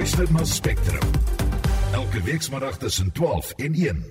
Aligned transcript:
luister 0.00 0.32
na 0.32 0.44
Spectrum. 0.44 1.10
Elke 1.92 2.22
weekmiddag 2.22 2.76
tussen 2.76 3.12
12 3.12 3.52
en 3.56 3.74
1. 3.74 4.04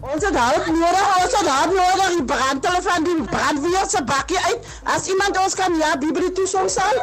Ons 0.00 0.24
het 0.24 0.36
hulp 0.38 0.66
nodig, 0.66 1.08
ons 1.22 1.34
het 1.38 1.48
hulp 1.48 1.72
nodig. 1.74 2.12
Die 2.14 2.24
brandtele 2.24 2.82
van 2.82 3.06
die 3.08 3.16
brandweer 3.22 3.88
se 3.90 4.04
bakkie 4.06 4.38
uit. 4.38 4.68
As 4.84 5.08
iemand 5.10 5.38
ons 5.42 5.58
kan 5.58 5.74
ja, 5.80 5.96
biblie 5.98 6.30
toe 6.32 6.46
sou 6.46 6.68
sal. 6.70 7.02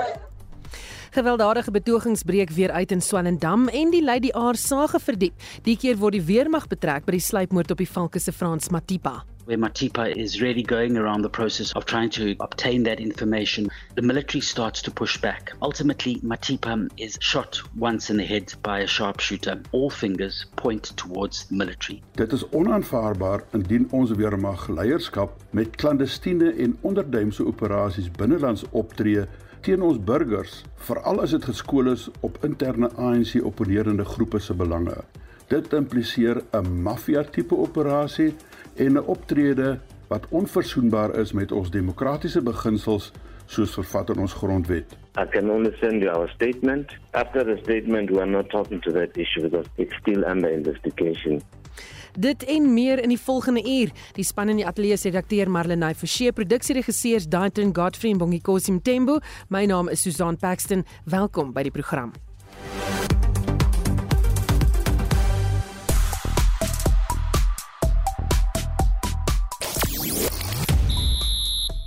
Gewelddadige 1.11 1.71
betogings 1.71 2.23
breek 2.23 2.55
weer 2.55 2.71
uit 2.71 2.95
in 2.95 3.03
Swellendam 3.03 3.67
en 3.67 3.91
die 3.91 4.03
lei 4.03 4.19
die 4.23 4.35
aar 4.35 4.55
sage 4.55 5.03
verdiep. 5.03 5.35
Die 5.67 5.75
keer 5.75 5.99
word 5.99 6.15
die 6.15 6.23
weermag 6.31 6.69
betrek 6.71 7.03
by 7.03 7.17
die 7.17 7.27
sluipmoord 7.27 7.75
op 7.75 7.83
die 7.83 7.91
Valke 7.91 8.23
se 8.23 8.31
Frans 8.31 8.71
Matipa. 8.71 9.25
Where 9.49 9.57
Matipa 9.57 10.15
is 10.15 10.41
really 10.43 10.61
going 10.61 10.95
around 10.95 11.23
the 11.23 11.29
process 11.29 11.71
of 11.71 11.83
trying 11.85 12.11
to 12.11 12.35
obtain 12.39 12.83
that 12.83 12.99
information, 12.99 13.67
the 13.95 14.01
military 14.03 14.41
starts 14.41 14.79
to 14.83 14.91
push 14.91 15.17
back. 15.17 15.51
Ultimately, 15.63 16.17
Matipa 16.17 16.87
is 16.97 17.17
shot 17.19 17.59
once 17.75 18.11
in 18.11 18.17
the 18.17 18.23
head 18.23 18.53
by 18.61 18.81
a 18.81 18.85
sharpshooter. 18.85 19.59
All 19.71 19.89
fingers 19.89 20.45
point 20.55 20.95
towards 20.97 21.45
the 21.45 21.55
military. 21.55 22.03
Dit 22.13 22.31
is 22.31 22.45
onaanvaarbaar 22.49 23.47
indien 23.57 23.87
ons 23.89 24.13
weermag 24.13 24.67
leierskap 24.67 25.33
met 25.49 25.73
klandestiene 25.81 26.51
en 26.53 26.77
onderduimse 26.81 27.45
operasies 27.45 28.11
binnelands 28.21 28.67
optree 28.69 29.25
teen 29.65 29.81
ons 29.81 29.97
burgers, 29.97 30.61
veral 30.85 31.23
as 31.25 31.33
dit 31.33 31.49
geskool 31.49 31.89
is 31.95 32.05
op 32.21 32.37
interne 32.45 32.91
ANC 33.01 33.39
opponerende 33.41 34.05
groepe 34.05 34.39
se 34.39 34.53
belange. 34.53 35.01
Dit 35.49 35.73
impliseer 35.73 36.43
'n 36.53 36.83
maffia 36.85 37.23
tipe 37.23 37.55
operasie 37.55 38.35
en 38.79 38.93
'n 38.93 39.05
optrede 39.05 39.79
wat 40.07 40.25
onverzoenbaar 40.29 41.15
is 41.15 41.31
met 41.31 41.51
ons 41.51 41.69
demokratiese 41.69 42.41
beginsels 42.41 43.11
soos 43.45 43.73
vervat 43.73 44.09
in 44.09 44.19
ons 44.19 44.33
grondwet. 44.33 44.97
I 45.17 45.25
can 45.29 45.49
only 45.49 45.75
send 45.79 46.01
you 46.01 46.11
our 46.15 46.29
statement. 46.29 46.91
After 47.11 47.43
the 47.45 47.57
statement, 47.61 48.09
we 48.09 48.19
are 48.19 48.29
not 48.29 48.49
talking 48.49 48.81
to 48.81 48.91
that 48.91 49.17
issue 49.17 49.41
because 49.41 49.67
it's 49.75 49.95
still 49.95 50.23
under 50.23 50.51
investigation. 50.51 51.41
Dit 52.17 52.43
en 52.43 52.73
meer 52.73 53.01
in 53.03 53.09
die 53.09 53.19
volgende 53.19 53.79
uur. 53.79 53.91
Die 54.13 54.23
span 54.23 54.49
in 54.49 54.55
die 54.55 54.65
ateljee 54.65 54.97
se 54.97 55.09
redakteur 55.09 55.49
Marlenae 55.49 55.95
Forsie, 55.95 56.31
produksieregisseurs 56.31 57.27
Daitrin 57.27 57.75
Godfrey 57.75 58.11
en 58.11 58.17
Bongikosi 58.17 58.71
Mtembu. 58.71 59.19
My 59.47 59.65
naam 59.65 59.89
is 59.89 60.01
Susan 60.01 60.37
Paxton. 60.37 60.85
Welkom 61.05 61.53
by 61.53 61.61
die 61.61 61.71
program. 61.71 62.11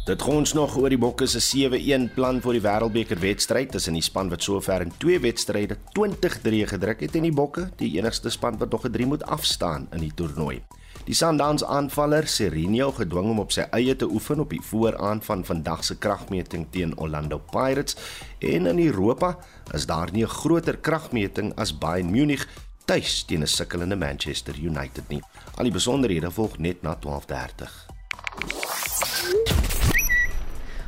Dit 0.02 0.22
gons 0.26 0.50
nog 0.52 0.72
oor 0.80 0.90
die 0.90 0.98
Bokke 0.98 1.28
se 1.30 1.38
7-1 1.38 2.08
plan 2.16 2.40
vir 2.42 2.56
die 2.56 2.62
Wêreldbeker 2.64 3.20
wedstryd 3.22 3.68
tussen 3.70 3.94
die 3.94 4.02
span 4.02 4.32
wat 4.32 4.42
sover 4.42 4.82
in 4.82 4.90
twee 4.98 5.20
wedstryde 5.22 5.76
20-3 5.94 6.64
gedruk 6.72 7.04
het 7.04 7.14
en 7.14 7.28
die 7.28 7.30
Bokke, 7.30 7.68
die 7.78 7.92
enigste 8.00 8.32
span 8.34 8.58
wat 8.58 8.74
nog 8.74 8.82
'n 8.88 8.90
3 8.96 9.06
moet 9.06 9.22
afstaan 9.22 9.86
in 9.92 10.02
die 10.02 10.10
toernooi. 10.10 10.58
Die 11.06 11.14
Sundowns 11.14 11.64
aanvaller 11.64 12.26
Serinho 12.26 12.90
gedwing 12.90 13.30
om 13.30 13.38
op 13.38 13.52
sy 13.52 13.68
eie 13.70 13.94
te 13.96 14.10
oefen 14.10 14.40
op 14.40 14.50
die 14.50 14.60
vooraan 14.60 15.22
van 15.22 15.44
vandag 15.44 15.84
se 15.84 15.94
kragmeting 15.94 16.66
teen 16.70 16.98
Orlando 16.98 17.38
Pirates 17.38 17.96
en 18.40 18.66
in 18.66 18.86
Europa 18.86 19.38
is 19.72 19.86
daar 19.86 20.10
nie 20.12 20.24
'n 20.24 20.28
groter 20.28 20.78
kragmeting 20.78 21.54
as 21.54 21.78
Bayern 21.78 22.10
Munich 22.10 22.48
tuis 22.86 23.22
teen 23.22 23.42
'n 23.42 23.46
sukkelende 23.46 23.96
Manchester 23.96 24.54
United 24.54 25.08
nie. 25.08 25.22
Al 25.54 25.64
die 25.64 25.72
besonderhede 25.72 26.30
volg 26.30 26.58
net 26.58 26.82
na 26.82 26.96
12:30. 26.96 28.61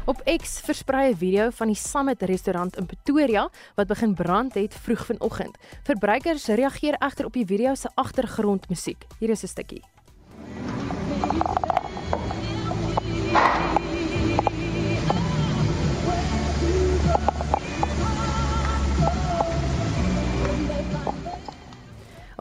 Op 0.06 0.20
X 0.36 0.60
versprei 0.60 1.12
'n 1.12 1.16
video 1.16 1.50
van 1.50 1.66
die 1.66 1.77
Summit 1.77 2.22
restaurant 2.22 2.77
in 2.77 2.86
Pretoria 2.86 3.48
wat 3.74 3.86
begin 3.86 4.14
brand 4.14 4.55
het 4.55 4.74
vroeg 4.74 5.06
vanoggend. 5.06 5.56
Verbruikers 5.83 6.46
reageer 6.46 6.94
egter 6.98 7.24
op 7.24 7.33
die 7.33 7.46
video 7.46 7.74
se 7.74 7.88
agtergrondmusiek. 7.94 9.06
Hier 9.19 9.30
is 9.30 9.42
'n 9.42 9.46
stukkie. 9.46 9.83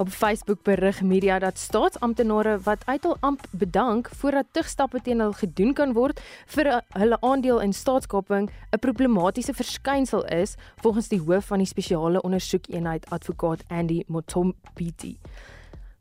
Op 0.04 0.10
Facebook 0.10 0.64
berig 0.64 1.02
media 1.02 1.40
dat 1.40 1.58
staatsamptenare 1.58 2.58
wat 2.64 2.82
uit 2.86 3.04
hul 3.04 3.18
amp 3.20 3.46
bedank 3.52 4.10
voordat 4.20 4.46
tugstappe 4.52 5.00
teen 5.02 5.20
hulle 5.24 5.34
gedoen 5.34 5.72
kan 5.74 5.94
word 5.96 6.20
vir 6.56 6.70
hulle 6.98 7.20
aandeel 7.22 7.62
in 7.64 7.74
staatskaping 7.74 8.50
'n 8.50 8.80
problematiese 8.80 9.54
verskynsel 9.54 10.26
is 10.26 10.56
volgens 10.76 11.08
die 11.08 11.22
hoof 11.22 11.46
van 11.46 11.64
die 11.64 11.68
spesiale 11.68 12.22
ondersoekeenheid 12.22 13.10
advokaat 13.10 13.64
Andy 13.68 14.04
Motompiti. 14.08 15.18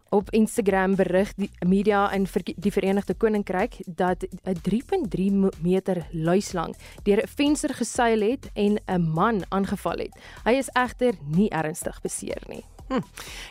Op 0.09 0.31
Instagram 0.31 0.97
berig 0.97 1.35
die 1.35 1.51
media 1.67 2.11
in 2.13 2.27
die 2.57 2.73
Verenigde 2.73 3.15
Koninkryk 3.15 3.77
dat 3.87 4.27
'n 4.45 4.59
3.3 4.63 5.49
meter 5.63 6.07
luislang 6.11 6.77
deur 7.03 7.23
'n 7.23 7.29
venster 7.29 7.75
geseil 7.75 8.21
het 8.21 8.51
en 8.55 8.79
'n 8.87 9.11
man 9.15 9.45
aangeval 9.49 9.99
het. 9.99 10.19
Hy 10.45 10.53
is 10.53 10.71
egter 10.73 11.15
nie 11.27 11.51
ernstig 11.51 12.01
beseer 12.01 12.43
nie. 12.49 12.72
Hm. 12.89 13.01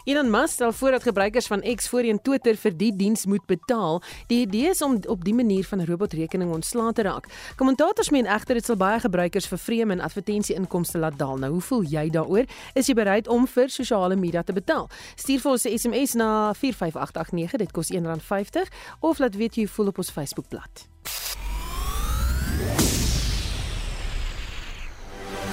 Elon 0.03 0.30
Musk 0.30 0.53
stel 0.53 0.74
voor 0.74 0.92
dat 0.92 1.03
gebruikers 1.03 1.47
van 1.47 1.62
X 1.75 1.90
voorheen 1.90 2.22
Twitter 2.22 2.56
vir 2.58 2.78
die 2.78 2.96
diens 2.96 3.25
moet 3.25 3.46
betaal. 3.46 4.02
Die 4.28 4.42
idee 4.46 4.69
is 4.69 4.81
om 4.81 5.00
op 5.08 5.24
die 5.24 5.34
manier 5.34 5.66
van 5.66 5.86
robotrekening 5.86 6.52
ontslae 6.52 6.94
te 6.94 7.02
raak. 7.02 7.28
Kommentators 7.56 8.09
meen 8.09 8.25
egter 8.25 8.59
dit 8.59 8.66
sal 8.66 8.78
baie 8.78 9.00
gebruikers 9.00 9.47
vervreem 9.47 9.92
en 9.92 10.00
advertensie-inkomste 10.00 10.97
laat 10.97 11.18
daal. 11.18 11.38
Nou, 11.38 11.52
hoe 11.52 11.62
voel 11.62 11.84
jy 11.84 12.09
daaroor? 12.09 12.46
Is 12.74 12.88
jy 12.88 12.96
bereid 12.97 13.28
om 13.28 13.47
vir 13.47 13.69
sosiale 13.69 14.16
media 14.16 14.44
te 14.44 14.53
betaal? 14.53 14.90
Stuur 15.16 15.40
vir 15.40 15.52
ons 15.52 15.66
'n 15.66 15.78
SMS 15.78 16.13
na 16.13 16.53
45889, 16.53 17.58
dit 17.58 17.72
kos 17.72 17.92
R1.50 17.92 18.68
of 19.00 19.19
laat 19.19 19.36
weet 19.36 19.56
jy 19.56 19.68
voel 19.68 19.88
op 19.88 19.98
ons 19.98 20.12
Facebookblad. 20.12 20.88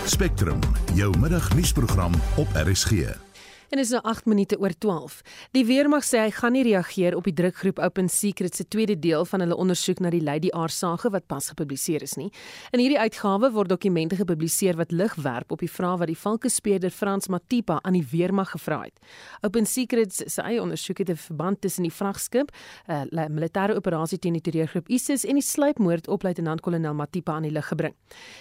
Spectrum, 0.05 0.61
jou 0.95 1.19
middagnuusprogram 1.19 2.13
op 2.37 2.49
RSG 2.55 3.28
en 3.69 3.79
is 3.79 3.91
nou 3.93 4.01
8 4.03 4.27
minute 4.27 4.59
oor 4.59 4.73
12. 4.79 5.21
Die 5.53 5.65
weermag 5.69 6.05
sê 6.07 6.23
hy 6.23 6.31
gaan 6.33 6.55
nie 6.57 6.65
reageer 6.65 7.17
op 7.17 7.27
die 7.29 7.35
drukgroep 7.37 7.79
Open 7.85 8.09
Secret 8.09 8.57
se 8.57 8.65
tweede 8.69 8.97
deel 8.99 9.27
van 9.29 9.45
hulle 9.45 9.57
ondersoek 9.57 10.01
na 10.01 10.13
die 10.15 10.23
Lady 10.25 10.49
R 10.57 10.73
saga 10.73 11.11
wat 11.13 11.27
pas 11.29 11.51
gepubliseer 11.53 12.03
is 12.03 12.17
nie. 12.17 12.31
In 12.73 12.81
hierdie 12.81 12.99
uitgawe 12.99 13.51
word 13.53 13.73
dokumente 13.73 14.17
gepubliseer 14.17 14.79
wat 14.81 14.93
lig 14.93 15.15
werp 15.25 15.53
op 15.53 15.65
die 15.65 15.71
vrae 15.71 15.99
wat 16.01 16.09
die 16.09 16.19
valkespeerder 16.19 16.95
Frans 16.95 17.29
Matipa 17.29 17.81
aan 17.83 17.99
die 17.99 18.07
weermag 18.13 18.55
gevra 18.55 18.81
het. 18.87 18.97
Open 19.45 19.67
Secret 19.67 20.15
se 20.17 20.43
eie 20.43 20.63
ondersoek 20.63 20.99
het 21.05 21.11
'n 21.11 21.17
verband 21.17 21.61
tussen 21.61 21.83
die 21.83 21.93
vragskip, 21.93 22.51
'n 22.89 23.09
uh, 23.13 23.29
militêre 23.29 23.77
operasie 23.77 24.19
teen 24.19 24.33
die 24.33 24.43
terreurgroep 24.43 24.89
ISIS 24.89 25.25
en 25.25 25.35
die 25.35 25.43
sluipmoord 25.43 26.09
op 26.09 26.23
luitenant-kolonel 26.23 26.95
Matipa 26.95 27.33
aan 27.33 27.43
die 27.43 27.53
lig 27.53 27.69
gebring. 27.69 27.95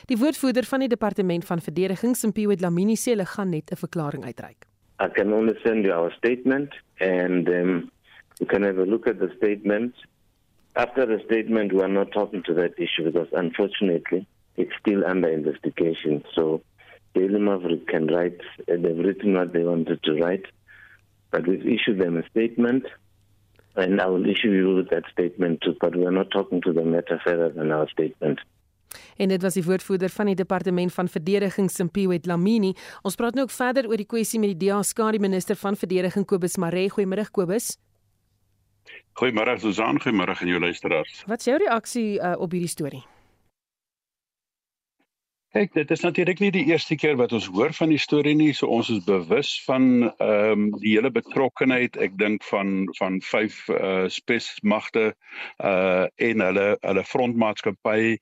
Die 0.05 0.17
woordvoerder 0.17 0.63
van 0.63 0.79
die 0.79 0.89
departement 0.89 1.45
van 1.45 1.61
verdediging, 1.61 2.15
Simpiwe 2.15 2.55
Dlamini 2.55 2.95
sê 2.95 3.11
hulle 3.11 3.25
gaan 3.25 3.49
net 3.49 3.71
'n 3.71 3.75
verklaring 3.75 4.23
uitreik. 4.23 4.76
I 4.99 5.09
can 5.09 5.31
only 5.33 5.53
send 5.63 5.85
you 5.85 5.93
our 5.93 6.11
statement 6.17 6.69
and 6.99 7.47
um, 7.47 7.91
you 8.39 8.45
can 8.45 8.63
have 8.63 8.77
a 8.77 8.85
look 8.85 9.07
at 9.07 9.19
the 9.19 9.31
statement. 9.37 9.93
After 10.75 11.05
the 11.05 11.21
statement, 11.25 11.73
we 11.73 11.81
are 11.81 11.87
not 11.87 12.11
talking 12.11 12.43
to 12.43 12.53
that 12.55 12.73
issue 12.77 13.05
because 13.05 13.27
unfortunately 13.31 14.27
it's 14.55 14.71
still 14.79 15.05
under 15.05 15.29
investigation. 15.29 16.23
So 16.33 16.61
Daily 17.13 17.39
Maverick 17.39 17.87
can 17.87 18.07
write, 18.07 18.39
they've 18.67 18.97
written 18.97 19.33
what 19.33 19.53
they 19.53 19.63
wanted 19.63 20.01
to 20.03 20.13
write, 20.15 20.45
but 21.31 21.47
we've 21.47 21.65
issued 21.65 21.99
them 21.99 22.17
a 22.17 22.27
statement 22.29 22.85
and 23.75 24.01
I 24.01 24.07
will 24.07 24.25
issue 24.27 24.49
you 24.49 24.83
that 24.89 25.03
statement 25.11 25.61
too, 25.61 25.75
but 25.79 25.95
we 25.95 26.05
are 26.05 26.11
not 26.11 26.31
talking 26.31 26.61
to 26.63 26.73
the 26.73 26.83
matter 26.83 27.21
further 27.23 27.49
than 27.49 27.71
our 27.71 27.87
statement. 27.89 28.39
En 29.17 29.29
dit 29.29 29.41
was 29.41 29.53
die 29.53 29.63
woordvoerder 29.63 30.09
van 30.09 30.31
die 30.31 30.35
departement 30.35 30.93
van 30.93 31.07
verdediging 31.07 31.71
Simpiwe 31.71 32.19
Dlamini. 32.19 32.73
Ons 33.01 33.15
praat 33.15 33.35
nou 33.35 33.47
ook 33.47 33.55
verder 33.55 33.89
oor 33.89 33.97
die 33.97 34.09
kwessie 34.09 34.39
met 34.39 34.53
die 34.53 34.67
DA 34.67 34.81
skare 34.83 35.19
minister 35.19 35.55
van 35.55 35.75
verdediging 35.75 36.25
Kobus 36.25 36.57
Maree. 36.57 36.89
Goeiemôre 36.91 37.27
Kobus. 37.31 37.75
Goeiemôre 39.17 39.57
Susan, 39.59 39.99
goeiemôre 39.99 40.37
aan 40.37 40.47
jou 40.47 40.59
luisteraars. 40.59 41.23
Wat 41.27 41.39
is 41.39 41.45
jou 41.49 41.57
reaksie 41.57 42.09
uh, 42.19 42.35
op 42.37 42.51
hierdie 42.51 42.71
storie? 42.71 43.03
Kyk, 45.55 45.71
dit 45.73 45.91
is 45.91 46.01
natuurlik 46.03 46.41
nie 46.43 46.49
die 46.51 46.65
eerste 46.67 46.97
keer 46.99 47.13
wat 47.15 47.31
ons 47.31 47.45
hoor 47.55 47.71
van 47.71 47.87
die 47.87 47.99
storie 48.03 48.33
nie. 48.35 48.49
So 48.51 48.67
ons 48.67 48.89
is 48.91 49.05
bewus 49.07 49.53
van 49.63 50.09
ehm 50.09 50.49
um, 50.51 50.63
die 50.81 50.97
hele 50.97 51.07
betrokkenheid. 51.15 51.95
Ek 52.03 52.17
dink 52.19 52.43
van 52.43 52.89
van 52.97 53.21
vyf 53.23 53.61
uh 53.71 53.77
eh, 53.77 54.09
spesmagte 54.11 55.05
uh 55.63 56.03
en 56.27 56.43
hulle 56.43 56.65
hulle 56.81 57.03
frontmaatskappy 57.07 58.17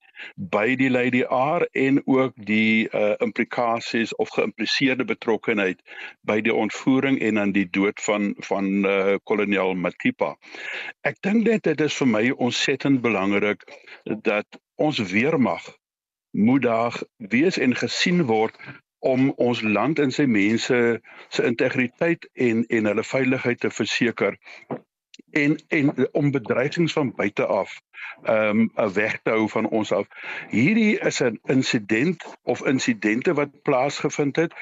by 0.54 0.66
die 0.78 0.90
Lady 0.94 1.24
R 1.26 1.66
en 1.74 1.98
ook 2.06 2.38
die 2.50 2.86
uh 2.94 3.16
implikasies 3.26 4.14
of 4.22 4.30
geïmpliseerde 4.36 5.08
betrokkenheid 5.10 5.82
by 6.30 6.38
die 6.46 6.54
ontvoering 6.54 7.18
en 7.26 7.42
dan 7.42 7.56
die 7.58 7.66
dood 7.80 8.04
van 8.06 8.36
van 8.52 8.70
uh 8.86 9.16
kolonel 9.24 9.74
Matipa. 9.74 10.36
Ek 11.02 11.18
dink 11.26 11.50
net 11.50 11.66
dit 11.66 11.82
is 11.90 11.98
vir 12.04 12.12
my 12.14 12.24
ontsettend 12.38 13.02
belangrik 13.02 13.66
dat 14.30 14.62
ons 14.78 15.02
weermag 15.10 15.74
moet 16.36 16.62
daar 16.62 17.02
wees 17.18 17.58
en 17.58 17.76
gesien 17.76 18.26
word 18.26 18.58
om 19.00 19.30
ons 19.36 19.62
land 19.62 20.00
en 20.00 20.12
sy 20.12 20.26
mense 20.26 20.78
se 21.30 21.44
integriteit 21.44 22.30
en 22.34 22.66
en 22.68 22.92
hulle 22.92 23.04
veiligheid 23.04 23.60
te 23.60 23.72
verseker 23.72 24.38
en 25.36 25.56
en 25.68 26.14
om 26.14 26.32
bedreigings 26.32 26.94
van 26.94 27.14
buite 27.16 27.46
af 27.46 27.80
um, 28.30 28.72
weg 28.94 29.20
te 29.22 29.30
hou 29.30 29.50
van 29.50 29.68
ons 29.68 29.92
af. 29.92 30.08
Hierdie 30.50 31.00
is 31.00 31.22
'n 31.24 31.40
insident 31.44 32.26
of 32.44 32.66
insidente 32.66 33.34
wat 33.34 33.62
plaasgevind 33.62 34.36
het 34.36 34.54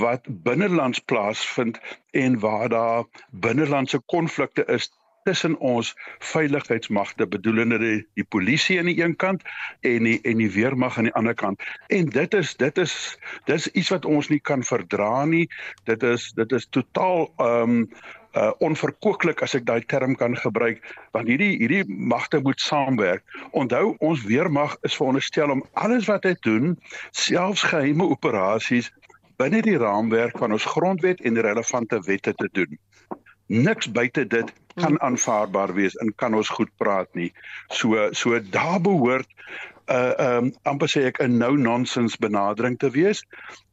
wat 0.00 0.26
binnelands 0.28 0.98
plaasvind 0.98 1.80
en 2.10 2.38
waar 2.38 2.68
daar 2.68 3.04
binnelandse 3.30 4.02
konflikte 4.06 4.64
is 4.64 4.90
tussen 5.24 5.58
ons 5.58 5.92
veiligheidsmagte 6.18 7.26
bedoelende 7.26 7.78
die, 7.78 8.00
die 8.18 8.26
polisie 8.28 8.78
aan 8.78 8.90
die 8.90 9.00
een 9.00 9.16
kant 9.16 9.44
en 9.80 10.08
die 10.08 10.18
en 10.22 10.42
die 10.42 10.50
weermag 10.52 10.98
aan 10.98 11.08
die 11.08 11.16
ander 11.18 11.34
kant. 11.34 11.62
En 11.88 12.10
dit 12.12 12.34
is 12.34 12.54
dit 12.60 12.78
is 12.78 12.96
dis 13.50 13.70
iets 13.72 13.92
wat 13.94 14.04
ons 14.04 14.28
nie 14.32 14.40
kan 14.40 14.64
verdra 14.64 15.24
nie. 15.24 15.46
Dit 15.88 16.02
is 16.02 16.30
dit 16.36 16.52
is 16.52 16.68
totaal 16.70 17.30
ehm 17.36 17.78
um, 17.78 17.88
uh 18.34 18.50
onverkooklik 18.66 19.44
as 19.46 19.52
ek 19.54 19.62
daai 19.66 19.84
term 19.86 20.16
kan 20.18 20.32
gebruik 20.34 20.80
want 21.14 21.28
hierdie 21.30 21.52
hierdie 21.60 21.84
magte 21.86 22.40
moet 22.42 22.60
saamwerk. 22.60 23.22
Onthou 23.54 23.94
ons 24.02 24.24
weermag 24.26 24.74
is 24.82 24.96
veronderstel 24.98 25.54
om 25.54 25.62
alles 25.72 26.08
wat 26.10 26.26
hy 26.26 26.34
doen, 26.42 26.74
selfs 27.14 27.62
geheime 27.70 28.08
operasies 28.10 28.90
binne 29.38 29.62
die 29.62 29.78
raamwerk 29.78 30.38
van 30.38 30.54
ons 30.54 30.66
grondwet 30.74 31.22
en 31.22 31.40
relevante 31.46 32.00
wette 32.06 32.34
te 32.34 32.48
doen. 32.58 32.78
Niks 33.54 33.90
buite 33.94 34.26
dit 34.26 34.52
kan 34.74 34.98
aanvaarbaar 35.00 35.74
wees 35.74 35.94
en 36.02 36.10
kan 36.18 36.34
ons 36.34 36.50
goed 36.50 36.70
praat 36.82 37.10
nie. 37.14 37.30
So 37.70 38.08
so 38.12 38.40
daar 38.40 38.80
behoort 38.82 39.30
'n 39.86 39.94
uh, 39.94 40.36
um 40.36 40.52
amper 40.62 40.88
sê 40.88 41.04
ek 41.10 41.20
'n 41.22 41.38
no 41.38 41.54
nonsense 41.56 42.16
benadering 42.18 42.78
te 42.78 42.90
wees, 42.90 43.22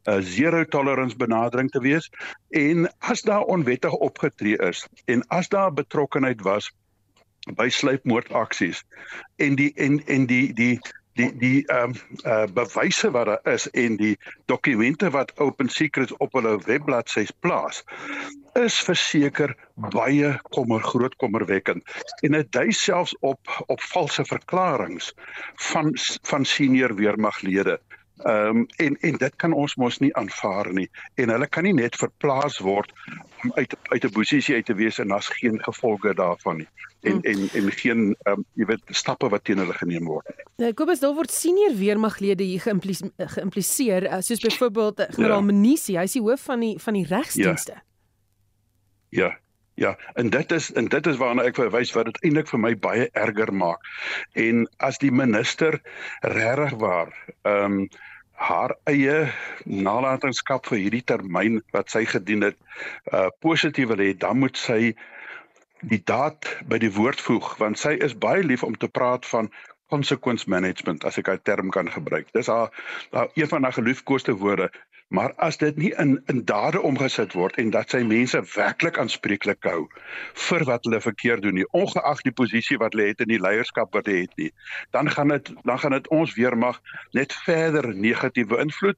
'n 0.06 0.22
zero 0.22 0.64
tolerance 0.64 1.16
benadering 1.16 1.70
te 1.70 1.80
wees 1.80 2.10
en 2.50 2.88
as 2.98 3.22
daar 3.22 3.42
onwettig 3.42 3.92
opgetree 3.92 4.58
is 4.58 4.86
en 5.04 5.26
as 5.28 5.48
daar 5.48 5.72
betrokkeheid 5.72 6.42
was 6.42 6.70
by 7.56 7.68
sluipmoordaksies 7.68 8.84
en 9.36 9.54
die 9.54 9.72
en 9.74 10.02
en 10.06 10.26
die 10.26 10.52
die 10.52 10.78
die 11.18 11.30
die 11.36 11.66
ehm 11.66 11.92
um, 11.92 11.94
uh 12.24 12.46
bewyse 12.54 13.10
wat 13.10 13.26
daar 13.26 13.52
is 13.54 13.68
en 13.70 13.96
die 13.96 14.18
dokumente 14.46 15.10
wat 15.10 15.38
Open 15.38 15.68
Secrets 15.68 16.16
op 16.16 16.32
hulle 16.32 16.58
webbladsy 16.66 17.26
plaas 17.40 17.82
is 18.60 18.78
verseker 18.84 19.54
baie 19.74 20.34
kommer 20.52 20.82
groot 20.84 21.16
kommerwekkend. 21.16 21.84
En 22.20 22.36
dit 22.36 22.52
dui 22.52 22.72
selfs 22.72 23.16
op 23.20 23.64
op 23.66 23.80
valse 23.92 24.24
verklaringe 24.24 25.12
van 25.70 25.92
van 26.22 26.44
senior 26.44 26.94
weermaglede 26.94 27.80
Ehm 28.16 28.56
um, 28.56 28.66
en 28.76 28.96
en 29.00 29.16
dit 29.16 29.36
kan 29.36 29.52
ons 29.52 29.74
mos 29.74 29.98
nie 29.98 30.12
aanvaar 30.14 30.72
nie 30.72 30.90
en 31.14 31.28
hulle 31.28 31.46
kan 31.46 31.64
nie 31.64 31.72
net 31.72 31.96
verplaas 31.96 32.58
word 32.58 32.92
om 33.42 33.52
uit 33.54 33.74
uit 33.88 34.04
'n 34.04 34.12
posisie 34.12 34.54
uit 34.54 34.66
te 34.66 34.74
wees 34.74 34.98
en 34.98 35.08
daar's 35.08 35.28
geen 35.28 35.58
gevolge 35.64 36.14
daarvan 36.14 36.56
nie 36.56 36.68
en 37.00 37.12
hmm. 37.12 37.20
en 37.22 37.48
en 37.52 37.72
geen 37.72 38.16
ehm 38.22 38.38
um, 38.38 38.44
jy 38.52 38.64
weet 38.64 38.82
stappe 38.86 39.28
wat 39.28 39.44
teen 39.44 39.58
hulle 39.58 39.74
geneem 39.74 40.04
word. 40.06 40.26
Nou 40.56 40.72
Kobus 40.72 41.00
daar 41.00 41.14
word 41.14 41.30
senior 41.30 41.74
weermaglede 41.74 42.44
hier 42.44 42.60
geïmpliseer 43.16 44.06
uh, 44.06 44.20
soos 44.20 44.40
byvoorbeeld 44.40 45.00
uh, 45.00 45.06
generaal 45.10 45.42
ja. 45.42 45.48
Menisi, 45.50 45.96
hy 45.96 46.04
is 46.04 46.12
die 46.12 46.22
hoof 46.22 46.40
van 46.40 46.60
die 46.60 46.78
van 46.78 46.94
die 46.94 47.06
regsdienste. 47.06 47.72
Ja. 49.08 49.24
ja. 49.24 49.38
Ja, 49.82 49.96
en 50.14 50.30
dit 50.30 50.52
is 50.52 50.72
en 50.72 50.86
dit 50.86 51.06
is 51.06 51.16
waarna 51.18 51.42
ek 51.48 51.56
verwys 51.58 51.90
wat 51.96 52.06
dit 52.06 52.18
eintlik 52.28 52.50
vir 52.52 52.60
my 52.62 52.70
baie 52.78 53.08
erger 53.18 53.50
maak. 53.50 53.88
En 54.38 54.66
as 54.88 55.00
die 55.02 55.10
minister 55.10 55.80
regtig 56.22 56.76
waar 56.84 57.10
ehm 57.42 57.78
um, 57.82 57.86
haar 58.42 58.72
eie 58.90 59.16
nalatenskap 59.64 60.66
vir 60.70 60.80
hierdie 60.82 61.02
termyn 61.06 61.60
wat 61.74 61.90
sy 61.94 62.04
gedien 62.10 62.46
het 62.46 62.56
uh 63.18 63.28
positief 63.46 63.90
wil 63.90 64.02
hê, 64.02 64.12
dan 64.24 64.38
moet 64.42 64.58
sy 64.58 64.94
die 65.92 66.00
daad 66.12 66.46
by 66.70 66.78
die 66.82 66.90
woord 66.94 67.22
voeg 67.26 67.52
want 67.58 67.78
sy 67.82 67.96
is 68.06 68.16
baie 68.26 68.42
lief 68.46 68.62
om 68.66 68.78
te 68.78 68.90
praat 69.00 69.26
van 69.34 69.50
consequence 69.94 70.50
management 70.50 71.04
as 71.04 71.18
ek 71.18 71.30
daai 71.30 71.42
term 71.50 71.74
kan 71.74 71.90
gebruik. 71.90 72.30
Dis 72.38 72.50
haar 72.54 72.70
haar 73.10 73.30
een 73.34 73.50
van 73.50 73.66
haar 73.66 73.78
geliefkoeste 73.78 74.38
woorde. 74.44 74.70
Maar 75.12 75.32
as 75.36 75.58
dit 75.60 75.76
nie 75.76 75.90
in 76.00 76.22
in 76.32 76.44
dade 76.48 76.80
omgesit 76.80 77.34
word 77.36 77.56
en 77.60 77.70
dat 77.70 77.90
sy 77.92 77.98
mense 78.08 78.38
werklik 78.54 78.96
aanspreeklik 78.98 79.66
hou 79.68 79.82
vir 80.46 80.62
wat 80.64 80.86
hulle 80.88 81.00
verkeerd 81.04 81.42
doen 81.44 81.58
nie, 81.60 81.66
ongeag 81.76 82.22
die 82.24 82.32
posisie 82.32 82.78
wat 82.80 82.96
hulle 82.96 83.10
het 83.10 83.20
in 83.20 83.28
die 83.28 83.40
leierskap 83.40 83.92
wat 83.92 84.08
hulle 84.08 84.22
het 84.24 84.32
nie, 84.40 84.48
dan 84.96 85.10
gaan 85.12 85.34
dit 85.34 85.50
dan 85.68 85.82
gaan 85.82 85.92
dit 85.98 86.08
ons 86.16 86.32
weermag 86.38 86.78
net 87.12 87.36
verder 87.44 87.90
negatief 87.92 88.48
beïnvloed. 88.48 88.96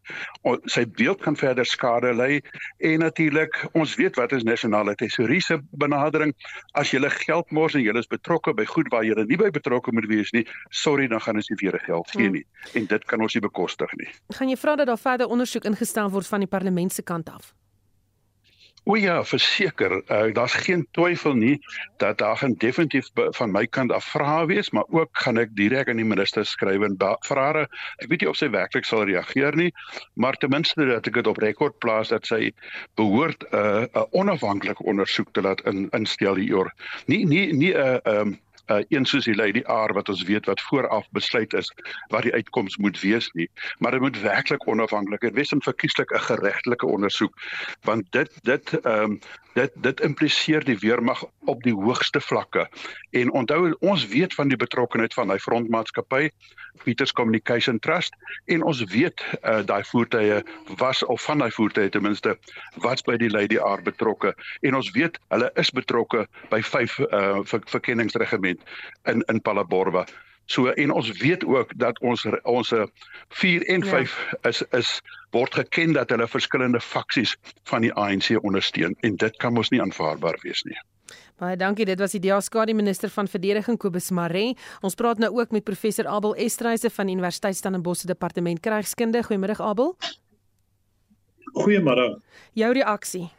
Sy 0.70 0.84
beeld 0.87 1.25
gaan 1.26 1.38
verder 1.40 1.66
skade 1.66 2.14
ly 2.14 2.38
en 2.78 3.02
natuurlik 3.02 3.58
ons 3.72 3.96
weet 3.99 4.14
wat 4.20 4.37
is 4.38 4.46
nasionale 4.46 4.94
tesouriese 4.94 5.58
benadering 5.72 6.31
as 6.78 6.94
jy 6.94 7.02
geld 7.25 7.50
mors 7.50 7.75
en 7.75 7.82
jy 7.82 7.96
is 7.99 8.06
betrokke 8.06 8.55
by 8.55 8.69
goed 8.70 8.87
waar 8.94 9.02
jy 9.02 9.19
nie 9.26 9.40
by 9.40 9.50
betrokke 9.50 9.90
moet 9.90 10.06
wees 10.06 10.31
nie, 10.31 10.46
sorry 10.70 11.11
dan 11.11 11.20
gaan 11.20 11.43
ons 11.43 11.50
nie 11.50 11.58
weer 11.58 11.81
geld 11.82 12.06
gee 12.14 12.31
hmm. 12.31 12.38
nie 12.38 12.46
en 12.78 12.87
dit 12.87 13.05
kan 13.11 13.20
ons 13.20 13.34
nie 13.34 13.43
bekostig 13.43 13.90
nie. 13.99 14.08
Gaan 14.38 14.49
jy 14.49 14.56
vra 14.62 14.76
dat 14.78 14.87
daar 14.87 14.99
verder 14.99 15.26
ondersoek 15.26 15.64
ingestel 15.64 16.04
gestel 16.05 16.12
word 16.12 16.27
van 16.27 16.41
die 16.45 16.49
parlement 16.49 16.93
se 16.93 17.03
kant 17.03 17.29
af? 17.29 17.55
O 18.87 18.97
ja, 18.97 19.25
verseker, 19.25 20.03
uh, 20.12 20.33
daar's 20.37 20.53
geen 20.61 20.87
twyfel 20.93 21.33
nie 21.35 21.56
dat 21.97 22.19
daar 22.19 22.37
gaan 22.37 22.55
definitief 22.61 23.09
van 23.15 23.51
my 23.51 23.65
kant 23.67 23.93
af 23.93 24.05
vrae 24.05 24.47
wees, 24.47 24.71
maar 24.71 24.85
ook 24.93 25.09
gaan 25.12 25.39
ek 25.41 25.55
direk 25.56 25.89
aan 25.89 25.97
die 25.97 26.05
minister 26.05 26.45
skryf 26.45 26.85
en 26.85 26.99
vrae. 27.25 27.65
Ek 27.97 28.11
weet 28.11 28.21
nie 28.21 28.29
of 28.29 28.37
sy 28.37 28.51
werklik 28.53 28.85
sal 28.85 29.06
reageer 29.09 29.56
nie, 29.56 29.73
maar 30.21 30.37
ten 30.37 30.53
minste 30.53 30.85
dat 30.85 31.09
ek 31.09 31.15
dit 31.15 31.27
op 31.27 31.41
rekord 31.41 31.79
plaas 31.81 32.12
dat 32.12 32.27
sy 32.27 32.53
behoort 33.00 33.49
'n 33.49 33.57
uh, 33.57 33.89
'n 33.89 34.07
onafhanklike 34.12 34.85
ondersoek 34.85 35.33
te 35.33 35.41
laat 35.41 35.65
in 35.65 35.89
instel 35.97 36.37
hieroor. 36.37 36.69
Nie 37.07 37.25
nie 37.25 37.53
nie 37.57 37.73
'n 37.73 37.81
uh, 37.81 37.97
ehm 38.05 38.29
um, 38.29 38.41
uh, 38.66 38.82
een 38.88 39.05
soos 39.05 39.25
die 39.25 39.37
Lady 39.37 39.62
R 39.66 39.93
wat 39.93 40.08
ons 40.08 40.22
weet 40.22 40.46
wat 40.46 40.61
vooraf 40.61 41.06
besluit 41.11 41.55
is 41.55 41.72
wat 42.08 42.22
die 42.22 42.32
uitkoms 42.32 42.76
moet 42.76 43.00
wees 43.00 43.31
nie 43.32 43.49
maar 43.78 43.90
dit 43.90 44.00
moet 44.00 44.20
werklik 44.20 44.66
onafhanklik 44.66 45.31
wees 45.32 45.52
en 45.52 45.62
verkieslik 45.62 46.12
'n 46.14 46.26
geregtelike 46.28 46.87
ondersoek 46.87 47.34
want 47.82 48.12
dit 48.12 48.31
dit 48.43 48.81
ehm 48.81 49.11
um, 49.11 49.19
dit 49.55 49.71
dit 49.87 50.01
impliseer 50.01 50.65
die 50.65 50.79
weermag 50.79 51.25
op 51.51 51.62
die 51.62 51.75
hoogste 51.75 52.21
vlakke. 52.21 52.67
En 53.11 53.33
onthou 53.33 53.75
ons 53.81 54.06
weet 54.11 54.35
van 54.35 54.51
die 54.51 54.59
betrokkeheid 54.59 55.15
van 55.15 55.31
hy 55.31 55.39
frontmaatskappy 55.39 56.29
Peters 56.83 57.12
Communication 57.12 57.79
Trust 57.79 58.17
en 58.51 58.65
ons 58.67 58.83
weet 58.91 59.23
uh, 59.43 59.61
daai 59.67 59.85
voertuie 59.85 60.43
was 60.81 61.05
of 61.05 61.23
van 61.23 61.45
daai 61.45 61.51
voertuie 61.55 61.89
ten 61.89 62.03
minste 62.03 62.37
was 62.83 63.07
by 63.07 63.17
die 63.21 63.31
Lady 63.31 63.61
R 63.62 63.83
betrokke. 63.83 64.35
En 64.62 64.75
ons 64.75 64.90
weet 64.97 65.19
hulle 65.31 65.50
is 65.61 65.71
betrokke 65.71 66.26
by 66.50 66.62
vyf 66.62 66.99
uh, 67.07 67.40
ver, 67.47 67.62
verkenningsregiment 67.76 68.62
in 69.11 69.23
in 69.31 69.43
Palaborwa 69.43 70.07
So 70.47 70.69
en 70.69 70.91
ons 70.93 71.11
weet 71.19 71.45
ook 71.45 71.73
dat 71.77 72.01
ons 72.01 72.27
ons 72.43 72.73
4 73.29 73.67
en 73.67 73.85
5 73.85 74.17
ja. 74.31 74.49
is 74.51 74.63
is 74.71 75.01
word 75.31 75.55
geken 75.55 75.93
dat 75.93 76.11
hulle 76.11 76.29
verskillende 76.29 76.81
faksies 76.81 77.37
van 77.65 77.81
die 77.81 77.93
ANC 77.93 78.37
ondersteun 78.43 78.97
en 79.01 79.17
dit 79.17 79.37
kan 79.37 79.53
mos 79.53 79.71
nie 79.71 79.81
aanvaarbaar 79.83 80.39
wees 80.43 80.63
nie. 80.63 80.79
Baie 81.41 81.57
dankie. 81.57 81.85
Dit 81.85 81.99
was 81.99 82.13
die 82.13 82.41
se 82.41 82.75
minister 82.75 83.11
van 83.11 83.29
verdediging 83.29 83.79
Kobus 83.79 84.11
Maree. 84.11 84.57
Ons 84.81 84.95
praat 84.95 85.19
nou 85.19 85.41
ook 85.41 85.51
met 85.51 85.65
professor 85.65 86.07
Abel 86.07 86.35
Estreise 86.35 86.91
van 86.91 87.09
Universiteit 87.09 87.57
Stellenbosch 87.57 88.05
departement 88.05 88.61
krygskunde. 88.61 89.23
Goeiemôre 89.23 89.59
Abel. 89.59 89.97
Goeiemôre. 91.53 92.21
Jou 92.53 92.73
reaksie. 92.73 93.31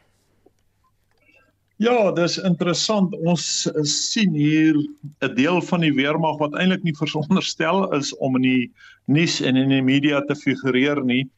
Ja, 1.76 2.12
dis 2.16 2.38
interessant. 2.40 3.12
Ons 3.28 3.66
sien 3.84 4.32
hier 4.32 4.76
'n 5.20 5.34
deel 5.36 5.60
van 5.60 5.80
die 5.84 5.92
weermag 5.92 6.38
wat 6.40 6.54
eintlik 6.56 6.82
nie 6.82 6.96
veronderstel 7.02 7.92
is 7.92 8.14
om 8.16 8.36
in 8.36 8.42
die 8.42 8.72
nuus 9.04 9.40
en 9.40 9.56
in 9.56 9.68
die 9.68 9.82
media 9.82 10.22
te 10.24 10.34
figureer 10.34 11.04
nie, 11.04 11.28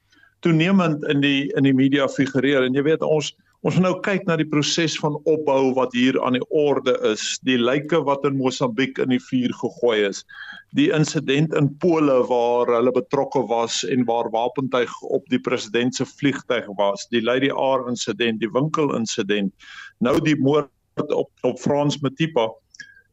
toenemend 0.47 1.03
in 1.11 1.21
die 1.21 1.51
in 1.57 1.67
die 1.67 1.75
media 1.75 2.07
figureer. 2.09 2.63
En 2.63 2.75
jy 2.75 2.83
weet 2.87 3.03
ons 3.03 3.35
ons 3.67 3.79
nou 3.83 3.95
kyk 4.07 4.27
na 4.29 4.37
die 4.39 4.47
proses 4.47 4.95
van 5.03 5.17
opbou 5.27 5.73
wat 5.75 5.95
hier 5.97 6.19
aan 6.23 6.37
die 6.39 6.47
orde 6.55 6.95
is. 7.11 7.25
Die 7.47 7.59
lyke 7.59 7.99
wat 8.07 8.27
in 8.29 8.39
Mosambiek 8.39 9.01
in 9.03 9.11
die 9.11 9.23
vuur 9.23 9.55
gegooi 9.63 9.99
is. 10.11 10.23
Die 10.79 10.89
insident 10.95 11.55
in 11.59 11.71
Pole 11.83 12.21
waar 12.31 12.71
hulle 12.77 12.95
betrokke 12.95 13.43
was 13.51 13.83
en 13.89 14.07
waar 14.07 14.31
wapentuig 14.35 14.95
op 15.03 15.27
die 15.33 15.43
president 15.43 15.99
se 15.99 16.07
vliegtyg 16.07 16.71
was. 16.79 17.09
Die 17.11 17.25
Lady 17.25 17.51
R 17.51 17.89
insident, 17.91 18.41
die 18.41 18.53
winkel 18.55 18.95
insident 18.95 19.55
nou 20.05 20.19
die 20.23 20.39
moord 20.39 20.71
op 21.15 21.31
op 21.43 21.59
Frans 21.59 21.99
Matipa. 22.03 22.49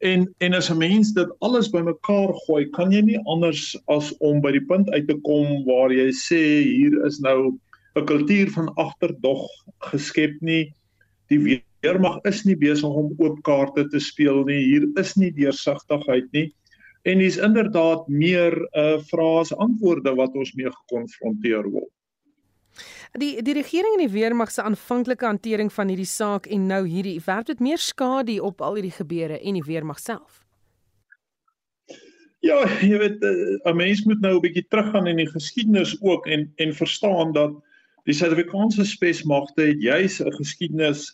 En 0.04 0.26
en 0.38 0.54
as 0.54 0.70
'n 0.70 0.78
mens 0.78 1.12
dit 1.12 1.30
alles 1.40 1.70
bymekaar 1.70 2.34
gooi, 2.46 2.68
kan 2.70 2.92
jy 2.92 3.00
nie 3.00 3.20
anders 3.24 3.76
as 3.86 4.12
om 4.18 4.40
by 4.40 4.52
die 4.52 4.66
punt 4.68 4.90
uit 4.90 5.08
te 5.08 5.16
kom 5.22 5.64
waar 5.64 5.90
jy 5.90 6.10
sê 6.12 6.42
hier 6.62 7.04
is 7.06 7.18
nou 7.18 7.56
'n 7.96 8.04
kultuur 8.04 8.50
van 8.50 8.74
agterdog 8.74 9.46
geskep 9.90 10.40
nie. 10.40 10.74
Die 11.28 11.62
weermag 11.80 12.20
is 12.28 12.44
nie 12.44 12.56
besig 12.56 12.88
om 12.88 13.14
oop 13.18 13.42
kaarte 13.42 13.86
te 13.88 14.00
speel 14.00 14.44
nie. 14.44 14.62
Hier 14.64 14.86
is 15.00 15.16
nie 15.16 15.32
deursigtigheid 15.32 16.28
nie. 16.32 16.52
En 17.06 17.18
dis 17.18 17.36
inderdaad 17.38 18.08
meer 18.08 18.52
'n 18.52 18.68
uh, 18.78 19.02
vrae 19.10 19.40
as 19.40 19.54
antwoorde 19.54 20.14
wat 20.14 20.34
ons 20.34 20.52
mee 20.54 20.70
gekonfronteer 20.70 21.70
word. 21.70 21.92
Die 23.16 23.42
die 23.42 23.54
regering 23.54 23.94
en 23.96 24.04
die 24.04 24.12
weermag 24.12 24.50
se 24.50 24.62
aanvanklike 24.62 25.24
hantering 25.24 25.72
van 25.72 25.88
hierdie 25.88 26.08
saak 26.10 26.46
en 26.46 26.66
nou 26.66 26.82
hierdie 26.86 27.20
werp 27.24 27.46
dit 27.46 27.60
meer 27.60 27.78
skade 27.78 28.42
op 28.42 28.60
al 28.60 28.74
hierdie 28.74 28.96
gebeure 28.98 29.40
en 29.40 29.54
die 29.54 29.64
weermag 29.64 29.98
self. 29.98 30.42
Ja, 32.44 32.60
jy 32.84 32.98
weet 32.98 33.22
eh, 33.24 33.70
'n 33.70 33.76
mens 33.76 34.04
moet 34.04 34.20
nou 34.20 34.36
'n 34.36 34.40
bietjie 34.40 34.66
teruggaan 34.68 35.06
in 35.06 35.16
die 35.16 35.30
geskiedenis 35.30 35.96
ook 36.02 36.26
en 36.26 36.52
en 36.56 36.74
verstaan 36.74 37.32
dat 37.32 37.54
die 38.06 38.14
Suid-Afrikaanse 38.14 38.84
spesmagte 38.86 39.62
het 39.72 39.82
juis 39.82 40.20
'n 40.22 40.32
geskiedenis 40.38 41.08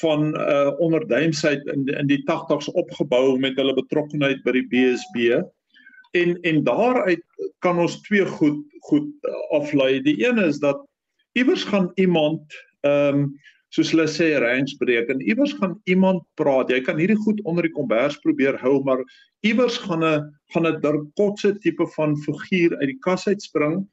van 0.00 0.34
uh 0.36 0.70
onderduimsheid 0.78 1.66
in 1.66 1.86
in 1.86 2.06
die 2.06 2.22
80's 2.24 2.70
opgebou 2.70 3.38
met 3.38 3.56
hulle 3.56 3.74
betrokkeheid 3.74 4.42
by 4.44 4.52
die 4.52 4.66
BSB. 4.68 5.42
En 6.12 6.40
en 6.40 6.64
daaruit 6.64 7.24
kan 7.58 7.78
ons 7.78 8.00
twee 8.00 8.26
goed 8.26 8.60
goed 8.80 9.08
aflei. 9.50 10.00
Die 10.02 10.26
een 10.26 10.38
is 10.38 10.58
dat 10.58 10.86
iewers 11.32 11.64
gaan 11.64 11.90
iemand 11.94 12.42
ehm 12.80 13.18
um, 13.18 13.32
soos 13.70 13.90
hulle 13.94 14.08
sê 14.10 14.32
range 14.42 14.74
breek 14.78 15.08
en 15.08 15.20
iewers 15.22 15.52
gaan 15.52 15.80
iemand 15.84 16.22
praat. 16.34 16.70
Jy 16.70 16.80
kan 16.80 16.98
hierdie 16.98 17.20
goed 17.22 17.42
onder 17.42 17.62
die 17.62 17.72
kombers 17.72 18.16
probeer 18.18 18.58
hou, 18.58 18.82
maar 18.82 18.98
iewers 19.46 19.78
gaan 19.78 20.04
'n 20.04 20.38
gaan 20.52 20.66
'n 20.66 20.80
dirkotse 20.80 21.58
tipe 21.58 21.86
van 21.86 22.16
figuur 22.16 22.76
uit 22.76 22.88
die 22.88 22.98
kas 22.98 23.26
uitspring 23.26 23.86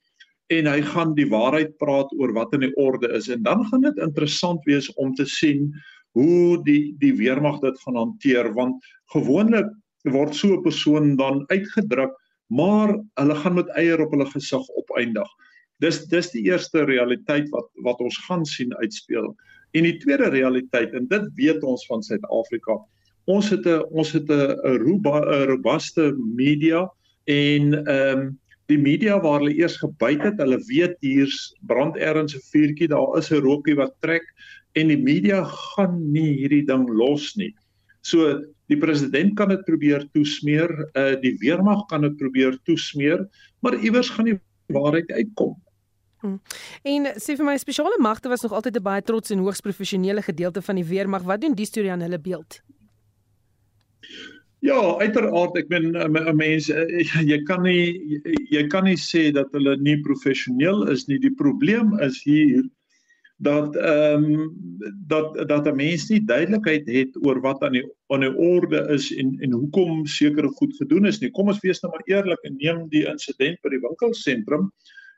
en 0.48 0.68
hy 0.68 0.82
gaan 0.82 1.14
die 1.16 1.28
waarheid 1.30 1.78
praat 1.78 2.12
oor 2.20 2.34
wat 2.34 2.54
in 2.54 2.64
die 2.68 2.76
orde 2.76 3.10
is 3.18 3.28
en 3.30 3.44
dan 3.44 3.66
gaan 3.68 3.82
dit 3.82 3.98
interessant 3.98 4.64
wees 4.66 4.88
om 4.96 5.14
te 5.16 5.26
sien 5.26 5.74
hoe 6.18 6.64
die 6.64 6.96
die 7.02 7.14
weermag 7.14 7.60
dit 7.62 7.80
gaan 7.84 8.00
hanteer 8.00 8.54
want 8.54 8.84
gewoonlik 9.14 9.68
word 10.14 10.36
so 10.36 10.56
'n 10.56 10.64
persoon 10.64 11.16
dan 11.18 11.44
uitgedruk 11.52 12.16
maar 12.48 12.96
hulle 13.20 13.36
gaan 13.36 13.54
met 13.54 13.70
eier 13.76 14.02
op 14.02 14.12
hulle 14.12 14.26
gesig 14.32 14.70
opeindig. 14.80 15.28
Dis 15.84 16.06
dis 16.10 16.32
die 16.32 16.46
eerste 16.48 16.86
realiteit 16.88 17.50
wat 17.54 17.68
wat 17.84 18.00
ons 18.02 18.18
gaan 18.28 18.46
sien 18.46 18.74
uitspeel. 18.82 19.36
En 19.76 19.84
die 19.84 19.98
tweede 20.00 20.30
realiteit 20.30 20.94
en 20.94 21.08
dit 21.08 21.28
weet 21.36 21.64
ons 21.64 21.86
van 21.90 22.04
Suid-Afrika. 22.04 22.80
Ons 23.28 23.50
het 23.50 23.66
'n 23.68 23.84
ons 23.92 24.12
het 24.12 24.30
'n 24.30 24.80
robuuste 25.52 26.16
media 26.18 26.90
en 27.26 27.74
ehm 27.86 28.20
um, 28.20 28.40
die 28.68 28.78
media 28.78 29.18
waar 29.24 29.40
hulle 29.40 29.56
eers 29.56 29.78
gebyt 29.80 30.24
het, 30.26 30.40
hulle 30.42 30.60
weet 30.68 30.98
hier's 31.06 31.54
brand 31.68 31.96
ergens 31.98 32.36
'n 32.36 32.44
vuurtjie, 32.52 32.88
daar 32.88 33.18
is 33.18 33.32
'n 33.32 33.42
rookie 33.42 33.76
wat 33.76 33.96
trek 34.02 34.26
en 34.76 34.88
die 34.88 34.98
media 34.98 35.44
gaan 35.44 36.12
nie 36.12 36.38
hierdie 36.38 36.66
ding 36.66 36.88
los 36.90 37.36
nie. 37.36 37.54
So 38.02 38.42
die 38.68 38.78
president 38.78 39.36
kan 39.36 39.50
dit 39.50 39.64
probeer 39.66 40.06
toesmeer, 40.14 40.72
uh 40.96 41.16
die 41.22 41.36
weermag 41.40 41.86
kan 41.88 42.02
dit 42.02 42.18
probeer 42.18 42.58
toesmeer, 42.64 43.28
maar 43.62 43.80
iewers 43.80 44.10
gaan 44.10 44.26
die 44.26 44.40
waarheid 44.68 45.12
uitkom. 45.12 45.56
Hmm. 46.22 46.40
En 46.84 47.06
sê 47.22 47.36
vir 47.38 47.46
my 47.46 47.58
spesiale 47.58 48.00
magte 48.02 48.30
was 48.30 48.42
nog 48.42 48.54
altyd 48.54 48.78
'n 48.78 48.84
baie 48.84 49.02
trots 49.02 49.32
en 49.32 49.40
hoogs 49.40 49.62
professionele 49.62 50.22
gedeelte 50.22 50.62
van 50.62 50.76
die 50.76 50.86
weermag. 50.86 51.24
Wat 51.24 51.42
doen 51.42 51.54
die 51.54 51.66
storie 51.66 51.92
aan 51.92 52.02
hulle 52.02 52.20
beeld? 52.20 52.62
Ja, 54.66 54.80
uiteraard, 54.98 55.58
ek 55.60 55.70
meen 55.70 55.94
'n 55.94 56.36
mens 56.36 56.68
jy 57.32 57.38
kan 57.46 57.62
nie 57.62 58.22
jy 58.50 58.64
kan 58.68 58.88
nie 58.90 58.98
sê 58.98 59.30
dat 59.32 59.52
hulle 59.54 59.78
nie 59.78 60.02
professioneel 60.02 60.88
is 60.90 61.06
nie. 61.08 61.20
Die 61.22 61.34
probleem 61.38 61.94
is 62.02 62.24
hier 62.26 62.64
dat 63.38 63.76
ehm 63.76 64.24
um, 64.26 64.56
dat 65.08 65.48
dat 65.48 65.68
'n 65.68 65.76
mens 65.76 66.10
nie 66.10 66.26
duidelikheid 66.26 66.88
het 66.88 67.14
oor 67.22 67.42
wat 67.42 67.62
aan 67.62 67.78
die 67.78 67.86
aan 68.10 68.26
die 68.26 68.34
orde 68.34 68.82
is 68.90 69.12
en 69.14 69.38
en 69.40 69.52
hoekom 69.52 70.06
sekere 70.06 70.50
goed 70.50 70.74
gedoen 70.82 71.06
is 71.06 71.20
nie. 71.20 71.30
Kom 71.30 71.48
ons 71.48 71.62
wees 71.62 71.82
nou 71.82 71.92
maar 71.92 72.06
eerlik 72.06 72.42
en 72.44 72.58
neem 72.58 72.90
die 72.90 73.06
insident 73.06 73.62
by 73.62 73.70
die 73.70 73.84
winkelsentrum. 73.86 74.72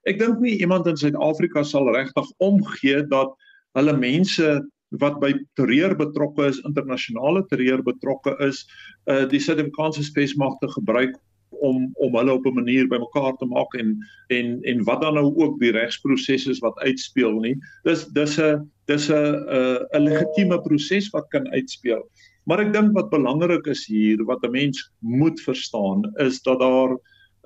Ek 0.04 0.20
dink 0.20 0.40
nie 0.40 0.60
iemand 0.60 0.88
in 0.88 0.98
Suid-Afrika 0.98 1.64
sal 1.64 1.88
regtig 1.96 2.28
omgee 2.38 3.08
dat 3.08 3.32
hulle 3.78 3.98
mense 3.98 4.68
wat 4.90 5.20
by 5.22 5.34
terreur 5.54 5.96
betrokke 5.96 6.48
is, 6.50 6.62
internasionale 6.66 7.46
terreur 7.50 7.84
betrokke 7.84 8.36
is, 8.46 8.66
uh 9.06 9.26
die 9.30 9.40
Suid-Afrikaanse 9.40 10.04
spesmagte 10.04 10.70
gebruik 10.76 11.16
om 11.50 11.90
om 11.94 12.16
hulle 12.16 12.34
op 12.34 12.46
'n 12.46 12.54
manier 12.54 12.88
bymekaar 12.88 13.36
te 13.38 13.46
maak 13.46 13.74
en 13.74 13.98
en 14.28 14.60
en 14.64 14.84
wat 14.84 15.02
dan 15.02 15.14
nou 15.14 15.36
ook 15.36 15.60
die 15.60 15.72
regsproses 15.72 16.48
is 16.48 16.60
wat 16.60 16.78
uitspeel 16.80 17.40
nie. 17.40 17.56
Dis 17.84 18.06
dis 18.06 18.40
'n 18.40 18.70
dis 18.86 19.10
'n 19.10 19.14
'n 19.14 19.86
'n 19.94 20.04
legitieme 20.04 20.62
proses 20.62 21.10
wat 21.10 21.28
kan 21.30 21.48
uitspeel. 21.52 22.04
Maar 22.46 22.60
ek 22.60 22.74
dink 22.74 22.94
wat 22.94 23.10
belangrik 23.10 23.68
is 23.68 23.86
hier 23.86 24.24
wat 24.26 24.44
'n 24.44 24.52
mens 24.52 24.92
moet 25.00 25.42
verstaan 25.42 26.02
is 26.18 26.42
dat 26.42 26.60
daar 26.60 26.98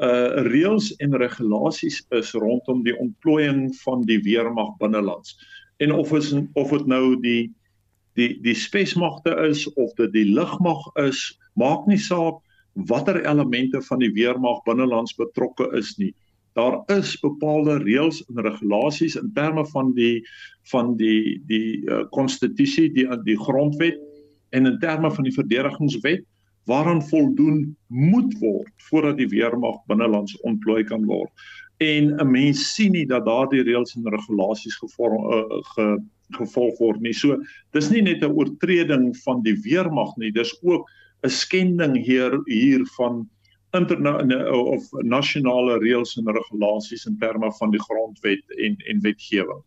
uh 0.01 0.41
reëls 0.49 0.95
en 0.97 1.17
regulasies 1.17 2.05
is 2.09 2.31
rondom 2.33 2.83
die 2.83 2.97
ontplooiing 2.97 3.75
van 3.75 4.01
die 4.01 4.19
weermag 4.19 4.77
binnelands. 4.77 5.37
En 5.83 5.91
of 5.91 6.13
is 6.15 6.31
of 6.53 6.71
dit 6.71 6.87
nou 6.87 7.19
die 7.21 7.51
die 8.17 8.37
die 8.45 8.55
spesmagte 8.55 9.33
is 9.49 9.65
of 9.73 9.93
dit 9.97 10.11
die 10.13 10.27
lugmag 10.29 10.83
is, 11.01 11.21
maak 11.59 11.87
nie 11.89 11.99
saak 11.99 12.39
watter 12.89 13.19
elemente 13.25 13.81
van 13.89 14.01
die 14.01 14.11
weermag 14.13 14.61
binnelands 14.67 15.15
betrokke 15.17 15.69
is 15.77 15.95
nie. 15.97 16.13
Daar 16.57 16.81
is 16.93 17.15
bepaalde 17.21 17.79
reëls 17.81 18.21
en 18.29 18.43
regulasies 18.45 19.17
in 19.17 19.31
terme 19.33 19.65
van 19.73 19.93
die 19.97 20.21
van 20.71 20.93
die 20.97 21.41
die 21.49 21.81
konstitusie, 22.13 22.89
uh, 22.89 22.93
die 22.93 23.07
die 23.33 23.39
grondwet 23.41 23.97
en 24.53 24.69
in 24.69 24.79
terme 24.79 25.11
van 25.11 25.25
die 25.25 25.33
verdedigingswet 25.33 26.25
waaraan 26.69 27.01
voldoen 27.09 27.75
moet 27.87 28.37
word 28.39 28.71
voordat 28.89 29.17
die 29.17 29.27
weermag 29.33 29.81
binnelands 29.89 30.37
ontplooi 30.47 30.83
kan 30.87 31.05
word. 31.09 31.31
En 31.77 32.15
'n 32.19 32.31
mens 32.31 32.73
sien 32.75 32.91
nie 32.91 33.05
dat 33.05 33.25
daardie 33.25 33.63
reëls 33.63 33.95
en 33.95 34.09
regulasies 34.09 34.75
gevorm 34.75 35.25
uh, 35.33 35.61
ge, 35.75 35.97
gevolg 36.37 36.79
word 36.79 37.01
nie. 37.01 37.13
So 37.13 37.41
dis 37.71 37.89
nie 37.89 38.01
net 38.01 38.23
'n 38.23 38.31
oortreding 38.31 39.17
van 39.23 39.41
die 39.41 39.55
weermag 39.61 40.15
nie, 40.17 40.31
dis 40.31 40.53
ook 40.61 40.89
'n 41.23 41.29
skending 41.29 41.97
hier 41.97 42.41
hier 42.45 42.85
van 42.97 43.29
internasionale 43.73 44.53
of 44.53 44.83
nasionale 45.01 45.79
reëls 45.81 46.17
en 46.17 46.29
regulasies 46.29 47.05
in 47.05 47.17
terme 47.17 47.51
van 47.59 47.71
die 47.71 47.81
grondwet 47.81 48.43
en 48.57 48.77
en 48.87 49.01
wetgewing. 49.01 49.63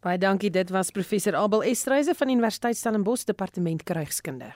Baie 0.00 0.18
dankie. 0.18 0.50
Dit 0.50 0.70
was 0.70 0.90
professor 0.90 1.34
Abel 1.34 1.62
Estreise 1.62 2.14
van 2.14 2.28
Universiteit 2.28 2.76
Stellenbosch 2.76 3.24
Departement 3.24 3.82
Krygskunde. 3.82 4.54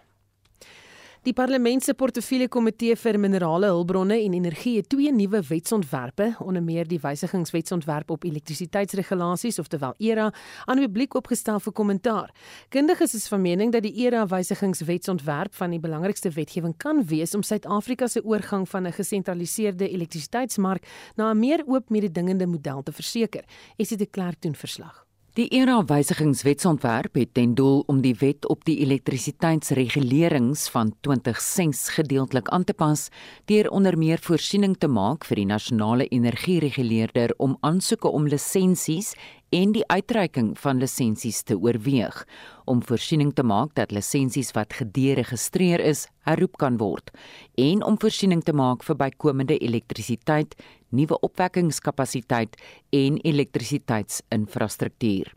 Die 1.25 1.33
Parlement 1.33 1.81
se 1.81 1.95
portefeulje 1.97 2.51
komitee 2.53 2.93
vir 3.01 3.17
minerale 3.17 3.71
hulpbronne 3.73 4.19
en 4.27 4.35
energie 4.37 4.75
het 4.77 4.91
twee 4.93 5.09
nuwe 5.09 5.39
wetsontwerpe, 5.49 6.27
onder 6.45 6.61
meer 6.61 6.85
die 6.85 6.99
wysigingswetsontwerp 7.01 8.11
op 8.13 8.27
elektrisiteitsregulasies, 8.29 9.57
oftewel 9.63 9.95
ERA, 10.05 10.27
aan 10.69 10.83
die 10.83 10.85
publiek 10.85 11.17
opgestel 11.17 11.63
vir 11.65 11.73
kommentaar. 11.73 12.35
Kundiges 12.69 13.17
is 13.17 13.25
van 13.33 13.41
mening 13.41 13.73
dat 13.73 13.87
die 13.87 13.95
ERA 14.05 14.27
wysigingswetsontwerp 14.29 15.57
van 15.57 15.73
die 15.73 15.81
belangrikste 15.81 16.35
wetgewing 16.37 16.77
kan 16.77 17.01
wees 17.09 17.33
om 17.33 17.43
Suid-Afrika 17.43 18.07
se 18.07 18.21
oorgang 18.21 18.69
van 18.69 18.87
'n 18.87 18.93
gesentraliseerde 18.93 19.89
elektrisiteitsmark 19.89 20.85
na 21.17 21.33
'n 21.33 21.39
meer 21.39 21.65
oop 21.67 21.89
mededingende 21.89 22.47
model 22.47 22.83
te 22.83 22.93
verseker. 22.93 23.45
Esie 23.79 23.97
de 23.97 24.07
Klerk 24.07 24.43
doen 24.43 24.55
verslag. 24.55 25.04
Die 25.35 25.49
ERA 25.51 25.81
wysigingswetsontwerp 25.83 27.17
het 27.19 27.33
ten 27.35 27.57
doel 27.59 27.81
om 27.91 27.99
die 28.05 28.15
wet 28.21 28.47
op 28.47 28.61
die 28.69 28.77
elektrisiteitsregulerings 28.85 30.69
van 30.71 30.93
2006 31.01 31.89
gedeeltelik 31.97 32.53
aan 32.55 32.65
te 32.65 32.75
pas 32.75 33.09
deur 33.51 33.67
onder 33.71 33.99
meer 33.99 34.23
voorsiening 34.23 34.77
te 34.79 34.87
maak 34.87 35.27
vir 35.27 35.43
die 35.43 35.49
nasionale 35.51 36.07
energiereguleerder 36.07 37.35
om 37.43 37.57
aansoeke 37.67 38.15
om 38.15 38.31
lisensies 38.31 39.17
en 39.55 39.71
die 39.75 39.85
uitreiking 39.87 40.55
van 40.59 40.81
lisensies 40.83 41.45
te 41.47 41.55
oorweeg 41.55 42.25
om 42.71 42.81
voorsiening 42.83 43.31
te 43.39 43.45
maak 43.47 43.75
dat 43.79 43.93
lisensies 43.95 44.51
wat 44.57 44.75
gederegistreer 44.75 45.83
is 45.85 46.09
herroep 46.27 46.59
kan 46.63 46.79
word 46.81 47.13
en 47.61 47.85
om 47.87 47.99
voorsiening 48.03 48.43
te 48.43 48.55
maak 48.57 48.83
vir 48.83 48.97
bykomende 48.99 49.59
elektrisiteit, 49.63 50.57
nuwe 50.91 51.21
opwekkingskapasiteit 51.29 52.59
en 52.91 53.21
elektrisiteitsinfrastruktuur. 53.23 55.31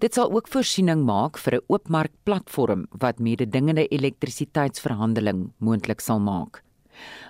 Dit 0.00 0.16
sal 0.16 0.32
ook 0.32 0.48
voorsiening 0.48 1.04
maak 1.04 1.36
vir 1.36 1.60
'n 1.60 1.64
oopmarkplatform 1.68 2.88
wat 2.98 3.18
mededingende 3.18 3.88
elektrisiteitsverhandeling 3.88 5.52
moontlik 5.58 6.00
sal 6.00 6.20
maak. 6.20 6.62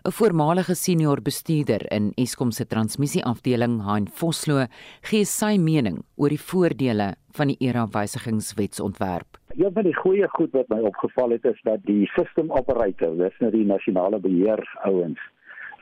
'n 0.04 0.12
Voormalige 0.12 0.74
senior 0.74 1.22
bestuurder 1.22 1.92
in 1.92 2.12
Eskom 2.14 2.50
se 2.50 2.66
transmissieafdeling, 2.66 3.84
Hein 3.86 4.08
Vosloo, 4.08 4.66
gee 5.02 5.24
sy 5.24 5.56
mening 5.58 6.02
oor 6.16 6.28
die 6.28 6.40
voordele 6.40 7.14
van 7.32 7.46
die 7.46 7.56
era 7.60 7.86
wysigingswetsontwerp. 7.86 9.38
Een 9.56 9.72
van 9.72 9.82
die 9.82 9.96
goeie 9.96 10.28
goed 10.28 10.52
wat 10.52 10.68
my 10.68 10.80
opgeval 10.80 11.30
het 11.30 11.44
is 11.44 11.60
dat 11.62 11.84
die 11.84 12.06
system 12.14 12.50
operator, 12.50 13.16
dis 13.16 13.38
nou 13.38 13.50
die 13.50 13.66
nasionale 13.66 14.18
beheer 14.18 14.62
ouens, 14.84 15.20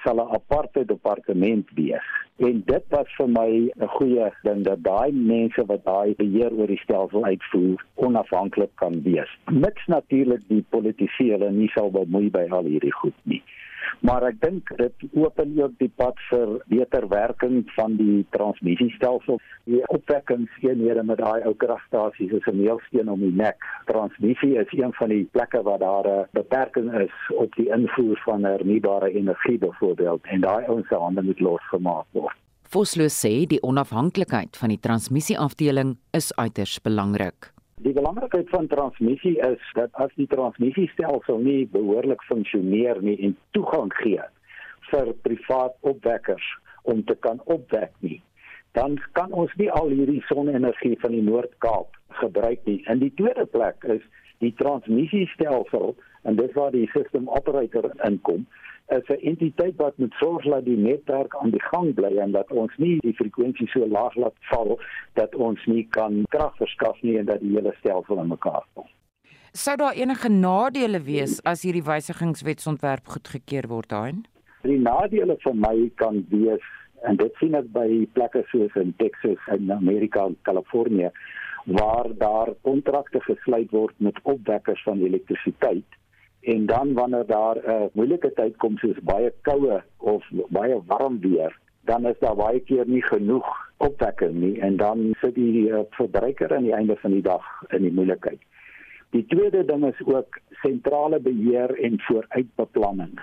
sal 0.05 0.21
'n 0.23 0.35
aparte 0.35 0.85
departement 0.85 1.67
wees. 1.75 2.09
En 2.37 2.63
dit 2.67 2.85
was 2.89 3.09
vir 3.19 3.29
my 3.29 3.51
'n 3.77 3.89
goeie 3.97 4.33
ding 4.43 4.65
dat 4.65 4.83
daai 4.83 5.13
mense 5.13 5.63
wat 5.67 5.85
daai 5.85 6.15
beheer 6.15 6.53
oor 6.53 6.67
die 6.67 6.83
stelsel 6.85 7.25
uitvoer, 7.25 7.85
onafhanklik 7.95 8.71
kan 8.75 9.03
wees. 9.03 9.31
Mits 9.51 9.87
natuurlik 9.87 10.43
die 10.49 10.65
politici 10.69 11.31
hulle 11.31 11.51
nie 11.51 11.69
sal 11.69 11.91
bemoei 11.91 12.31
by 12.31 12.47
al 12.51 12.65
hierdie 12.65 12.93
goed 12.93 13.19
nie. 13.23 13.43
Maar 14.01 14.23
ek 14.23 14.41
dink 14.41 14.71
dit 14.77 15.07
open 15.15 15.55
ook 15.63 15.75
die 15.79 15.91
pad 16.01 16.19
vir 16.31 16.59
beter 16.67 17.09
werking 17.09 17.65
van 17.77 17.97
die 17.97 18.27
transmissiestelsel. 18.31 19.41
Die 19.65 19.83
opwekkingseenhede 19.95 21.03
met 21.03 21.19
daai 21.19 21.43
ou 21.49 21.55
kragstasies 21.55 22.33
is 22.33 22.47
'n 22.47 22.61
meelsteen 22.63 23.11
om 23.11 23.21
die 23.21 23.35
nek. 23.35 23.59
Transmissie 23.87 24.59
is 24.59 24.73
een 24.73 24.93
van 24.93 25.09
die 25.09 25.25
plekke 25.33 25.63
waar 25.63 25.79
daar 25.79 26.07
'n 26.07 26.27
beperking 26.33 26.93
is 26.95 27.17
op 27.35 27.55
die 27.57 27.69
invoer 27.69 28.21
van 28.25 28.45
hernubare 28.45 29.13
energie 29.13 29.59
byvoorbeeld 29.59 30.25
en 30.25 30.41
daai 30.41 30.67
ouens 30.67 30.89
se 30.89 30.95
hande 30.95 31.23
moet 31.23 31.41
losgemaak 31.41 32.07
word. 32.13 32.37
Vosloo 32.69 33.09
sê 33.09 33.47
die 33.47 33.63
onafhanklikheid 33.63 34.57
van 34.57 34.69
die 34.69 34.81
transmissieafdeling 34.81 35.97
is 36.13 36.35
uiters 36.37 36.81
belangrik. 36.81 37.58
Die 37.81 37.93
belangrikheid 37.93 38.49
van 38.51 38.67
transmissie 38.67 39.37
is 39.39 39.73
dat 39.75 39.93
as 40.03 40.11
die 40.19 40.27
transmissiestelsel 40.27 41.39
nie 41.39 41.69
behoorlik 41.71 42.23
funksioneer 42.27 42.99
nie 43.03 43.15
en 43.23 43.37
toegang 43.55 43.93
gee 44.01 44.25
vir 44.89 45.13
privaat 45.23 45.77
opwekkers 45.87 46.47
om 46.91 47.05
te 47.07 47.15
kan 47.15 47.39
opwek 47.45 47.93
nie, 48.03 48.19
dan 48.75 48.97
kan 49.13 49.31
ons 49.33 49.55
nie 49.61 49.71
al 49.71 49.93
hierdie 49.95 50.25
sonne-energie 50.27 50.97
van 51.05 51.15
die 51.15 51.23
Noord-Kaap 51.23 51.95
gebruik 52.23 52.67
nie. 52.67 52.81
In 52.91 52.99
die 52.99 53.13
tweede 53.15 53.47
plek 53.47 53.87
is 53.95 54.03
die 54.43 54.55
transmissiestelsel 54.59 55.95
en 56.27 56.41
dis 56.41 56.55
waar 56.59 56.75
die 56.75 56.89
system 56.97 57.31
operator 57.31 57.93
inkom 58.09 58.49
is 58.89 59.09
'n 59.09 59.21
entiteit 59.31 59.77
wat 59.77 59.97
moet 59.97 60.13
sorg 60.13 60.45
dat 60.45 60.65
die 60.65 60.77
netwerk 60.77 61.37
aan 61.37 61.51
die 61.51 61.63
gang 61.63 61.95
bly 61.95 62.17
en 62.17 62.33
dat 62.33 62.51
ons 62.51 62.73
nie 62.77 62.99
die 63.01 63.15
frekwensie 63.15 63.69
so 63.69 63.87
laag 63.87 64.15
laat 64.15 64.39
val 64.51 64.81
dat 65.13 65.35
ons 65.35 65.67
nie 65.67 65.87
kan 65.91 66.23
krag 66.29 66.57
verskaf 66.57 67.03
nie 67.03 67.19
en 67.19 67.25
dat 67.25 67.41
die 67.41 67.55
hele 67.55 67.75
stelsel 67.79 68.19
in 68.19 68.29
mekaar 68.29 68.65
val. 68.75 68.89
Sou 69.53 69.77
daar 69.77 69.95
enige 69.95 70.29
nadele 70.29 71.01
wees 71.01 71.43
as 71.45 71.63
hierdie 71.63 71.85
wysigingswetsontwerp 71.85 73.07
goedgekeur 73.07 73.69
word 73.69 73.89
daarin? 73.89 74.25
Die 74.63 74.79
nadele 74.79 75.37
vir 75.39 75.55
my 75.55 75.91
kan 75.95 76.27
wees 76.31 76.65
en 77.03 77.17
dit 77.17 77.35
sien 77.41 77.55
ek 77.55 77.69
by 77.73 78.07
plekke 78.13 78.45
soos 78.51 78.75
in 78.75 78.95
Texas 78.97 79.39
en 79.47 79.71
Amerika 79.73 80.25
en 80.27 80.37
Kalifornië 80.43 81.11
waar 81.65 82.09
daar 82.19 82.55
kontrakte 82.63 83.21
gesluit 83.21 83.71
word 83.71 83.95
met 84.01 84.21
opwekkers 84.23 84.83
van 84.83 85.01
elektrisiteit 85.01 85.99
en 86.49 86.67
dan 86.67 86.93
wanneer 86.95 87.27
daar 87.27 87.57
'n 87.57 87.71
uh, 87.71 87.87
moeilike 87.93 88.33
tyd 88.33 88.57
kom 88.57 88.77
soos 88.79 89.01
baie 89.03 89.33
koue 89.43 89.83
of 89.97 90.25
baie 90.49 90.77
warm 90.87 91.21
weer 91.21 91.53
dan 91.89 92.07
is 92.07 92.19
daar 92.19 92.37
baie 92.37 92.61
keer 92.61 92.87
nie 92.87 93.03
genoeg 93.03 93.49
opwekking 93.77 94.35
nie 94.35 94.61
en 94.61 94.77
dan 94.77 95.15
sit 95.21 95.35
die 95.35 95.69
uh, 95.71 95.81
verbruiker 95.91 96.55
aan 96.55 96.69
die 96.69 96.77
einde 96.77 96.97
van 96.97 97.11
die 97.17 97.23
dag 97.23 97.45
in 97.69 97.83
die 97.83 97.93
moeilikheid. 97.93 98.41
Die 99.17 99.25
tweede 99.27 99.65
ding 99.65 99.87
is 99.89 100.01
ook 100.05 100.39
sentrale 100.63 101.21
beheer 101.21 101.73
en 101.85 102.01
vooruitbeplanning. 102.01 103.15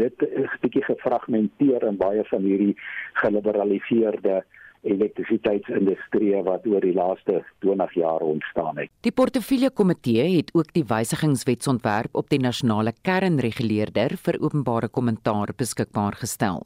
Dit 0.00 0.22
is 0.30 0.52
bietjie 0.60 0.84
gefragmenteer 0.84 1.84
in 1.90 2.00
baie 2.00 2.24
van 2.30 2.46
hierdie 2.48 2.76
geliberaliseerde 3.20 4.44
elektrisiteitsindustrie 4.84 6.42
wat 6.46 6.66
oor 6.66 6.84
die 6.84 6.94
laaste 6.94 7.40
20 7.64 7.96
jaar 7.98 8.20
ontstaan 8.24 8.78
het. 8.82 8.92
Die 9.06 9.12
portefeulje 9.12 9.70
komitee 9.70 10.36
het 10.36 10.52
ook 10.54 10.72
die 10.76 10.84
wysigingswetsontwerp 10.88 12.14
op 12.14 12.30
die 12.30 12.40
nasionale 12.40 12.94
kernreguleerder 13.02 14.16
vir 14.26 14.40
openbare 14.40 14.88
kommentaar 14.88 15.54
beskikbaar 15.56 16.16
gestel. 16.20 16.64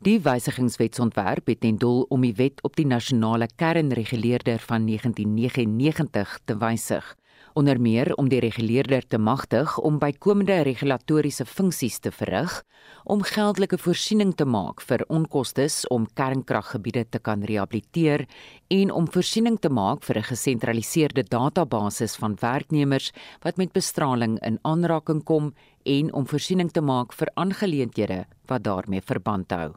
Die 0.00 0.16
wysigingswetsontwerp 0.24 1.46
het 1.46 1.60
ten 1.60 1.76
doel 1.76 2.06
om 2.08 2.24
die 2.24 2.34
wet 2.38 2.62
op 2.64 2.76
die 2.76 2.86
nasionale 2.86 3.48
kernreguleerder 3.56 4.58
van 4.64 4.86
1999 4.86 6.38
te 6.44 6.56
wysig 6.56 7.17
onder 7.58 7.80
meer 7.80 8.12
om 8.14 8.28
die 8.30 8.38
reguleerder 8.38 9.02
te 9.02 9.18
magtig 9.18 9.72
om 9.82 9.98
bykomende 9.98 10.60
regulatoriese 10.62 11.42
funksies 11.46 11.98
te 11.98 12.12
verrig, 12.14 12.60
om 13.04 13.24
geldelike 13.26 13.78
voorsiening 13.82 14.30
te 14.38 14.46
maak 14.46 14.82
vir 14.86 15.02
onkoste 15.10 15.66
om 15.90 16.06
kernkraggebiede 16.20 17.04
te 17.10 17.18
kan 17.18 17.42
rehabiliteer 17.42 18.26
en 18.70 18.92
om 18.94 19.08
voorsiening 19.10 19.58
te 19.58 19.70
maak 19.70 20.04
vir 20.06 20.18
'n 20.18 20.30
gesentraliseerde 20.30 21.24
database 21.28 22.08
van 22.18 22.36
werknemers 22.40 23.12
wat 23.42 23.56
met 23.56 23.72
bestraling 23.72 24.38
in 24.46 24.58
aanraking 24.62 25.24
kom 25.24 25.54
en 25.84 26.12
om 26.12 26.26
voorsiening 26.26 26.70
te 26.70 26.80
maak 26.80 27.12
vir 27.12 27.28
aangeleenthede 27.34 28.26
wat 28.46 28.62
daarmee 28.62 29.00
verband 29.00 29.50
hou. 29.50 29.74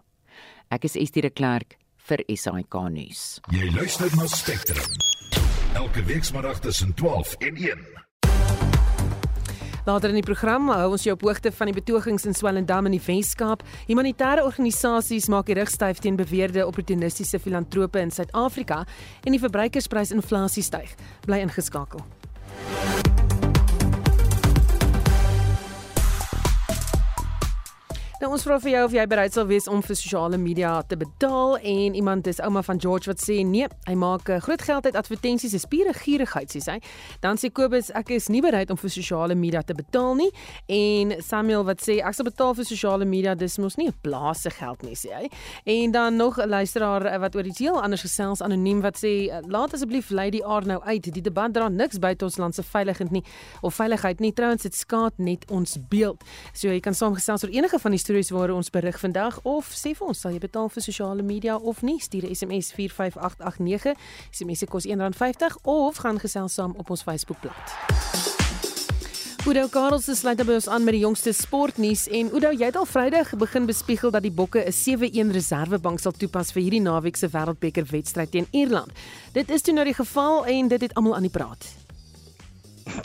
Ek 0.69 0.83
is 0.83 0.95
Estie 0.95 1.21
de 1.21 1.29
Klerk 1.29 1.77
vir 1.97 2.23
SAK 2.27 2.89
nuus. 2.89 3.39
Jy 3.49 3.71
luister 3.73 4.15
na 4.15 4.27
Spectrum 4.27 5.10
elke 5.73 6.03
weekmiddag 6.03 6.59
tussen 6.59 6.93
12 6.93 7.33
en 7.33 7.55
1. 7.55 7.77
Later 9.85 10.09
in 10.09 10.19
die 10.19 10.23
program 10.23 10.69
hou 10.69 10.91
ons 10.93 11.03
jou 11.03 11.15
op 11.15 11.23
hoogte 11.25 11.51
van 11.51 11.71
die 11.71 11.75
betogings 11.75 12.25
in 12.29 12.37
Swellendam 12.37 12.85
in 12.85 12.95
die 12.99 13.01
Weskaap. 13.05 13.63
Humanitêre 13.89 14.45
organisasies 14.45 15.29
maak 15.33 15.49
die 15.49 15.57
rug 15.57 15.73
styf 15.73 16.03
teen 16.03 16.19
beweerde 16.19 16.67
opportunistiese 16.67 17.41
filantrope 17.41 17.99
in 17.99 18.13
Suid-Afrika 18.13 18.83
en 19.25 19.33
die 19.33 19.41
verbruikersprysinflasie 19.41 20.63
styg. 20.69 20.93
Bly 21.25 21.41
ingeskakel. 21.47 22.05
Nou 28.21 28.27
ons 28.35 28.43
vra 28.45 28.59
vir 28.61 28.69
jou 28.69 28.81
of 28.85 28.93
jy 28.93 29.03
bereid 29.09 29.33
sal 29.33 29.47
wees 29.49 29.65
om 29.65 29.79
vir 29.81 29.97
sosiale 29.97 30.37
media 30.37 30.75
te 30.85 30.93
betaal 30.93 31.55
en 31.57 31.95
iemand 31.97 32.27
is 32.29 32.37
ouma 32.45 32.61
van 32.61 32.77
George 32.77 33.09
wat 33.09 33.17
sê 33.17 33.39
nee, 33.41 33.65
hy 33.87 33.95
maak 33.97 34.27
eh, 34.29 34.37
groot 34.45 34.61
geld 34.61 34.85
uit 34.85 34.97
advertensies, 34.99 35.55
is 35.57 35.65
pure 35.65 35.89
gierigheid 35.97 36.53
sê 36.53 36.61
hy. 36.67 36.75
Dan 37.23 37.41
sê 37.41 37.49
Kobus 37.49 37.89
ek 37.97 38.11
is 38.13 38.27
nie 38.29 38.43
bereid 38.45 38.69
om 38.69 38.77
vir 38.77 38.93
sosiale 38.93 39.33
media 39.33 39.63
te 39.65 39.73
betaal 39.73 40.13
nie 40.19 40.27
en 40.69 41.15
Samuel 41.25 41.65
wat 41.65 41.81
sê 41.81 41.95
ek 41.97 42.13
sal 42.13 42.27
betaal 42.27 42.53
vir 42.59 42.67
sosiale 42.69 43.07
media, 43.09 43.33
dis 43.33 43.57
mos 43.57 43.79
nie 43.81 43.87
'n 43.89 43.95
blaase 44.05 44.53
geld 44.53 44.85
nie 44.85 44.93
sê 44.93 45.09
hy. 45.17 45.25
En 45.65 45.91
dan 45.91 46.15
nog 46.15 46.37
'n 46.37 46.45
luisteraar 46.45 47.05
eh, 47.07 47.17
wat 47.17 47.35
oor 47.35 47.45
iets 47.49 47.59
heel 47.59 47.81
anders 47.81 48.05
gesels 48.05 48.43
anoniem 48.43 48.81
wat 48.85 49.01
sê 49.01 49.33
laat 49.49 49.73
asseblief 49.73 50.11
Lady 50.11 50.43
R 50.45 50.61
nou 50.61 50.79
uit. 50.83 51.09
Die 51.11 51.23
debat 51.25 51.51
dra 51.53 51.69
niks 51.69 51.97
by 51.97 52.13
tot 52.13 52.29
ons 52.29 52.37
land 52.37 52.53
se 52.53 52.61
veiligheid 52.61 53.11
nie 53.11 53.23
of 53.63 53.73
veiligheid 53.73 54.19
nie. 54.19 54.31
Trouens 54.31 54.61
dit 54.61 54.75
skaad 54.75 55.17
net 55.17 55.49
ons 55.49 55.77
beeld. 55.89 56.21
So 56.53 56.67
jy 56.67 56.79
kan 56.79 56.93
saamgesels 56.93 57.43
oor 57.43 57.49
enige 57.49 57.79
van 57.79 57.91
die 57.91 58.10
stories 58.11 58.29
waar 58.29 58.51
ons 58.51 58.69
berig 58.69 58.99
vandag 58.99 59.39
of 59.47 59.67
sê 59.71 59.93
vir 59.95 60.09
ons 60.11 60.19
sal 60.19 60.33
jy 60.35 60.39
betaal 60.43 60.67
vir 60.73 60.83
sosiale 60.83 61.23
media 61.23 61.55
of 61.55 61.81
nie 61.81 61.99
stuur 61.99 62.25
'n 62.27 62.35
SMS 62.35 62.71
45889 62.75 63.95
SMS 64.31 64.63
kos 64.67 64.85
R1.50 64.85 65.55
of 65.63 65.95
gaan 65.95 66.19
gesels 66.19 66.53
saam 66.53 66.73
op 66.77 66.89
ons 66.89 67.03
Facebookblad. 67.03 67.65
Oudo 69.45 69.67
Karels 69.67 70.03
se 70.03 70.15
sluit 70.15 70.43
by 70.45 70.53
ons 70.53 70.67
aan 70.67 70.83
met 70.83 70.93
die 70.93 71.01
jongste 71.01 71.31
sportnuus 71.31 72.07
en 72.07 72.31
Oudo 72.31 72.51
jy 72.51 72.65
het 72.65 72.75
al 72.75 72.85
Vrydag 72.85 73.35
begin 73.37 73.65
bespiegel 73.65 74.11
dat 74.11 74.23
die 74.23 74.31
Bokke 74.31 74.59
'n 74.59 74.71
7-1 74.71 75.31
reservebank 75.31 75.99
sal 75.99 76.11
toepas 76.11 76.51
vir 76.51 76.61
hierdie 76.61 76.81
naweek 76.81 77.15
se 77.15 77.27
Wêreldbeker 77.27 77.85
wedstryd 77.85 78.31
teen 78.31 78.47
Ierland. 78.51 78.91
Dit 79.33 79.49
is 79.49 79.61
toe 79.61 79.73
nou 79.73 79.85
die 79.85 79.93
geval 79.93 80.45
en 80.45 80.67
dit 80.67 80.81
het 80.81 80.93
almal 80.93 81.15
aan 81.15 81.29
die 81.29 81.31
praat. 81.31 81.65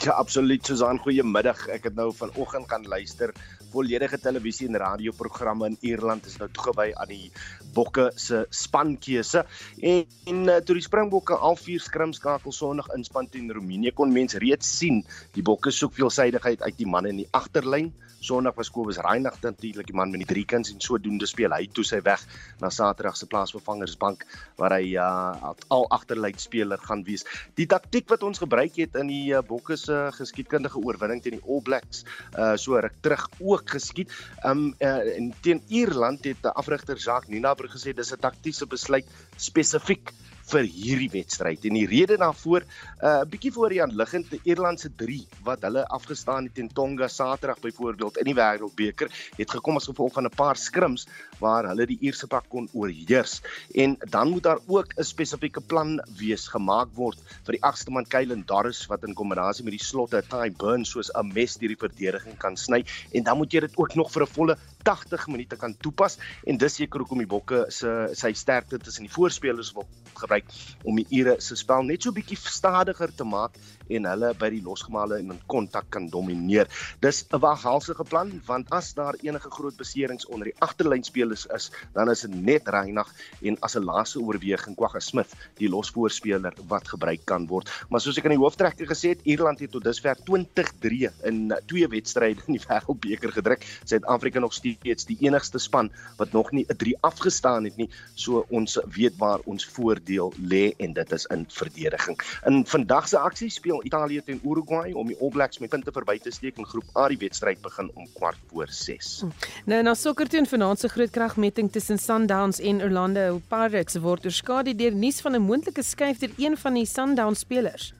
Ja, 0.03 0.11
absoluut 0.11 0.65
Susan, 0.65 0.99
goeiemiddag. 0.99 1.67
Ek 1.67 1.83
het 1.83 1.95
nou 1.95 2.11
vanoggend 2.13 2.67
gaan 2.69 2.85
luister 2.87 3.33
volledige 3.71 4.19
televisie 4.21 4.67
en 4.69 4.79
radioprogramme 4.81 5.71
in 5.71 5.77
Ierland 5.81 6.25
is 6.29 6.37
nou 6.41 6.49
toegewy 6.53 6.91
aan 6.95 7.11
die 7.11 7.31
Bokke 7.75 8.09
se 8.15 8.45
spankeuse 8.49 9.43
en, 9.81 10.03
en 10.31 10.41
uh, 10.47 10.57
toe 10.65 10.77
die 10.79 10.85
Springbokke 10.85 11.37
al 11.37 11.59
vier 11.59 11.83
skrimskakel 11.83 12.55
Sondag 12.55 12.89
inspan 12.95 13.29
teen 13.31 13.51
Roemenië 13.53 13.93
kon 13.97 14.13
mens 14.13 14.37
reeds 14.43 14.69
sien 14.79 15.03
die 15.35 15.45
Bokke 15.45 15.73
soek 15.75 15.95
veelsidigheid 15.97 16.63
uit 16.63 16.77
die 16.79 16.89
manne 16.89 17.13
in 17.13 17.23
die 17.23 17.31
agterlyn 17.37 17.91
Sondag 18.27 18.57
was 18.59 18.69
Kobus 18.73 18.99
Reinagh 18.99 19.39
natuurlik 19.41 19.87
die 19.87 19.95
man 19.95 20.11
met 20.11 20.25
die 20.25 20.27
drie 20.27 20.43
kuns 20.49 20.71
en 20.73 20.81
sodoende 20.83 21.27
speel 21.29 21.53
hy 21.55 21.69
toe 21.71 21.85
sy 21.87 22.01
weg 22.03 22.23
na 22.59 22.67
Saterdag 22.73 23.15
se 23.15 23.27
plaasvervangersbank 23.31 24.25
waar 24.59 24.75
hy 24.75 24.97
uh, 24.99 25.53
al 25.71 25.87
agterlyn 25.95 26.35
speler 26.41 26.81
gaan 26.83 27.05
wees. 27.07 27.23
Die 27.59 27.69
taktik 27.71 28.09
wat 28.11 28.25
ons 28.27 28.43
gebruik 28.43 28.75
het 28.81 28.97
in 28.99 29.11
die 29.13 29.31
uh, 29.31 29.43
Bokke 29.47 29.77
se 29.79 30.07
geskiedkundige 30.17 30.81
oorwinning 30.83 31.23
teen 31.23 31.39
die 31.39 31.45
All 31.45 31.63
Blacks 31.63 32.03
uh 32.35 32.55
so 32.59 32.75
ruk 32.81 32.95
terug 33.05 33.27
ook 33.39 33.75
geskied. 33.77 34.11
Um 34.43 34.73
uh, 34.83 35.15
en 35.15 35.31
teen 35.45 35.63
Ierland 35.71 36.25
het 36.27 36.41
die 36.43 36.55
afrigter 36.63 36.99
Jacques 36.99 37.31
Ninaber 37.31 37.71
gesê 37.71 37.95
dis 37.95 38.11
'n 38.11 38.19
taktiese 38.19 38.67
besluit 38.67 39.07
spesifiek 39.37 40.11
vir 40.47 40.63
hierdie 40.63 41.09
wedstryd. 41.11 41.65
En 41.65 41.73
die 41.73 41.87
rede 41.87 42.17
daarvoor, 42.17 42.61
'n 42.61 43.05
uh, 43.05 43.23
bietjie 43.29 43.51
voor 43.51 43.69
die 43.69 43.81
aanliggend 43.83 44.29
die 44.31 44.41
Ierlandse 44.43 44.89
3 44.95 45.27
wat 45.43 45.61
hulle 45.61 45.85
afgestaan 45.87 46.43
het 46.43 46.55
teen 46.55 46.69
Tonga 46.73 47.07
Saterdag 47.07 47.59
byvoorbeeld 47.59 48.17
in 48.17 48.25
die 48.25 48.35
Wêreldbeker, 48.35 49.11
het 49.37 49.51
gekom 49.51 49.75
as 49.75 49.89
gevolg 49.89 50.13
van 50.13 50.25
'n 50.25 50.35
paar 50.35 50.55
skrims 50.55 51.07
waar 51.39 51.67
hulle 51.67 51.85
die 51.85 51.99
Ierse 52.01 52.27
pak 52.27 52.45
kon 52.49 52.69
oorheers. 52.73 53.41
En 53.75 53.97
dan 54.09 54.29
moet 54.29 54.43
daar 54.43 54.59
ook 54.67 54.93
'n 54.97 55.03
spesifieke 55.03 55.61
plan 55.61 55.99
wees 56.17 56.47
gemaak 56.47 56.89
word 56.95 57.19
vir 57.45 57.57
die 57.57 57.63
agste 57.63 57.91
man 57.91 58.05
Kylen 58.05 58.43
Dorris 58.45 58.85
wat 58.87 59.03
in 59.03 59.13
kombinasie 59.13 59.65
met 59.65 59.75
die 59.75 59.83
slotte 59.83 60.23
Ty 60.29 60.49
Burns 60.49 60.91
soos 60.91 61.11
'n 61.13 61.33
mes 61.33 61.57
deur 61.57 61.69
die 61.69 61.83
verdediging 61.83 62.37
kan 62.37 62.57
sny 62.57 62.83
en 63.13 63.23
dan 63.23 63.37
moet 63.37 63.53
jy 63.53 63.59
dit 63.59 63.77
ook 63.77 63.95
nog 63.95 64.11
vir 64.11 64.23
'n 64.23 64.33
volle 64.37 64.57
80 64.83 65.27
minute 65.27 65.55
kan 65.57 65.75
toepas 65.77 66.17
en 66.45 66.57
dis 66.57 66.75
seker 66.75 66.99
hoekom 66.99 67.17
die 67.17 67.27
Bokke 67.27 67.65
se 67.69 68.09
sy 68.13 68.33
sterkte 68.33 68.79
tussen 68.79 69.03
die 69.03 69.11
voorspelers 69.11 69.73
wil 69.73 69.87
gebruik 70.13 70.36
gebruik 70.37 70.51
om 70.83 70.95
die 70.95 71.05
Ire 71.09 71.35
se 71.39 71.55
spel 71.55 71.83
net 71.83 72.03
so 72.03 72.11
bietjie 72.11 72.37
stadiger 72.37 73.13
te 73.13 73.23
maak 73.23 73.57
en 73.89 74.05
hulle 74.05 74.33
by 74.39 74.49
die 74.49 74.63
losgemale 74.63 75.19
en 75.21 75.31
in 75.31 75.41
kontak 75.47 75.89
kan 75.89 76.09
domineer. 76.09 76.67
Dis 77.01 77.25
'n 77.31 77.39
waghalsige 77.39 78.03
plan 78.03 78.41
want 78.45 78.69
as 78.71 78.93
daar 78.93 79.15
enige 79.21 79.49
groot 79.49 79.77
beserings 79.77 80.25
onder 80.25 80.45
die 80.51 80.59
agterlynspelers 80.59 81.45
is, 81.55 81.71
dan 81.93 82.09
is 82.09 82.21
dit 82.21 82.35
net 82.35 82.67
Reinagh 82.67 83.11
en 83.41 83.57
as 83.61 83.75
'n 83.75 83.83
laaste 83.83 84.19
oorweging 84.19 84.75
Kwagga 84.75 84.99
Smith, 84.99 85.33
die 85.57 85.69
losvoorspeler 85.69 86.53
wat 86.67 86.87
gebruik 86.87 87.25
kan 87.25 87.47
word. 87.47 87.69
Maar 87.89 88.01
soos 88.01 88.17
ek 88.17 88.25
in 88.25 88.35
die 88.35 88.43
hooftrekker 88.43 88.87
gesê 88.87 89.09
het, 89.09 89.21
Ierland 89.23 89.59
het 89.59 89.71
tot 89.71 89.83
dusver 89.83 90.17
20-3 90.27 91.09
in 91.23 91.53
twee 91.65 91.87
wedstryde 91.87 92.41
in 92.47 92.57
die 92.57 92.65
Wêreldbeker 92.67 93.31
gedruk. 93.31 93.65
Suid-Afrika 93.85 94.39
nog 94.39 94.53
steeds 94.53 95.05
die 95.05 95.17
enigste 95.21 95.59
span 95.59 95.91
wat 96.17 96.31
nog 96.31 96.51
nie 96.51 96.65
'n 96.69 96.77
3 96.77 96.95
afgestaan 97.01 97.63
het 97.63 97.77
nie. 97.77 97.89
So 98.15 98.45
ons 98.49 98.79
weet 98.95 99.17
waar 99.17 99.39
ons 99.45 99.65
voordeel 99.65 100.33
lê 100.37 100.73
en 100.77 100.93
dit 100.93 101.11
is 101.11 101.25
in 101.25 101.45
verdediging. 101.49 102.17
In 102.45 102.65
vandag 102.65 103.07
se 103.07 103.17
aksie 103.17 103.49
speel 103.49 103.76
Italië 103.83 104.21
teen 104.21 104.39
Uruguay 104.43 104.91
om 104.93 105.07
die 105.07 105.17
All 105.21 105.29
Blacks 105.29 105.59
met 105.59 105.69
punte 105.69 105.91
verby 105.91 106.17
te 106.19 106.31
steek 106.31 106.57
in 106.57 106.65
groep 106.65 106.95
A. 106.97 107.07
Die 107.07 107.17
wedstryd 107.17 107.61
begin 107.61 107.91
om 107.95 108.07
kwart 108.13 108.39
voor 108.51 108.67
6. 108.69 109.23
Nou 109.65 109.81
na 109.83 109.93
sokker 109.95 110.27
teen 110.27 110.47
vanaand 110.47 110.79
se 110.79 110.89
groot 110.89 111.11
kragmeting 111.11 111.71
tussen 111.71 111.97
Sundowns 111.97 112.59
en 112.59 112.81
Orlando 112.81 113.41
Pirates 113.49 113.99
word 114.01 114.25
oorskadu 114.25 114.75
deur 114.75 114.95
nuus 114.95 115.21
van 115.21 115.35
'n 115.35 115.41
moontlike 115.41 115.83
skuif 115.83 116.19
deur 116.19 116.33
een 116.37 116.57
van 116.57 116.73
die 116.73 116.85
Sundowns 116.85 117.39
spelers. 117.39 117.93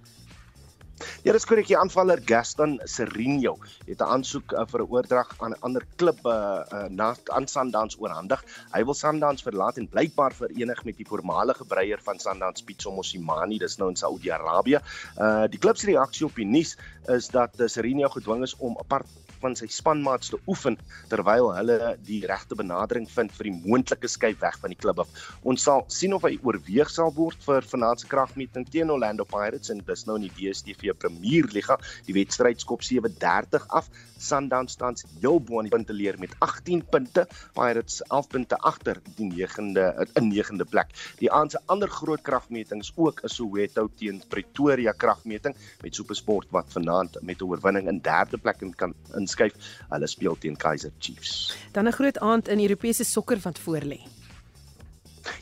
Ja, 1.26 1.34
dis 1.36 1.46
korrek. 1.46 1.68
Die 1.70 1.78
aanvaller 1.78 2.22
Gaston 2.26 2.78
Serinho 2.90 3.58
het 3.86 4.00
'n 4.02 4.10
aansoek 4.16 4.54
uh, 4.54 4.66
vir 4.72 4.82
'n 4.82 4.90
oordrag 4.90 5.34
aan 5.38 5.54
'n 5.54 5.62
ander 5.68 5.84
klub 5.96 6.20
uh, 6.26 6.34
uh, 6.74 6.88
na 6.90 7.16
aan 7.36 7.48
Sundowns 7.48 8.00
oorhandig. 8.00 8.44
Hy 8.74 8.84
wil 8.84 8.94
Sundowns 8.94 9.44
verlaat 9.44 9.78
en 9.78 9.90
blykbaar 9.90 10.34
verenig 10.34 10.84
met 10.86 10.98
die 10.98 11.06
voormalige 11.06 11.66
breier 11.66 12.02
van 12.02 12.20
Sundowns 12.20 12.64
Pitso 12.64 12.92
Mosimane, 12.92 13.60
dis 13.60 13.78
nou 13.78 13.90
in 13.90 13.96
Saudi-Arabië. 13.96 14.80
Uh 15.20 15.46
die 15.48 15.60
klub 15.60 15.78
se 15.78 15.86
reaksie 15.86 16.26
op 16.26 16.36
die 16.36 16.46
nuus 16.46 16.78
is 17.08 17.28
dat 17.28 17.52
Serinho 17.66 18.10
gedwing 18.10 18.44
is 18.44 18.56
om 18.58 18.78
apart 18.78 19.06
van 19.42 19.56
sy 19.56 19.68
spanmaats 19.72 20.32
te 20.34 20.40
oefen 20.48 20.78
terwyl 21.12 21.52
hulle 21.56 21.96
die 22.08 22.22
regte 22.28 22.56
benadering 22.56 23.08
vind 23.10 23.32
vir 23.38 23.50
die 23.50 23.56
moontlike 23.66 24.10
skuif 24.12 24.40
weg 24.42 24.58
van 24.62 24.74
die 24.74 24.80
klub 24.80 25.00
af. 25.04 25.14
Ons 25.44 25.66
sal 25.68 25.86
sien 25.94 26.14
of 26.18 26.26
hy 26.28 26.36
oorweeg 26.44 26.90
sal 26.92 27.14
word 27.16 27.42
vir 27.46 27.66
vanaand 27.72 28.04
se 28.04 28.10
kragmeting 28.12 28.68
teen 28.72 28.92
Orlando 28.94 29.26
Pirates 29.28 29.72
en 29.74 29.84
dis 29.88 30.06
nou 30.08 30.18
in 30.20 30.28
die 30.28 30.34
DStv 30.38 30.94
Premier 31.00 31.48
Liga. 31.54 31.78
Die 32.08 32.16
wedstryd 32.18 32.62
skop 32.64 32.86
7:30 32.86 33.68
af. 33.70 33.90
Sundowns 34.18 34.76
tans 34.76 35.06
heel 35.22 35.40
bo 35.40 35.60
aan 35.60 35.68
die 35.70 35.74
punteleer 35.76 36.18
met 36.20 36.34
18 36.42 36.84
punte. 36.90 37.28
Pirates 37.54 38.02
11 38.10 38.30
punte 38.34 38.58
agter 38.72 39.02
die 39.18 39.30
9de 39.30 39.86
in 40.20 40.32
9de 40.32 40.66
plek. 40.70 40.94
Die 41.22 41.32
aand 41.32 41.52
se 41.52 41.62
ander 41.66 41.90
groot 41.90 42.24
kragmetings 42.26 42.92
ook 42.96 43.22
is 43.28 43.38
Soweto 43.38 43.88
teen 44.00 44.22
Pretoria 44.30 44.94
kragmeting 44.94 45.56
met 45.84 45.96
SuperSport 45.96 46.50
wat 46.52 46.72
vanaand 46.74 47.18
met 47.22 47.42
'n 47.42 47.50
oorwinning 47.50 47.88
in 47.88 48.02
derde 48.02 48.38
plek 48.38 48.64
kan 48.78 48.94
inskuif. 49.28 49.56
Hulle 49.92 50.08
speel 50.08 50.38
teen 50.40 50.58
Kaizer 50.58 50.92
Chiefs. 51.00 51.54
Dan 51.76 51.88
'n 51.88 51.98
groot 52.00 52.20
aand 52.20 52.48
in 52.48 52.60
Europese 52.60 53.04
sokker 53.04 53.40
wat 53.44 53.60
voorlê. 53.60 54.00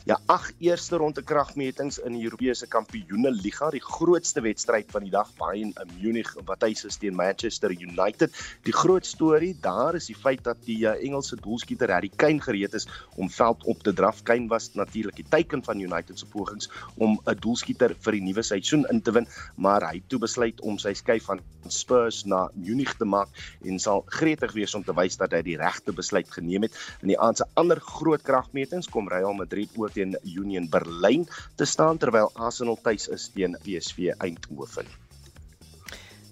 Ja, 0.06 0.18
ag 0.26 0.50
eerste 0.62 0.96
ronde 0.96 1.22
kragmetings 1.22 1.98
in 1.98 2.16
die 2.16 2.24
Europese 2.24 2.66
Kampioene 2.70 3.30
Liga, 3.30 3.70
die 3.74 3.82
grootste 3.82 4.42
wedstryd 4.44 4.90
van 4.94 5.06
die 5.06 5.10
dag 5.10 5.30
Bayern 5.38 5.72
in 5.82 5.92
Munich 6.00 6.32
wat 6.48 6.62
hy 6.64 6.72
is 6.74 6.98
teen 7.00 7.16
Manchester 7.18 7.72
United. 7.74 8.34
Die 8.66 8.74
groot 8.74 9.06
storie 9.06 9.54
daar 9.64 9.98
is 9.98 10.08
die 10.10 10.16
feit 10.16 10.44
dat 10.46 10.60
die 10.66 10.78
uh, 10.84 10.94
Engelse 11.02 11.38
doelskieter 11.42 11.90
Harry 11.92 12.10
Kane 12.16 12.42
gereed 12.42 12.74
is 12.78 12.88
om 13.16 13.30
veld 13.30 13.64
op 13.64 13.82
te 13.82 13.92
draf. 13.92 14.22
Kane 14.26 14.48
was 14.52 14.70
natuurlik 14.74 15.16
die 15.16 15.28
teiken 15.30 15.64
van 15.64 15.80
United 15.80 16.18
se 16.18 16.26
pogings 16.26 16.70
om 16.96 17.18
'n 17.26 17.38
doelskieter 17.40 17.94
vir 18.06 18.18
die 18.18 18.22
nuwe 18.22 18.42
seisoen 18.42 18.86
in 18.90 19.02
te 19.02 19.12
win, 19.12 19.26
maar 19.56 19.82
hy 19.86 19.96
het 20.00 20.08
toe 20.08 20.18
besluit 20.18 20.60
om 20.60 20.78
sy 20.78 20.94
skuif 20.94 21.24
van 21.30 21.40
Spurs 21.68 22.24
na 22.24 22.48
Munich 22.54 22.94
te 22.98 23.04
maak 23.04 23.28
en 23.64 23.78
sal 23.78 24.04
gretig 24.06 24.52
wees 24.52 24.74
om 24.74 24.84
te 24.84 24.94
wys 24.94 25.16
dat 25.16 25.32
hy 25.32 25.42
die 25.42 25.58
regte 25.58 25.92
besluit 25.92 26.30
geneem 26.30 26.62
het. 26.62 26.74
In 27.02 27.08
die 27.08 27.18
aand 27.18 27.38
se 27.38 27.44
ander 27.54 27.80
groot 27.80 28.22
kragmetings 28.22 28.88
kom 28.88 29.08
Real 29.08 29.34
Madrid 29.34 29.70
oor 29.76 29.92
teen 29.92 30.16
Union 30.24 30.68
Berlin 30.68 31.26
te 31.54 31.64
staan 31.64 31.98
terwyl 31.98 32.30
Arsenal 32.34 32.78
tuis 32.82 33.08
is 33.08 33.28
teen 33.34 33.56
PSV 33.62 34.12
Eindhoven. 34.18 34.86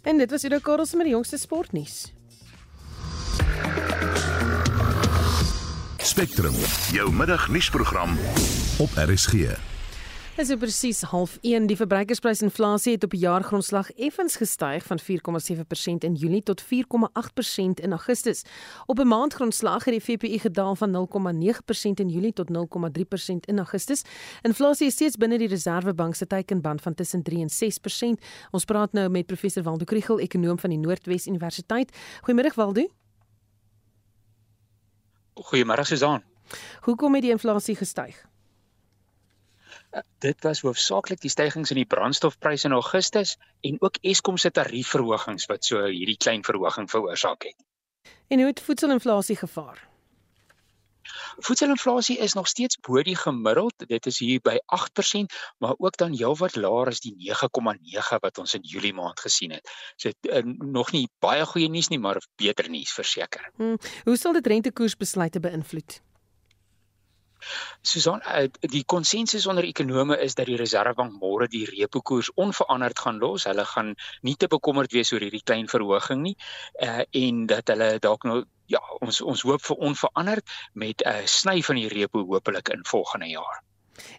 En 0.03 0.19
dit 0.19 0.31
was 0.31 0.45
Udo 0.45 0.59
Karls 0.61 0.93
met 0.95 1.09
die 1.09 1.15
jongste 1.15 1.39
sportnuus. 1.39 2.13
Spectrum, 6.05 6.55
jou 6.93 7.13
middagnuusprogram 7.13 8.19
op 8.79 8.91
RSG. 8.95 9.74
Dit 10.35 10.49
is 10.51 10.57
presies 10.59 11.05
0.5 11.07 11.67
die 11.71 11.77
verbruikersprysinflasie 11.79 12.97
het 12.97 13.05
op 13.07 13.13
die 13.15 13.21
jaargrondslag 13.23 13.91
effens 13.91 14.35
gestyg 14.37 14.83
van 14.83 14.99
4,7% 14.99 16.07
in 16.09 16.15
Junie 16.19 16.43
tot 16.43 16.63
4,8% 16.63 17.83
in 17.85 17.95
Augustus. 17.95 18.43
Op 18.87 18.99
'n 18.99 19.07
maandgrondslag 19.07 19.85
het 19.85 19.95
die 19.95 20.03
VPI 20.03 20.39
gedaal 20.39 20.75
van 20.77 20.91
0,9% 20.91 22.01
in 22.01 22.09
Julie 22.09 22.33
tot 22.33 22.51
0,3% 22.51 23.47
in 23.47 23.59
Augustus. 23.59 24.03
Inflasie 24.43 24.87
is 24.87 24.93
steeds 24.93 25.17
binne 25.17 25.39
die 25.39 25.49
Reserwebank 25.49 26.15
se 26.15 26.27
teikenband 26.27 26.83
van 26.83 26.95
tussen 26.95 27.23
3 27.23 27.41
en 27.41 27.51
6%. 27.51 28.25
Ons 28.51 28.65
praat 28.65 28.93
nou 28.93 29.09
met 29.09 29.27
professor 29.27 29.63
Waldo 29.63 29.85
Kriel, 29.85 30.19
ekonom 30.19 30.59
van 30.59 30.71
die 30.71 30.79
Noordwes 30.79 31.27
Universiteit. 31.27 31.97
Goeiemôre 32.23 32.55
Waldo. 32.55 32.89
Goeiemôre 35.35 35.83
Susan. 35.83 36.23
Hoekom 36.81 37.15
het 37.15 37.23
die 37.23 37.31
inflasie 37.31 37.77
gestyg? 37.77 38.34
Dit 40.19 40.43
was 40.43 40.61
hoofsaaklik 40.61 41.21
die 41.21 41.31
stygings 41.31 41.71
in 41.71 41.81
die 41.83 41.89
brandstofpryse 41.89 42.67
in 42.69 42.77
Augustus 42.77 43.37
en 43.61 43.81
ook 43.81 43.99
Eskom 44.03 44.37
se 44.37 44.51
tariefverhogings 44.51 45.47
wat 45.47 45.65
so 45.65 45.85
hierdie 45.87 46.17
klein 46.17 46.45
verhoging 46.45 46.91
veroorsaak 46.91 47.51
het. 47.51 47.57
En 48.29 48.39
hoe 48.39 48.47
het 48.47 48.61
voedselinflasie 48.61 49.37
gevaar? 49.37 49.89
Voedselinflasie 51.37 52.19
is 52.19 52.33
nog 52.33 52.49
steeds 52.49 52.79
bo 52.81 53.03
die 53.03 53.17
gemiddeld. 53.17 53.75
Dit 53.89 54.07
is 54.07 54.19
hier 54.19 54.41
by 54.41 54.57
8%, 54.57 55.37
maar 55.59 55.75
ook 55.77 55.97
dan 55.97 56.17
heelwat 56.17 56.57
laer 56.57 56.87
as 56.87 57.01
die 57.05 57.15
9,9 57.19 58.21
wat 58.21 58.39
ons 58.39 58.55
in 58.55 58.63
Julie 58.63 58.95
maand 58.95 59.21
gesien 59.21 59.51
het. 59.51 59.71
So 59.97 60.11
uh, 60.23 60.43
nog 60.45 60.93
nie 60.93 61.09
baie 61.19 61.45
goeie 61.47 61.69
nuus 61.69 61.89
nie, 61.89 61.99
maar 61.99 62.23
beter 62.37 62.71
nuus 62.71 62.93
verseker. 62.93 63.51
Hmm, 63.57 63.77
hoe 64.05 64.17
sal 64.17 64.33
dit 64.33 64.47
rentekoersbesluite 64.47 65.41
beïnvloed? 65.41 66.01
Susan, 67.83 68.21
eh, 68.21 68.49
die 68.61 68.85
konsensus 68.85 69.47
onder 69.47 69.65
ekonome 69.65 70.19
is 70.19 70.35
dat 70.35 70.47
die 70.47 70.57
Reserwebank 70.57 71.21
môre 71.21 71.49
die 71.49 71.65
repo 71.65 72.01
koers 72.01 72.31
onveranderd 72.35 72.99
gaan 72.99 73.19
los. 73.19 73.45
Hulle 73.45 73.65
gaan 73.65 73.95
nie 74.23 74.37
te 74.37 74.49
bekommerd 74.49 74.93
wees 74.93 75.13
oor 75.13 75.21
hierdie 75.21 75.45
klein 75.45 75.69
verhoging 75.69 76.23
nie. 76.23 76.37
Uh 76.81 77.03
en 77.11 77.47
dat 77.47 77.69
hulle 77.69 77.99
dalk 77.99 78.25
nou 78.25 78.45
ja, 78.67 78.81
ons 79.01 79.21
ons 79.21 79.43
hoop 79.43 79.63
vir 79.63 79.77
onveranderd 79.77 80.57
met 80.73 81.03
'n 81.05 81.09
uh, 81.09 81.27
sny 81.27 81.63
van 81.63 81.77
die 81.77 81.89
repo 81.89 82.25
hopelik 82.25 82.69
in 82.69 82.85
volgende 82.85 83.29
jaar. 83.29 83.63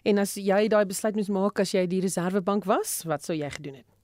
En 0.02 0.18
as 0.18 0.34
jy 0.34 0.68
daai 0.68 0.84
besluit 0.84 1.14
moes 1.14 1.28
maak 1.28 1.60
as 1.60 1.74
jy 1.74 1.86
die 1.86 2.00
Reserwebank 2.00 2.64
was, 2.64 3.02
wat 3.04 3.24
sou 3.24 3.36
jy 3.36 3.50
gedoen 3.50 3.74
het? 3.74 3.96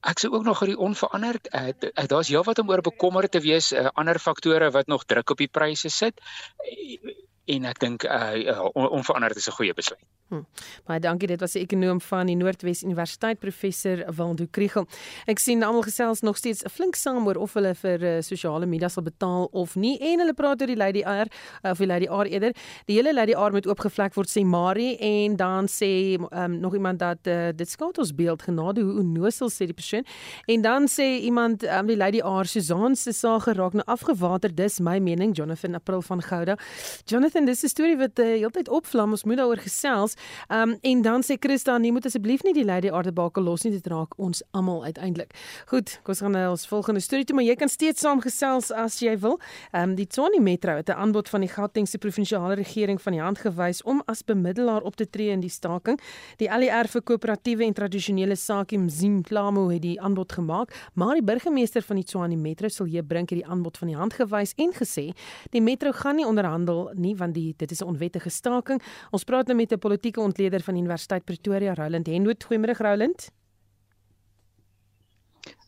Ek 0.00 0.18
sou 0.18 0.32
ook 0.32 0.44
nog 0.44 0.62
oor 0.62 0.70
die 0.72 0.78
onveranderd. 0.78 1.48
Uh, 1.52 2.06
Daar's 2.08 2.28
heelwat 2.32 2.58
om 2.58 2.70
oor 2.70 2.80
bekommerd 2.80 3.30
te 3.30 3.40
wees, 3.44 3.72
uh, 3.72 3.88
ander 3.92 4.18
faktore 4.18 4.70
wat 4.70 4.86
nog 4.86 5.04
druk 5.04 5.30
op 5.30 5.42
die 5.42 5.52
pryse 5.52 5.88
sit. 5.88 6.20
Uh, 6.64 7.14
en 7.46 7.64
ek 7.70 7.78
dink 7.82 8.04
uh, 8.04 8.68
onveranderd 8.74 9.36
is 9.36 9.48
'n 9.48 9.58
goeie 9.58 9.74
besluit. 9.74 10.06
Hm. 10.28 10.42
Baie 10.88 10.98
dankie. 10.98 11.28
Dit 11.30 11.38
was 11.40 11.52
die 11.54 11.60
ekonom 11.62 12.00
van 12.02 12.26
die 12.26 12.34
Noordwes 12.34 12.80
Universiteit 12.82 13.38
professor 13.38 14.00
Waldo 14.18 14.48
Kriel. 14.50 14.82
Ek 15.30 15.38
sien 15.38 15.60
almal 15.62 15.84
gesels 15.86 16.24
nog 16.26 16.40
steeds 16.40 16.64
flink 16.74 16.96
saam 16.98 17.28
oor 17.30 17.38
of 17.38 17.52
hulle 17.54 17.70
vir 17.78 18.02
uh, 18.02 18.14
sosiale 18.26 18.66
media 18.66 18.88
sal 18.90 19.04
betaal 19.06 19.46
of 19.54 19.76
nie 19.78 19.94
en 20.02 20.24
hulle 20.24 20.34
praat 20.34 20.64
oor 20.64 20.72
die 20.72 20.78
Lady 20.80 21.04
R 21.06 21.30
uh, 21.30 21.70
of 21.70 21.78
die 21.78 21.86
Lady 21.86 22.08
R 22.10 22.26
eerder. 22.26 22.56
Die 22.90 22.96
hele 22.98 23.12
Lady 23.14 23.36
R 23.38 23.54
moet 23.54 23.68
oopgevlek 23.70 24.18
word 24.18 24.32
sê 24.32 24.42
Marie 24.42 24.96
en 24.98 25.36
dan 25.38 25.70
sê 25.70 25.92
um, 26.18 26.58
nog 26.58 26.74
iemand 26.74 27.04
dat 27.04 27.30
uh, 27.30 27.52
dit 27.54 27.70
skaad 27.70 28.02
ons 28.02 28.10
beeld 28.18 28.42
genade 28.48 28.82
hoe 28.82 28.98
onnosel 29.04 29.46
sê 29.54 29.70
die 29.70 29.78
persoon. 29.78 30.02
En 30.50 30.66
dan 30.66 30.90
sê 30.90 31.06
iemand 31.28 31.62
um, 31.70 31.86
die 31.86 31.98
Lady 32.02 32.18
R 32.18 32.50
Susan 32.50 32.98
se 32.98 33.14
saak 33.14 33.46
geraak 33.46 33.78
nou 33.78 33.86
afgewater. 33.86 34.50
Dis 34.50 34.80
my 34.82 34.98
mening 34.98 35.38
Jonathan 35.38 35.78
April 35.78 36.02
van 36.02 36.18
Gouda. 36.18 36.58
Jonathan, 37.06 37.46
dis 37.46 37.62
'n 37.62 37.70
storie 37.70 37.96
wat 38.02 38.18
uh, 38.18 38.34
heeltyd 38.42 38.66
opvlam. 38.68 39.14
Ons 39.14 39.22
moet 39.22 39.38
daaroor 39.38 39.62
gesels. 39.62 40.15
Ehm 40.48 40.70
um, 40.70 40.78
en 40.82 41.02
dan 41.02 41.22
sê 41.22 41.36
Christa, 41.40 41.78
nee 41.78 41.92
moet 41.92 42.06
asseblief 42.06 42.42
nie 42.42 42.52
die 42.54 42.64
Lady 42.64 42.90
Aardebakel 42.90 43.42
los 43.42 43.64
nie, 43.64 43.72
dit 43.72 43.86
raak 43.86 44.14
ons 44.18 44.42
almal 44.50 44.84
uiteindelik. 44.84 45.34
Goed, 45.66 45.98
kom 46.02 46.12
ons 46.12 46.20
gaan 46.20 46.32
nou 46.32 46.50
ons 46.50 46.66
volgende 46.66 47.00
storie 47.00 47.24
toe, 47.24 47.36
maar 47.36 47.44
jy 47.44 47.54
kan 47.54 47.68
steeds 47.68 48.00
saamgesels 48.00 48.70
as 48.72 49.00
jy 49.02 49.16
wil. 49.18 49.38
Ehm 49.72 49.90
um, 49.90 49.94
die 49.96 50.06
Tshwane 50.06 50.40
Metro 50.40 50.76
het 50.76 50.88
'n 50.88 50.98
aanbod 50.98 51.28
van 51.28 51.40
die 51.40 51.48
Gautengse 51.48 51.98
provinsiale 51.98 52.54
regering 52.54 53.00
van 53.02 53.12
die 53.12 53.22
hand 53.22 53.38
gewys 53.38 53.82
om 53.82 54.02
as 54.06 54.22
bemiddelaar 54.22 54.82
op 54.82 54.96
te 54.96 55.10
tree 55.10 55.30
in 55.30 55.40
die 55.40 55.50
staking. 55.50 56.00
Die 56.36 56.48
LER 56.48 56.88
vir 56.88 57.02
koöperatiewe 57.02 57.64
en 57.64 57.74
tradisionele 57.74 58.36
sake 58.36 58.78
Mzimplamo 58.78 59.68
het 59.68 59.82
die 59.82 60.00
aanbod 60.00 60.32
gemaak, 60.32 60.90
maar 60.94 61.14
die 61.14 61.22
burgemeester 61.22 61.82
van 61.82 61.96
die 61.96 62.04
Tshwane 62.04 62.36
Metro 62.36 62.68
sal 62.68 62.86
hier 62.86 63.02
bring 63.02 63.28
hierdie 63.28 63.46
aanbod 63.46 63.78
van 63.78 63.88
die 63.88 63.96
hand 63.96 64.14
gewys 64.14 64.54
en 64.56 64.72
gesê 64.72 65.12
die 65.50 65.60
metro 65.60 65.92
gaan 65.92 66.16
nie 66.16 66.26
onderhandel 66.26 66.90
nie 66.94 67.14
want 67.16 67.34
die 67.34 67.54
dit 67.56 67.70
is 67.70 67.82
'n 67.82 67.88
onwettige 67.88 68.30
staking. 68.30 68.80
Ons 69.10 69.24
praat 69.24 69.46
nou 69.46 69.56
met 69.56 69.72
'n 69.72 69.78
politieke 69.78 70.05
politieke 70.06 70.20
ontleder 70.20 70.62
van 70.62 70.76
Universiteit 70.76 71.24
Pretoria, 71.24 71.74
Roland 71.74 72.06
Henwood. 72.06 72.44
Goeiemôre 72.44 72.76
Roland. 72.78 73.30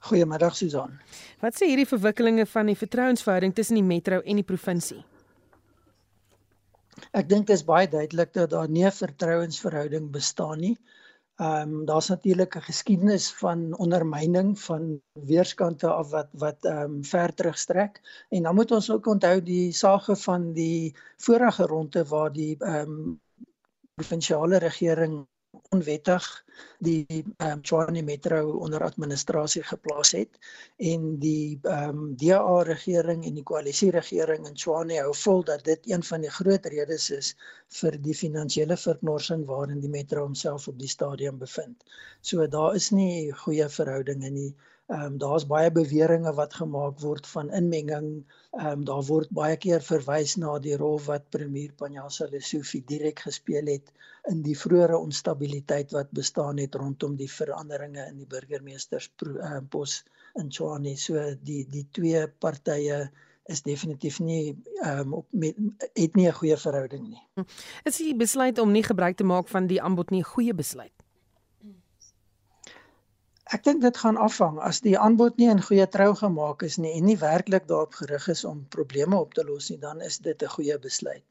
Goeiemiddag 0.00 0.56
Susan. 0.56 1.00
Wat 1.40 1.56
sê 1.58 1.66
hierdie 1.66 1.86
verwikkelinge 1.86 2.46
van 2.46 2.66
die 2.70 2.76
vertrouensverhouding 2.76 3.54
tussen 3.54 3.74
die 3.74 3.84
metro 3.84 4.20
en 4.22 4.38
die 4.38 4.46
provinsie? 4.46 5.02
Ek 7.12 7.28
dink 7.28 7.48
dit 7.48 7.56
is 7.56 7.64
baie 7.66 7.88
duidelik 7.90 8.32
dat 8.32 8.50
daar 8.50 8.68
nie 8.68 8.86
'n 8.86 8.94
vertrouensverhouding 8.94 10.10
bestaan 10.10 10.60
nie. 10.60 10.76
Ehm 11.40 11.74
um, 11.80 11.84
daar's 11.86 12.08
natuurlik 12.08 12.56
'n 12.56 12.66
geskiedenis 12.70 13.30
van 13.42 13.74
ondermyning 13.78 14.58
van 14.58 15.00
weerskante 15.14 15.90
af 15.90 16.10
wat 16.10 16.28
wat 16.32 16.64
ehm 16.64 16.82
um, 16.82 17.04
ver 17.04 17.34
terugstrek 17.34 18.00
en 18.30 18.42
dan 18.42 18.54
moet 18.54 18.70
ons 18.70 18.90
ook 18.90 19.06
onthou 19.06 19.42
die 19.42 19.72
sage 19.72 20.16
van 20.16 20.52
die 20.52 20.94
vorige 21.16 21.66
ronde 21.66 22.04
waar 22.04 22.32
die 22.32 22.56
ehm 22.58 22.90
um, 22.90 23.20
provinsiale 23.98 24.62
regering 24.62 25.20
onwettig 25.74 26.24
die 26.86 27.24
um, 27.44 27.62
Tshwane 27.62 28.02
Metro 28.02 28.40
onder 28.64 28.82
administrasie 28.84 29.62
geplaas 29.70 30.12
het 30.16 30.38
en 30.90 31.06
die 31.22 31.58
ehm 31.62 32.02
um, 32.02 32.02
DA 32.22 32.62
regering 32.68 33.24
en 33.24 33.38
die 33.40 33.44
koalisie 33.50 33.90
regering 33.96 34.46
in 34.50 34.58
Tshwane 34.60 35.00
hou 35.00 35.14
vol 35.22 35.44
dat 35.50 35.64
dit 35.70 35.90
een 35.92 36.04
van 36.10 36.26
die 36.26 36.32
groot 36.38 36.68
redes 36.74 37.08
is 37.18 37.32
vir 37.80 37.98
die 38.08 38.16
finansiële 38.20 38.76
verknorsing 38.84 39.46
waarin 39.52 39.80
die 39.84 39.94
metro 39.96 40.26
homself 40.26 40.68
op 40.72 40.78
die 40.84 40.94
stadium 40.96 41.38
bevind. 41.44 41.84
So 42.20 42.46
daar 42.56 42.74
is 42.82 42.90
nie 43.00 43.32
goeie 43.44 43.68
verhoudinge 43.80 44.30
nie. 44.40 44.50
Ehm 44.88 45.04
um, 45.04 45.16
daar's 45.20 45.44
baie 45.46 45.68
beweringe 45.70 46.30
wat 46.36 46.54
gemaak 46.56 47.00
word 47.00 47.26
van 47.28 47.50
inmenging. 47.52 48.06
Ehm 48.56 48.66
um, 48.68 48.84
daar 48.88 49.02
word 49.04 49.32
baie 49.36 49.56
keer 49.60 49.82
verwys 49.84 50.36
na 50.40 50.54
die 50.64 50.76
rol 50.80 50.96
wat 51.06 51.26
premier 51.34 51.72
Panjasa 51.76 52.28
Lesufi 52.32 52.80
direk 52.92 53.20
gespeel 53.26 53.66
het 53.68 53.90
in 54.32 54.40
die 54.46 54.56
vroeëre 54.56 54.96
onstabiliteit 54.96 55.92
wat 55.96 56.14
bestaan 56.20 56.62
het 56.62 56.78
rondom 56.80 57.16
die 57.20 57.28
veranderinge 57.32 58.06
in 58.06 58.22
die 58.22 58.28
burgemeesters 58.36 59.10
uh, 59.26 59.58
pos 59.68 59.98
in 60.40 60.48
Tshwane. 60.48 60.96
So 60.96 61.24
die 61.50 61.66
die 61.68 61.84
twee 61.92 62.24
partye 62.28 63.10
is 63.52 63.62
definitief 63.68 64.22
nie 64.24 64.56
ehm 64.80 65.00
um, 65.00 65.12
op 65.20 65.26
met, 65.30 65.60
het 65.92 66.16
nie 66.16 66.28
'n 66.28 66.38
goeie 66.40 66.56
verhouding 66.56 67.04
nie. 67.08 67.44
Is 67.84 68.00
die 68.00 68.16
besluit 68.16 68.58
om 68.58 68.72
nie 68.72 68.86
gebruik 68.88 69.16
te 69.16 69.24
maak 69.24 69.48
van 69.48 69.66
die 69.66 69.82
aanbod 69.82 70.10
nie 70.10 70.24
'n 70.24 70.32
goeie 70.32 70.54
besluit? 70.54 70.96
Ek 73.56 73.62
dink 73.64 73.80
dit 73.80 73.98
gaan 74.02 74.18
afhang 74.20 74.56
as 74.70 74.78
die 74.84 74.98
aanbod 75.04 75.38
nie 75.40 75.46
in 75.50 75.60
goeie 75.66 75.84
trou 75.92 76.08
gemaak 76.20 76.62
is 76.66 76.74
nie 76.84 76.90
en 76.98 77.06
nie 77.08 77.16
werklik 77.20 77.68
daarop 77.70 77.94
gerig 78.00 78.26
is 78.34 78.42
om 78.50 78.58
probleme 78.74 79.16
op 79.16 79.32
te 79.38 79.44
los 79.50 79.70
nie, 79.72 79.78
dan 79.84 80.02
is 80.08 80.18
dit 80.26 80.42
'n 80.42 80.52
goeie 80.56 80.76
besluit. 80.86 81.24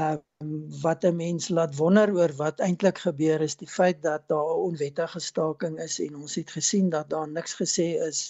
Ehm 0.00 0.18
um, 0.44 0.50
wat 0.82 1.04
'n 1.04 1.16
mens 1.20 1.48
laat 1.48 1.76
wonder 1.78 2.12
oor 2.18 2.32
wat 2.42 2.60
eintlik 2.66 3.00
gebeur 3.06 3.40
is 3.46 3.56
die 3.62 3.70
feit 3.78 4.02
dat 4.02 4.28
daar 4.28 4.50
'n 4.56 4.66
onwettige 4.68 5.20
staking 5.28 5.80
is 5.86 5.98
en 6.06 6.20
ons 6.24 6.34
het 6.40 6.50
gesien 6.58 6.90
dat 6.96 7.10
daar 7.10 7.28
niks 7.28 7.54
gesê 7.62 7.88
is 8.08 8.20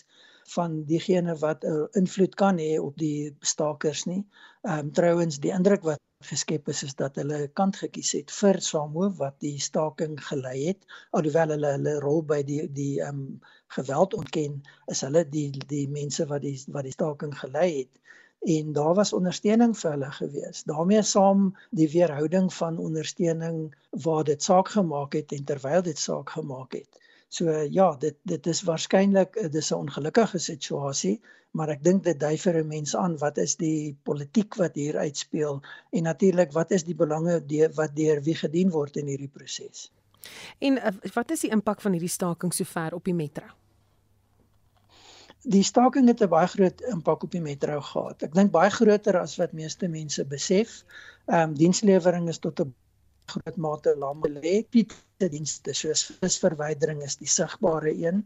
van 0.54 0.84
diegene 0.92 1.34
wat 1.42 1.64
'n 1.64 1.88
invloed 2.02 2.34
kan 2.34 2.58
hê 2.58 2.78
op 2.78 2.96
die 2.98 3.36
stakers 3.40 4.04
nie. 4.04 4.22
Ehm 4.62 4.78
um, 4.78 4.92
trouens 4.92 5.40
die 5.40 5.52
indruk 5.58 5.82
wat 5.82 6.00
geskep 6.28 6.68
is 6.72 6.82
is 6.86 6.94
dat 7.00 7.14
hulle 7.20 7.36
'n 7.42 7.52
kant 7.58 7.76
gekies 7.82 8.10
het 8.16 8.32
vir 8.38 8.58
Samo 8.66 9.04
wat 9.20 9.36
die 9.44 9.58
staking 9.66 10.16
gelei 10.28 10.58
het. 10.66 10.80
Alhoewel 11.18 11.54
hulle 11.54 11.70
hulle 11.76 11.94
rol 12.04 12.20
by 12.32 12.40
die 12.50 12.60
die 12.80 12.94
ehm 13.06 13.22
um, 13.22 13.40
geweld 13.76 14.16
ontken 14.20 14.60
is 14.94 15.00
hulle 15.06 15.24
die 15.36 15.48
die 15.72 15.86
mense 15.98 16.26
wat 16.32 16.42
die 16.48 16.56
wat 16.76 16.88
die 16.88 16.96
staking 16.98 17.34
gelei 17.42 17.68
het. 17.78 17.92
En 18.56 18.72
daar 18.80 18.94
was 19.00 19.16
ondersteuning 19.20 19.74
vir 19.82 19.90
hulle 19.96 20.10
gewees. 20.18 20.62
Daarmee 20.72 21.02
saam 21.14 21.50
die 21.82 21.90
weerhouding 21.96 22.52
van 22.60 22.78
ondersteuning 22.88 23.58
waar 24.06 24.24
dit 24.24 24.42
saak 24.42 24.68
gemaak 24.76 25.12
het 25.20 25.32
en 25.38 25.44
terwyl 25.52 25.82
dit 25.82 25.98
saak 26.08 26.36
gemaak 26.38 26.72
het 26.82 27.00
So 27.30 27.52
ja, 27.70 27.92
dit 28.02 28.16
dit 28.26 28.46
is 28.50 28.60
waarskynlik 28.66 29.36
eh, 29.38 29.50
dis 29.54 29.70
'n 29.70 29.76
ongelukkige 29.84 30.38
situasie, 30.38 31.20
maar 31.54 31.70
ek 31.70 31.84
dink 31.84 32.02
dit 32.04 32.18
dui 32.20 32.36
vir 32.44 32.56
'n 32.58 32.66
mens 32.66 32.94
aan 32.96 33.14
wat 33.18 33.38
is 33.38 33.54
die 33.56 33.96
politiek 34.02 34.54
wat 34.58 34.74
hier 34.74 34.98
uitspeel 34.98 35.62
en 35.90 36.02
natuurlik 36.02 36.52
wat 36.52 36.70
is 36.70 36.84
die 36.84 36.94
belange 36.94 37.38
die, 37.46 37.68
wat 37.68 37.94
deur 37.96 38.22
wie 38.22 38.34
gedien 38.34 38.70
word 38.70 38.96
in 38.96 39.06
hierdie 39.06 39.30
proses. 39.30 39.92
En 40.58 40.76
uh, 40.76 40.90
wat 41.14 41.30
is 41.30 41.46
die 41.46 41.50
impak 41.50 41.80
van 41.80 41.92
hierdie 41.92 42.10
staking 42.10 42.54
sover 42.54 42.94
op 42.94 43.04
die 43.04 43.14
metro? 43.14 43.46
Die 45.42 45.62
staking 45.62 46.08
het 46.08 46.20
'n 46.20 46.28
baie 46.28 46.46
groot 46.46 46.80
impak 46.80 47.22
op 47.22 47.30
die 47.30 47.40
metro 47.40 47.80
gehad. 47.80 48.22
Ek 48.22 48.34
dink 48.34 48.50
baie 48.50 48.70
groter 48.70 49.20
as 49.20 49.36
wat 49.36 49.52
meeste 49.52 49.88
mense 49.88 50.24
besef. 50.24 50.82
Ehm 51.26 51.50
um, 51.50 51.54
dienslewering 51.54 52.28
is 52.28 52.38
tot 52.38 52.60
'n 52.60 52.74
groot 53.32 53.56
mate 53.64 53.92
lam 54.02 54.22
gelê. 54.24 54.52
Piete 54.74 55.28
dienste 55.32 55.74
soos 55.78 56.02
visverwydering 56.22 57.02
is 57.06 57.16
die 57.20 57.28
sigbare 57.28 57.92
een, 58.04 58.24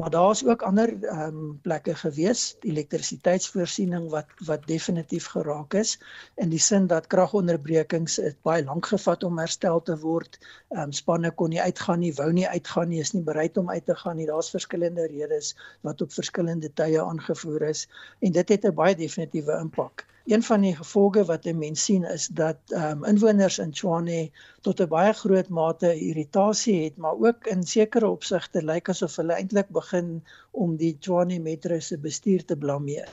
maar 0.00 0.10
daar's 0.14 0.42
ook 0.46 0.62
ander 0.68 0.92
ehm 0.94 1.38
um, 1.38 1.58
plekke 1.66 1.94
gewees, 2.02 2.42
elektrisiteitsvoorsiening 2.72 4.08
wat 4.14 4.34
wat 4.50 4.66
definitief 4.72 5.26
geraak 5.34 5.74
is 5.82 5.96
in 6.44 6.52
die 6.54 6.62
sin 6.66 6.86
dat 6.92 7.08
kragonderbrekings 7.14 8.16
het 8.24 8.38
baie 8.48 8.64
lank 8.64 8.90
gevat 8.92 9.24
om 9.30 9.38
herstel 9.42 9.82
te 9.82 9.98
word. 10.04 10.38
Ehm 10.68 10.82
um, 10.82 10.92
spanne 11.02 11.34
kon 11.42 11.54
nie 11.54 11.62
uitgaan 11.62 12.04
nie, 12.04 12.12
wou 12.20 12.30
nie 12.32 12.48
uitgaan 12.48 12.88
nie, 12.92 13.00
is 13.06 13.14
nie 13.16 13.26
bereid 13.32 13.56
om 13.56 13.70
uit 13.70 13.86
te 13.86 13.98
gaan 14.04 14.16
nie. 14.16 14.28
Daar's 14.30 14.54
verskillende 14.58 15.06
redes 15.16 15.56
wat 15.80 16.02
op 16.06 16.12
verskillende 16.12 16.72
tye 16.82 17.02
aangevoer 17.02 17.68
is 17.72 17.88
en 18.20 18.32
dit 18.32 18.56
het 18.56 18.64
'n 18.64 18.74
baie 18.84 18.96
definitiewe 19.06 19.58
impak 19.60 20.09
een 20.24 20.42
van 20.42 20.60
die 20.60 20.74
gevolge 20.76 21.24
wat 21.24 21.46
'n 21.46 21.58
mens 21.58 21.84
sien 21.84 22.04
is 22.04 22.26
dat 22.26 22.58
ehm 22.66 22.98
um, 22.98 23.04
inwoners 23.12 23.58
in 23.58 23.70
Tshwane 23.70 24.30
tot 24.60 24.80
'n 24.80 24.88
baie 24.96 25.12
groot 25.12 25.48
mate 25.48 25.94
irritasie 26.08 26.84
het, 26.84 26.96
maar 26.96 27.16
ook 27.28 27.46
in 27.46 27.62
sekere 27.62 28.08
opsigte 28.08 28.64
lyk 28.64 28.88
asof 28.88 29.16
hulle 29.16 29.32
eintlik 29.32 29.68
begin 29.68 30.22
om 30.50 30.76
die 30.76 30.98
Tshwane 30.98 31.38
Metro 31.38 31.80
se 31.80 31.98
bestuur 31.98 32.44
te 32.44 32.56
blameer 32.56 33.08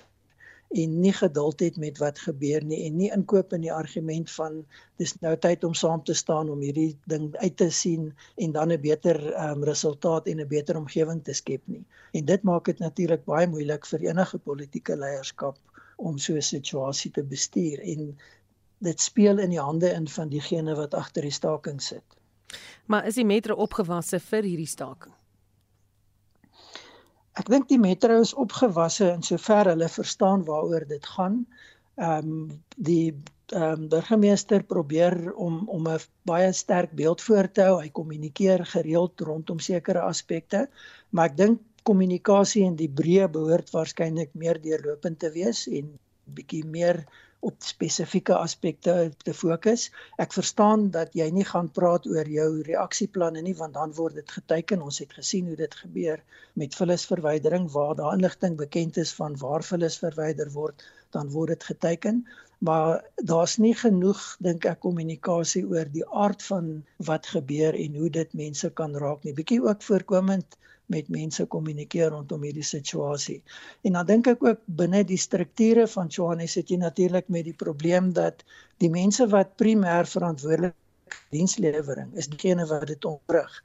en 0.69 0.99
nie 0.99 1.13
geduld 1.13 1.59
het 1.59 1.77
met 1.77 1.97
wat 1.97 2.19
gebeur 2.19 2.63
nie 2.63 2.81
en 2.87 2.97
nie 2.99 3.09
inkoop 3.15 3.53
in 3.55 3.63
die 3.63 3.71
argument 3.73 4.31
van 4.31 4.57
dis 4.99 5.13
nou 5.23 5.35
tyd 5.39 5.63
om 5.63 5.73
saam 5.73 6.03
te 6.03 6.13
staan 6.13 6.49
om 6.51 6.59
hierdie 6.59 6.97
ding 7.07 7.29
uit 7.39 7.55
te 7.57 7.69
sien 7.71 8.09
en 8.35 8.51
dan 8.51 8.71
'n 8.71 8.81
beter 8.81 9.17
um, 9.49 9.63
resultaat 9.63 10.27
en 10.27 10.41
'n 10.41 10.47
beter 10.47 10.77
omgewing 10.77 11.23
te 11.23 11.33
skep 11.33 11.61
nie. 11.65 11.85
En 12.11 12.25
dit 12.25 12.43
maak 12.43 12.65
dit 12.65 12.79
natuurlik 12.79 13.25
baie 13.25 13.47
moeilik 13.47 13.85
vir 13.85 13.99
enige 13.99 14.37
politieke 14.37 14.95
leierskap 14.95 15.57
om 15.97 16.17
so 16.17 16.33
'n 16.35 16.41
situasie 16.41 17.11
te 17.11 17.23
bestuur 17.23 17.79
en 17.81 18.17
dit 18.77 19.01
speel 19.01 19.39
in 19.39 19.49
die 19.49 19.61
hande 19.61 19.89
in 19.93 20.07
van 20.07 20.29
diegene 20.29 20.75
wat 20.75 20.93
agter 20.93 21.25
die 21.25 21.33
staking 21.33 21.81
sit. 21.81 22.03
Maar 22.85 23.07
is 23.09 23.15
die 23.15 23.25
metro 23.25 23.55
opgewasse 23.55 24.19
vir 24.19 24.43
hierdie 24.43 24.69
staking? 24.69 25.13
Ek 27.37 27.49
dink 27.53 27.67
die 27.69 27.81
metro 27.81 28.21
is 28.21 28.33
opgewasse 28.33 29.11
in 29.13 29.25
sover 29.25 29.69
hulle 29.69 29.89
verstaan 29.89 30.45
waaroor 30.45 30.87
dit 30.89 31.05
gaan. 31.05 31.45
Ehm 31.97 32.29
um, 32.29 32.61
die 32.77 33.13
ehm 33.47 33.83
um, 33.83 33.89
burgemeester 33.89 34.63
probeer 34.63 35.33
om 35.33 35.63
om 35.69 35.87
'n 35.87 35.99
baie 36.29 36.51
sterk 36.53 36.91
beeld 36.91 37.21
voor 37.21 37.51
te 37.51 37.61
hou. 37.61 37.81
Hy 37.81 37.89
kommunikeer 37.89 38.65
gereeld 38.65 39.21
rondom 39.21 39.59
sekere 39.59 40.01
aspekte, 40.01 40.69
maar 41.09 41.29
ek 41.29 41.37
dink 41.37 41.61
kommunikasie 41.87 42.65
in 42.67 42.75
die 42.79 42.91
breë 42.99 43.29
behoort 43.37 43.71
waarskynlik 43.75 44.33
meer 44.43 44.59
deurlopend 44.63 45.19
te 45.23 45.31
wees 45.35 45.65
en 45.79 45.93
bietjie 46.37 46.65
meer 46.77 47.05
op 47.47 47.61
spesifieke 47.63 48.35
aspekte 48.35 48.93
te 49.23 49.33
fokus. 49.33 49.87
Ek 50.23 50.33
verstaan 50.35 50.87
dat 50.95 51.13
jy 51.19 51.27
nie 51.33 51.45
gaan 51.47 51.69
praat 51.77 52.07
oor 52.09 52.29
jou 52.33 52.47
reaksieplanne 52.67 53.43
nie 53.45 53.55
want 53.59 53.77
dan 53.77 53.93
word 53.99 54.17
dit 54.19 54.33
geteken. 54.39 54.81
Ons 54.81 54.99
het 55.03 55.13
gesien 55.19 55.47
hoe 55.51 55.59
dit 55.59 55.77
gebeur 55.83 56.23
met 56.59 56.75
vullisverwydering 56.79 57.69
waar 57.75 57.95
daar 57.99 58.17
inligting 58.17 58.57
bekend 58.57 58.97
is 58.97 59.13
van 59.19 59.37
waar 59.43 59.63
vullis 59.63 59.99
verwyder 60.01 60.51
word, 60.57 60.83
dan 61.15 61.29
word 61.35 61.55
dit 61.55 61.69
geteken. 61.71 62.25
Maar 62.67 63.03
daar's 63.15 63.57
nie 63.61 63.75
genoeg 63.77 64.21
dink 64.41 64.65
ek 64.65 64.81
kommunikasie 64.81 65.63
oor 65.69 65.85
die 65.93 66.05
aard 66.09 66.41
van 66.49 66.71
wat 67.09 67.29
gebeur 67.37 67.77
en 67.77 67.99
hoe 68.01 68.09
dit 68.09 68.33
mense 68.33 68.71
kan 68.81 68.97
raak 68.97 69.23
nie. 69.23 69.37
Bietjie 69.37 69.61
ook 69.61 69.85
voorkomend 69.85 70.57
met 70.93 71.09
mense 71.11 71.45
kommunikeer 71.45 72.09
rondom 72.13 72.43
hierdie 72.47 72.65
situasie. 72.65 73.41
En 73.87 73.97
dan 73.97 74.07
dink 74.07 74.27
ek 74.31 74.43
ook 74.43 74.61
binne 74.65 75.03
die 75.07 75.19
strukture 75.19 75.87
van 75.91 76.07
Johannes 76.07 76.55
het 76.59 76.71
jy 76.71 76.79
natuurlik 76.81 77.27
met 77.33 77.47
die 77.47 77.55
probleem 77.55 78.13
dat 78.15 78.43
die 78.83 78.91
mense 78.93 79.27
wat 79.33 79.55
primêr 79.59 80.07
verantwoordelik 80.07 81.19
dienslewering 81.35 82.13
is 82.15 82.29
diegene 82.31 82.67
wat 82.71 82.87
dit 82.87 83.05
ontbrug. 83.05 83.61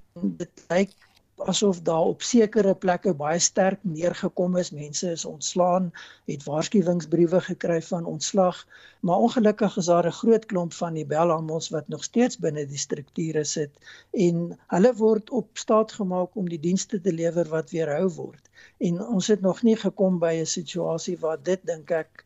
En 0.00 0.36
dit 0.40 0.64
lyk 0.72 0.96
asof 1.36 1.80
daar 1.82 2.08
op 2.12 2.22
sekere 2.22 2.74
plekke 2.74 3.14
baie 3.14 3.38
sterk 3.38 3.78
neergekom 3.82 4.56
is. 4.56 4.70
Mense 4.70 5.10
is 5.10 5.24
ontslaan, 5.24 5.90
het 6.30 6.44
waarskuwingsbriewe 6.44 7.40
gekry 7.40 7.82
van 7.82 8.04
ontslag, 8.04 8.66
maar 9.00 9.16
ongelukkig 9.16 9.76
is 9.76 9.90
daar 9.90 10.06
'n 10.06 10.18
groot 10.20 10.46
klomp 10.46 10.72
van 10.72 10.94
die 10.94 11.06
belhamels 11.06 11.68
wat 11.68 11.88
nog 11.88 12.04
steeds 12.04 12.38
binne 12.38 12.66
die 12.66 12.78
strukture 12.78 13.44
sit 13.44 13.70
en 14.10 14.58
hulle 14.66 14.94
word 14.94 15.30
op 15.30 15.48
staat 15.52 15.92
gemaak 15.92 16.36
om 16.36 16.48
die 16.48 16.60
dienste 16.60 17.00
te 17.00 17.12
lewer 17.12 17.48
wat 17.48 17.70
weerhou 17.70 18.08
word. 18.08 18.50
En 18.78 19.06
ons 19.06 19.26
het 19.26 19.40
nog 19.40 19.62
nie 19.62 19.76
gekom 19.76 20.18
by 20.18 20.34
'n 20.40 20.46
situasie 20.46 21.18
waar 21.18 21.42
dit 21.42 21.60
dink 21.66 21.90
ek 21.90 22.24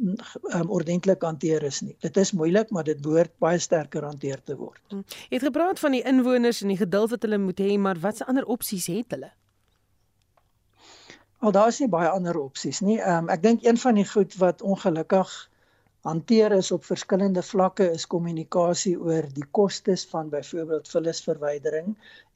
um, 0.00 0.70
ordentlik 0.70 1.22
hanteer 1.22 1.64
is 1.68 1.80
nie. 1.84 1.96
Dit 2.04 2.16
is 2.20 2.32
moeilik, 2.36 2.70
maar 2.70 2.86
dit 2.88 3.00
behoort 3.02 3.32
baie 3.42 3.58
sterker 3.60 4.06
hanteer 4.06 4.40
te 4.44 4.56
word. 4.56 4.80
Hm. 4.92 5.04
Jy 5.28 5.36
het 5.36 5.46
gepraat 5.50 5.82
van 5.82 5.96
die 5.96 6.02
inwoners 6.12 6.62
en 6.64 6.72
die 6.72 6.80
geduld 6.80 7.12
wat 7.14 7.26
hulle 7.26 7.40
moet 7.42 7.60
hê, 7.60 7.76
maar 7.78 8.00
watse 8.00 8.26
ander 8.30 8.48
opsies 8.56 8.88
het 8.92 9.16
hulle? 9.16 9.30
Al 11.40 11.54
daar 11.56 11.70
is 11.72 11.80
nie 11.80 11.88
baie 11.88 12.08
ander 12.08 12.36
opsies 12.36 12.82
nie. 12.84 12.98
Um, 13.00 13.30
ek 13.32 13.44
dink 13.44 13.64
een 13.64 13.80
van 13.80 13.96
die 13.96 14.08
goed 14.08 14.36
wat 14.40 14.62
ongelukkig 14.62 15.36
hanteer 16.04 16.52
is 16.56 16.70
op 16.72 16.84
verskillende 16.88 17.42
vlakke 17.44 17.90
is 17.92 18.06
kommunikasie 18.08 18.94
oor 18.96 19.26
die 19.36 19.44
kostes 19.56 20.06
van 20.08 20.30
byvoorbeeld 20.32 20.88
vullisverwydering 20.88 21.90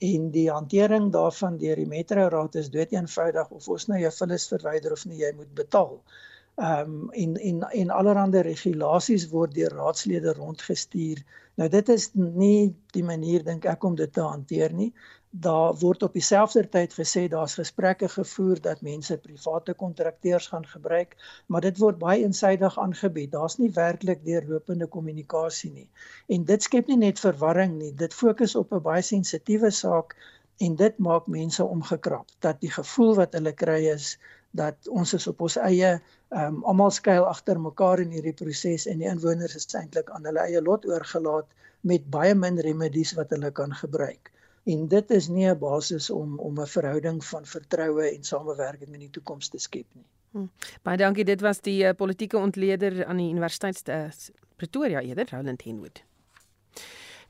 en 0.09 0.27
die 0.35 0.51
hantering 0.53 1.09
daarvan 1.13 1.57
deur 1.61 1.81
die 1.81 1.89
Metro 1.89 2.29
Raad 2.33 2.61
is 2.61 2.69
dood 2.73 2.93
eenvoudig 2.93 3.57
of 3.57 3.69
ons 3.77 3.89
nou 3.89 4.01
jou 4.03 4.13
vullis 4.19 4.49
verwyder 4.53 4.93
of 4.93 5.07
nie 5.09 5.23
jy 5.25 5.33
moet 5.37 5.53
betaal. 5.65 5.97
Ehm 5.97 6.34
um, 6.57 7.11
en 7.11 7.37
en 7.37 7.63
en 7.63 7.91
allerlei 7.91 8.43
regulasies 8.43 9.29
word 9.31 9.55
deur 9.55 9.75
raadslede 9.75 10.33
rondgestuur. 10.33 11.25
Nou 11.55 11.69
dit 11.69 11.89
is 11.89 12.11
nie 12.15 12.75
die 12.93 13.05
manier 13.05 13.45
dink 13.45 13.65
ek 13.65 13.85
om 13.85 13.95
dit 13.95 14.13
te 14.13 14.21
hanteer 14.21 14.73
nie 14.73 14.93
daar 15.37 15.75
word 15.75 16.03
op 16.03 16.13
dieselfde 16.13 16.63
tyd 16.71 16.93
gesê 16.95 17.25
daar's 17.29 17.57
gesprekke 17.59 18.09
gevoer 18.09 18.61
dat 18.63 18.83
mense 18.87 19.17
private 19.19 19.75
kontrakteurs 19.75 20.47
gaan 20.47 20.67
gebruik, 20.67 21.17
maar 21.47 21.61
dit 21.61 21.79
word 21.79 21.99
baie 21.99 22.23
eensydig 22.23 22.79
aangebied. 22.79 23.33
Daar's 23.33 23.59
nie 23.59 23.71
werklik 23.75 24.23
deurlopende 24.25 24.87
kommunikasie 24.87 25.73
nie. 25.73 25.89
En 26.29 26.45
dit 26.45 26.63
skep 26.63 26.87
nie 26.87 27.01
net 27.01 27.19
verwarring 27.19 27.75
nie, 27.81 27.91
dit 27.95 28.15
fokus 28.15 28.55
op 28.55 28.73
'n 28.73 28.83
baie 28.83 29.03
sensitiewe 29.03 29.71
saak 29.71 30.15
en 30.59 30.77
dit 30.77 30.99
maak 30.99 31.27
mense 31.27 31.65
omgekrap 31.65 32.31
dat 32.39 32.61
die 32.61 32.71
gevoel 32.71 33.15
wat 33.15 33.35
hulle 33.35 33.53
kry 33.53 33.81
is 33.91 34.19
dat 34.55 34.89
ons 34.89 35.15
is 35.19 35.27
op 35.31 35.41
ons 35.47 35.57
eie 35.69 35.97
um 36.43 36.63
almal 36.71 36.93
skuil 36.95 37.27
agter 37.27 37.61
mekaar 37.61 38.03
in 38.05 38.15
hierdie 38.15 38.37
proses 38.43 38.87
en 38.91 39.03
die 39.03 39.11
inwoners 39.11 39.57
is 39.59 39.69
eintlik 39.75 40.11
aan 40.15 40.27
hulle 40.31 40.47
eie 40.47 40.63
lot 40.63 40.87
oorgelaat 40.87 41.47
met 41.93 42.07
baie 42.11 42.35
min 42.35 42.61
remedies 42.69 43.15
wat 43.19 43.35
hulle 43.35 43.51
kan 43.51 43.75
gebruik 43.83 44.31
en 44.65 44.89
dit 44.89 45.11
is 45.11 45.29
nie 45.29 45.47
'n 45.51 45.59
basis 45.59 46.11
om 46.11 46.39
om 46.39 46.61
'n 46.61 46.67
verhouding 46.77 47.25
van 47.25 47.47
vertroue 47.47 48.07
en 48.11 48.25
samewerking 48.25 48.93
in 48.95 49.01
die 49.01 49.11
toekoms 49.11 49.49
te 49.49 49.59
skep 49.59 49.87
nie. 49.93 50.07
Hmm. 50.31 50.51
Baie 50.83 50.97
dankie. 50.97 51.25
Dit 51.25 51.41
was 51.41 51.61
die 51.61 51.85
uh, 51.85 51.93
politieke 51.95 52.39
ontleder 52.39 53.05
aan 53.07 53.17
die 53.17 53.31
Universiteit 53.31 53.89
uh, 53.89 54.09
Pretoria 54.57 55.01
eerder, 55.01 55.29
Roland 55.31 55.63
Henwood. 55.63 56.03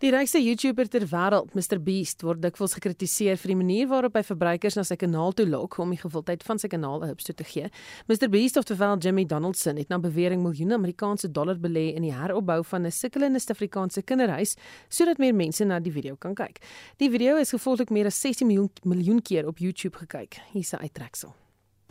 Die 0.02 0.11
rykste 0.11 0.40
YouTuber 0.42 0.88
ter 0.90 1.04
wêreld, 1.07 1.52
Mr 1.54 1.78
Beast, 1.78 2.24
word 2.26 2.40
dikwels 2.42 2.72
gekritiseer 2.74 3.38
vir 3.38 3.52
die 3.52 3.59
manier 3.61 3.87
waarop 3.87 4.16
hy 4.18 4.24
verbruikers 4.26 4.74
na 4.74 4.83
sy 4.87 4.96
kanaal 4.98 5.37
toe 5.38 5.46
lok 5.46 5.76
om 5.78 5.92
die 5.94 6.00
gewildheid 6.00 6.42
van 6.42 6.59
sy 6.59 6.70
kanaal 6.72 7.04
'n 7.04 7.12
hupstoot 7.12 7.38
te 7.38 7.46
gee. 7.46 7.70
Mr 8.09 8.28
Beast 8.28 8.57
of 8.57 8.64
terwyl 8.64 8.98
Jimmy 8.98 9.24
Donaldson 9.24 9.76
het 9.76 9.88
na 9.88 9.98
bewering 9.98 10.42
miljoene 10.42 10.74
Amerikaanse 10.74 11.30
dollar 11.30 11.54
belê 11.57 11.94
in 11.94 12.02
die 12.02 12.12
heropbou 12.12 12.64
van 12.64 12.87
'n 12.87 12.90
sukkelende 12.90 13.38
Suid-Afrikaanse 13.38 14.02
kinderhuis 14.02 14.57
sodat 14.88 15.18
meer 15.18 15.35
mense 15.35 15.64
na 15.64 15.78
die 15.78 15.92
video 15.92 16.16
kan 16.16 16.35
kyk. 16.35 16.59
Die 16.98 17.11
video 17.11 17.37
is 17.37 17.50
gevolglik 17.50 17.90
meer 17.90 18.07
as 18.07 18.20
16 18.20 18.46
miljoen 18.46 18.70
miljoen 18.83 19.22
keer 19.22 19.46
op 19.46 19.59
YouTube 19.59 19.96
gekyk. 19.96 20.40
Hier's 20.52 20.72
'n 20.72 20.83
uittreksel. 20.83 21.35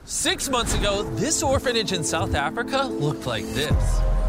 6 0.03 0.49
months 0.49 0.73
ago, 0.73 1.03
this 1.15 1.41
orphanage 1.41 1.93
in 1.95 2.03
South 2.03 2.35
Africa 2.35 2.89
looked 2.99 3.25
like 3.25 3.45
this. 3.53 4.22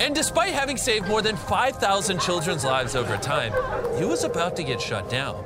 And 0.00 0.14
despite 0.14 0.52
having 0.52 0.76
saved 0.76 1.06
more 1.06 1.22
than 1.22 1.36
5,000 1.36 2.20
children's 2.20 2.64
lives 2.64 2.96
over 2.96 3.16
time, 3.16 3.52
he 3.96 4.04
was 4.04 4.24
about 4.24 4.56
to 4.56 4.64
get 4.64 4.80
shut 4.80 5.08
down. 5.08 5.44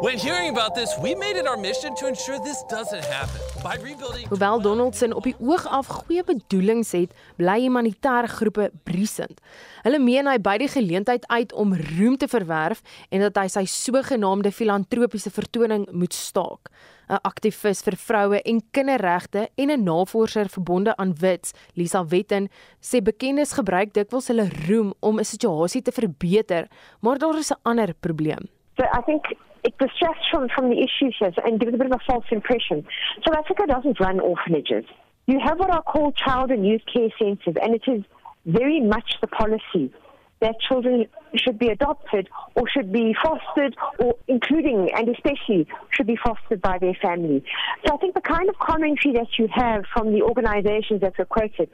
When 0.00 0.18
hearing 0.18 0.50
about 0.50 0.74
this, 0.74 0.98
we 0.98 1.14
made 1.14 1.36
it 1.36 1.46
our 1.46 1.56
mission 1.56 1.94
to 1.94 2.06
ensure 2.06 2.38
this 2.38 2.62
doesn't 2.68 3.04
happen 3.04 3.40
by 3.62 3.76
rebuilding. 3.82 4.26
Hoewel 4.28 4.60
Donaldson 4.60 5.14
op 5.14 5.24
die 5.24 5.34
oog 5.40 5.64
af 5.66 5.86
goeie 5.86 6.24
bedoelings 6.24 6.90
het, 6.92 7.14
bly 7.40 7.62
humanitêre 7.62 8.28
groepe 8.28 8.66
briesend. 8.84 9.40
Hulle 9.86 9.96
meen 9.98 10.28
hy 10.28 10.36
by 10.36 10.58
die 10.60 10.68
geleentheid 10.68 11.24
uit 11.32 11.54
om 11.56 11.72
roem 11.96 12.18
te 12.20 12.28
verwerf 12.28 12.82
en 13.08 13.24
dat 13.24 13.40
hy 13.40 13.46
sy 13.54 13.64
sogenaamde 13.72 14.52
filantropiese 14.52 15.32
vertoning 15.32 15.88
moet 15.92 16.12
staak. 16.12 16.68
'n 17.08 17.22
aktivis 17.22 17.80
vir 17.86 17.96
vroue 17.96 18.42
en 18.42 18.60
kinderregte 18.70 19.48
en 19.56 19.70
'n 19.70 19.84
navorser 19.84 20.48
verbonde 20.48 20.96
aan 20.96 21.14
Wits, 21.14 21.54
Lisa 21.72 22.04
Wetten, 22.04 22.50
sê 22.82 23.00
bekendes 23.00 23.52
gebruik 23.52 23.94
dikwels 23.94 24.28
hulle 24.28 24.50
roem 24.68 24.92
om 25.00 25.18
'n 25.18 25.24
situasie 25.24 25.82
te 25.82 25.92
verbeter, 25.92 26.68
maar 27.00 27.18
daar 27.18 27.38
is 27.38 27.50
'n 27.50 27.60
ander 27.62 27.94
probleem. 27.94 28.44
So 28.76 28.82
I 28.82 29.00
think 29.06 29.24
it 29.64 29.76
distracts 29.78 30.24
from, 30.30 30.48
from 30.54 30.70
the 30.70 30.78
issues 30.78 31.16
and 31.44 31.60
gives 31.60 31.74
a 31.74 31.76
bit 31.76 31.86
of 31.86 31.92
a 31.92 32.00
false 32.06 32.24
impression. 32.30 32.86
South 33.26 33.36
Africa 33.36 33.64
doesn't 33.66 33.98
run 34.00 34.20
orphanages. 34.20 34.84
You 35.26 35.40
have 35.44 35.58
what 35.58 35.70
are 35.70 35.82
called 35.82 36.16
child 36.16 36.50
and 36.50 36.64
youth 36.66 36.82
care 36.92 37.08
centres, 37.18 37.56
and 37.60 37.74
it 37.74 37.82
is 37.88 38.04
very 38.44 38.80
much 38.80 39.14
the 39.20 39.26
policy 39.26 39.92
that 40.40 40.54
children 40.68 41.06
should 41.34 41.58
be 41.58 41.68
adopted 41.68 42.28
or 42.54 42.68
should 42.68 42.92
be 42.92 43.14
fostered 43.22 43.74
or 43.98 44.16
including 44.28 44.90
and 44.94 45.08
especially 45.08 45.66
should 45.90 46.06
be 46.06 46.16
fostered 46.16 46.60
by 46.60 46.78
their 46.78 46.94
family. 47.02 47.42
So 47.86 47.94
I 47.94 47.96
think 47.96 48.14
the 48.14 48.20
kind 48.20 48.48
of 48.48 48.56
commentary 48.58 49.14
that 49.14 49.28
you 49.38 49.48
have 49.52 49.84
from 49.92 50.12
the 50.12 50.22
organizations 50.22 51.00
that 51.00 51.18
were 51.18 51.24
quoted 51.24 51.70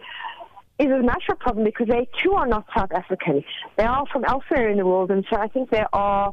is 0.79 0.87
a 0.87 1.03
natural 1.03 1.37
problem 1.38 1.64
because 1.64 1.88
they 1.88 2.09
too 2.23 2.33
are 2.33 2.47
not 2.47 2.66
South 2.75 2.92
African. 2.92 3.45
They 3.77 3.85
are 3.85 4.07
from 4.12 4.25
elsewhere 4.25 4.71
in 4.71 4.79
the 4.79 4.87
world 4.87 5.11
and 5.11 5.25
so 5.31 5.38
I 5.38 5.49
think 5.49 5.71
they 5.71 5.85
are 5.92 6.33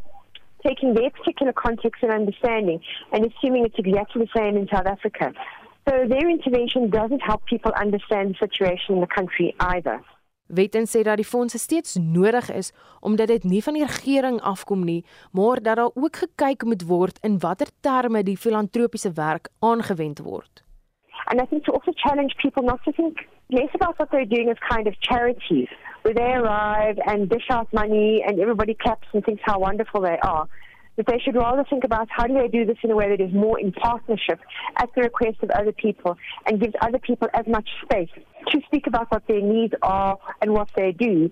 taking 0.67 0.93
their 0.93 1.09
particular 1.09 1.53
context 1.53 2.03
and 2.03 2.11
understanding 2.11 2.79
and 3.11 3.25
assuming 3.25 3.65
it's 3.65 3.77
exactly 3.77 4.25
the 4.25 4.31
same 4.39 4.55
in 4.57 4.67
South 4.67 4.87
Africa. 4.95 5.33
So 5.87 5.93
their 6.07 6.29
intervention 6.29 6.89
doesn't 6.89 7.23
help 7.29 7.45
people 7.45 7.71
understand 7.71 8.25
the 8.31 8.37
situation 8.45 8.95
in 8.95 9.01
the 9.01 9.13
country 9.17 9.55
either. 9.59 9.99
Wetten 10.49 10.87
sê 10.87 11.03
dat 11.05 11.19
die 11.21 11.25
fondse 11.25 11.57
steeds 11.57 11.95
nodig 12.01 12.49
is 12.51 12.71
omdat 12.99 13.27
dit 13.27 13.43
nie 13.43 13.63
van 13.63 13.73
die 13.77 13.85
regering 13.85 14.39
afkom 14.41 14.83
nie, 14.83 15.05
maar 15.31 15.61
dat 15.61 15.75
daar 15.75 15.91
ook 15.93 16.15
gekyk 16.15 16.63
moet 16.63 16.85
word 16.85 17.19
in 17.21 17.39
watter 17.39 17.69
terme 17.79 18.23
die 18.23 18.37
filantropiese 18.37 19.11
werk 19.13 19.49
aangewend 19.59 20.19
word. 20.19 20.63
And 21.25 21.41
I 21.41 21.45
think 21.45 21.63
to 21.65 21.71
also 21.71 21.91
challenge 21.95 22.33
people 22.41 22.63
not 22.63 22.83
to 22.83 22.91
think 22.91 23.27
less 23.49 23.69
about 23.73 23.97
what 23.97 24.09
they're 24.09 24.33
doing 24.35 24.49
as 24.49 24.57
kind 24.69 24.87
of 24.87 24.95
charities, 24.99 25.69
where 26.03 26.13
they 26.13 26.21
arrive 26.33 26.97
and 27.05 27.29
dish 27.29 27.47
out 27.49 27.71
money 27.73 28.23
and 28.25 28.39
everybody 28.39 28.73
claps 28.73 29.07
and 29.13 29.23
thinks 29.23 29.41
how 29.45 29.59
wonderful 29.59 30.01
they 30.01 30.17
are. 30.23 30.47
that 30.97 31.07
they 31.07 31.19
should 31.19 31.35
rather 31.35 31.63
think 31.69 31.83
about 31.83 32.07
how 32.09 32.27
do 32.27 32.33
they 32.33 32.47
do 32.47 32.65
this 32.65 32.77
in 32.83 32.91
a 32.91 32.95
way 32.95 33.09
that 33.09 33.23
is 33.23 33.33
more 33.33 33.59
in 33.59 33.71
partnership 33.71 34.39
at 34.77 34.89
the 34.95 35.01
request 35.01 35.37
of 35.41 35.49
other 35.51 35.71
people 35.71 36.17
and 36.45 36.59
gives 36.59 36.73
other 36.81 36.99
people 36.99 37.27
as 37.33 37.45
much 37.47 37.69
space 37.83 38.09
to 38.51 38.59
speak 38.65 38.85
about 38.87 39.09
what 39.11 39.23
their 39.27 39.41
needs 39.41 39.73
are 39.81 40.17
and 40.41 40.51
what 40.51 40.67
they 40.75 40.91
do 40.91 41.31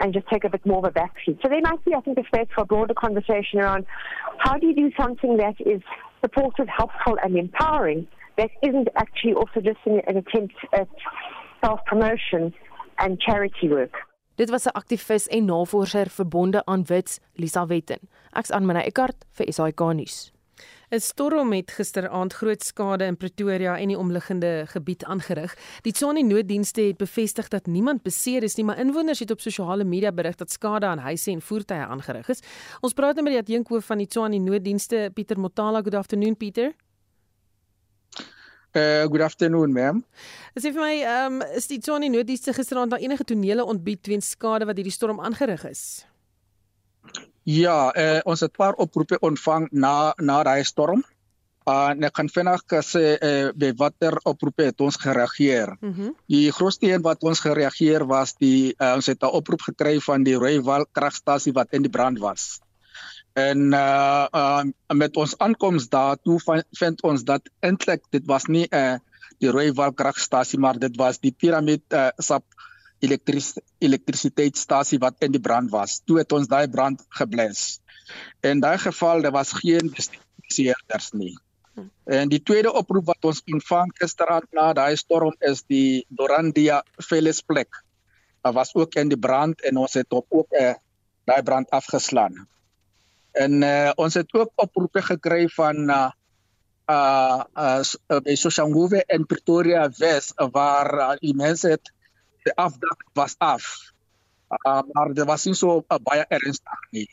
and 0.00 0.12
just 0.12 0.26
take 0.28 0.44
a 0.44 0.50
bit 0.50 0.64
more 0.66 0.78
of 0.78 0.84
a 0.84 0.90
backseat. 0.90 1.40
So 1.42 1.48
there 1.48 1.60
might 1.60 1.84
be, 1.84 1.94
I 1.94 2.00
think, 2.00 2.18
a 2.18 2.24
space 2.24 2.48
for 2.54 2.62
a 2.62 2.66
broader 2.66 2.94
conversation 2.94 3.60
around 3.60 3.86
how 4.38 4.58
do 4.58 4.66
you 4.66 4.74
do 4.74 4.90
something 5.00 5.36
that 5.38 5.54
is 5.60 5.80
supportive, 6.20 6.66
helpful, 6.68 7.16
and 7.22 7.36
empowering 7.36 8.06
that 8.36 8.50
isn't 8.62 8.88
actually 8.96 9.34
also 9.34 9.60
just 9.60 9.78
an, 9.86 10.00
an 10.06 10.16
attempt 10.18 10.54
at 10.72 10.88
self 11.64 11.80
promotion 11.86 12.52
and 12.96 13.22
charity 13.22 13.68
work. 13.68 14.06
Dit 14.36 14.50
was 14.50 14.64
'n 14.66 14.76
aktivis 14.76 15.26
en 15.28 15.44
navorser 15.44 16.10
verbonde 16.10 16.64
aan 16.64 16.84
Wits, 16.84 17.18
Lisa 17.34 17.66
Wetten. 17.66 17.98
Ek's 18.32 18.50
aan 18.50 18.66
myne 18.66 18.82
Eckart 18.82 19.24
vir 19.32 19.52
SAK 19.52 19.80
nuus. 19.94 20.32
'n 20.90 21.00
Storm 21.00 21.52
het 21.52 21.70
gisteraand 21.70 22.32
groot 22.32 22.62
skade 22.62 23.04
in 23.04 23.16
Pretoria 23.16 23.78
en 23.78 23.88
die 23.88 23.98
omliggende 23.98 24.64
gebied 24.66 25.04
aangerig. 25.04 25.56
Die 25.82 25.92
Tshwane 25.92 26.22
nooddienste 26.22 26.80
het 26.80 26.96
bevestig 26.96 27.48
dat 27.48 27.66
niemand 27.66 28.02
beseer 28.02 28.42
is 28.42 28.54
nie, 28.54 28.64
maar 28.64 28.78
inwoners 28.78 29.18
het 29.18 29.30
op 29.30 29.40
sosiale 29.40 29.84
media 29.84 30.12
berig 30.12 30.34
dat 30.34 30.50
skade 30.50 30.86
aan 30.86 30.98
huise 30.98 31.30
en 31.30 31.42
voertuie 31.42 31.80
aangerig 31.80 32.28
is. 32.28 32.42
Ons 32.80 32.92
praat 32.92 33.14
nou 33.14 33.24
met 33.24 33.32
die 33.32 33.42
adjunkhoof 33.42 33.84
van 33.84 33.98
die 33.98 34.06
Tshwane 34.06 34.38
nooddienste, 34.38 35.10
Pieter 35.14 35.40
Motala. 35.40 35.82
Good 35.82 35.94
afternoon, 35.94 36.36
Pieter. 36.36 36.72
Uh 38.76 39.08
good 39.08 39.22
afternoon 39.24 39.72
ma'am. 39.72 40.02
Sê 40.52 40.68
vir 40.68 40.82
my, 40.82 40.96
ehm 41.00 41.38
um, 41.40 41.44
is 41.56 41.68
die 41.70 41.78
Tshwane 41.80 42.10
nooddienste 42.12 42.52
gisteraand 42.52 42.92
na 42.92 42.98
enige 43.00 43.24
tonele 43.24 43.64
ontbied 43.64 44.04
weens 44.10 44.28
skade 44.34 44.68
wat 44.68 44.76
hierdie 44.76 44.92
storm 44.92 45.22
aangerig 45.24 45.64
is? 45.70 45.82
Ja, 47.48 47.78
uh 47.96 48.20
ons 48.28 48.44
het 48.44 48.52
'n 48.52 48.60
paar 48.60 48.76
oproepe 48.76 49.16
ontvang 49.20 49.68
na 49.72 50.12
na 50.20 50.42
daai 50.42 50.64
storm. 50.64 51.00
Uh 51.64 51.88
en 51.94 52.04
ek 52.04 52.12
kan 52.12 52.28
vinnig 52.28 52.60
sê 52.84 53.16
uh 53.16 53.48
by 53.56 53.72
watter 53.80 54.20
oproepe 54.24 54.68
het 54.68 54.80
ons 54.80 54.96
gereageer. 54.96 55.76
Mm 55.80 55.92
-hmm. 55.92 56.14
Die 56.28 56.52
grootste 56.52 56.92
een 56.92 57.02
wat 57.02 57.24
ons 57.24 57.40
gereageer 57.40 58.04
was 58.06 58.34
die 58.34 58.74
uh, 58.78 58.92
ons 58.94 59.06
het 59.06 59.22
'n 59.22 59.36
oproep 59.40 59.62
gekry 59.72 60.00
van 60.00 60.22
die 60.22 60.36
Rooiwal 60.36 60.86
kragstasie 60.92 61.52
wat 61.52 61.72
in 61.72 61.82
die 61.82 61.90
brand 61.90 62.18
was 62.18 62.60
en 63.36 63.72
uh, 63.76 64.26
uh 64.32 64.96
met 64.96 65.16
ons 65.16 65.34
aankoms 65.44 65.88
daar 65.92 66.16
toe 66.24 66.38
vind 66.80 67.02
ons 67.04 67.24
dat 67.28 67.50
eintlik 67.60 68.04
dit 68.16 68.24
was 68.32 68.48
nie 68.48 68.66
'n 68.70 68.76
uh, 68.80 68.98
die 69.38 69.52
Rooiwal 69.52 69.92
kragstasie 69.92 70.58
maar 70.58 70.78
dit 70.78 70.96
was 70.96 71.20
die 71.20 71.32
piramid 71.32 71.84
uh, 71.92 72.08
sap 72.16 72.44
elektris 73.00 73.54
elektrisiteitsstasie 73.78 74.98
wat 74.98 75.20
in 75.28 75.32
die 75.32 75.44
brand 75.48 75.70
was 75.70 76.00
toe 76.04 76.18
het 76.18 76.32
ons 76.32 76.48
daai 76.48 76.68
brand 76.68 77.04
geblus 77.18 77.80
in 78.40 78.60
daai 78.60 78.78
geval 78.78 79.22
daar 79.22 79.36
was 79.40 79.52
geen 79.52 79.92
bestuurders 79.92 81.12
nie 81.12 81.36
En 82.04 82.30
die 82.32 82.40
tweede 82.42 82.72
oproep 82.72 83.10
wat 83.10 83.26
ons 83.28 83.42
ontvang 83.52 83.90
gisterand 84.00 84.46
na 84.56 84.70
daai 84.72 84.96
storm 84.96 85.34
is 85.44 85.62
die 85.68 86.06
Dorandia 86.08 86.80
Velesplek. 87.08 87.82
Daar 88.40 88.54
was 88.56 88.72
ook 88.74 88.94
in 88.94 89.10
die 89.12 89.18
brand 89.18 89.60
en 89.60 89.76
ons 89.84 89.96
het 89.98 90.06
ook 90.08 90.28
'n 90.32 90.62
uh, 90.62 90.74
daai 91.28 91.42
brand 91.42 91.70
afgeslaan. 91.70 92.46
En 93.36 93.62
uh, 93.62 93.90
ons 94.00 94.14
het 94.16 94.32
ook 94.34 94.52
oproepe 94.64 95.02
gekry 95.02 95.48
van 95.52 95.90
uh 95.90 96.10
uh, 96.90 97.42
uh 97.58 98.20
by 98.22 98.34
Soshanguve 98.38 99.02
en 99.06 99.26
Pretoria 99.26 99.88
West 99.98 100.32
waar 100.52 100.94
uh, 100.94 101.10
die 101.20 101.34
mense 101.34 101.68
het 101.74 101.92
die 102.46 102.54
afdak 102.54 103.04
was 103.18 103.34
af. 103.38 103.66
Uh, 104.62 104.82
maar 104.92 105.12
dit 105.14 105.26
was 105.26 105.44
nie 105.44 105.56
so 105.58 105.82
uh, 105.82 105.98
baie 106.02 106.24
ernstig 106.28 106.88
nie. 106.94 107.08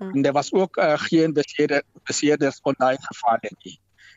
Hmm. 0.00 0.14
En 0.14 0.22
daar 0.22 0.32
was 0.32 0.52
ook 0.52 0.76
uh, 0.76 0.96
geen 0.96 1.32
besede 1.36 1.82
beseerders 2.08 2.60
kon 2.60 2.74
daai 2.78 2.96
geval 3.00 3.38
nie. 3.64 3.76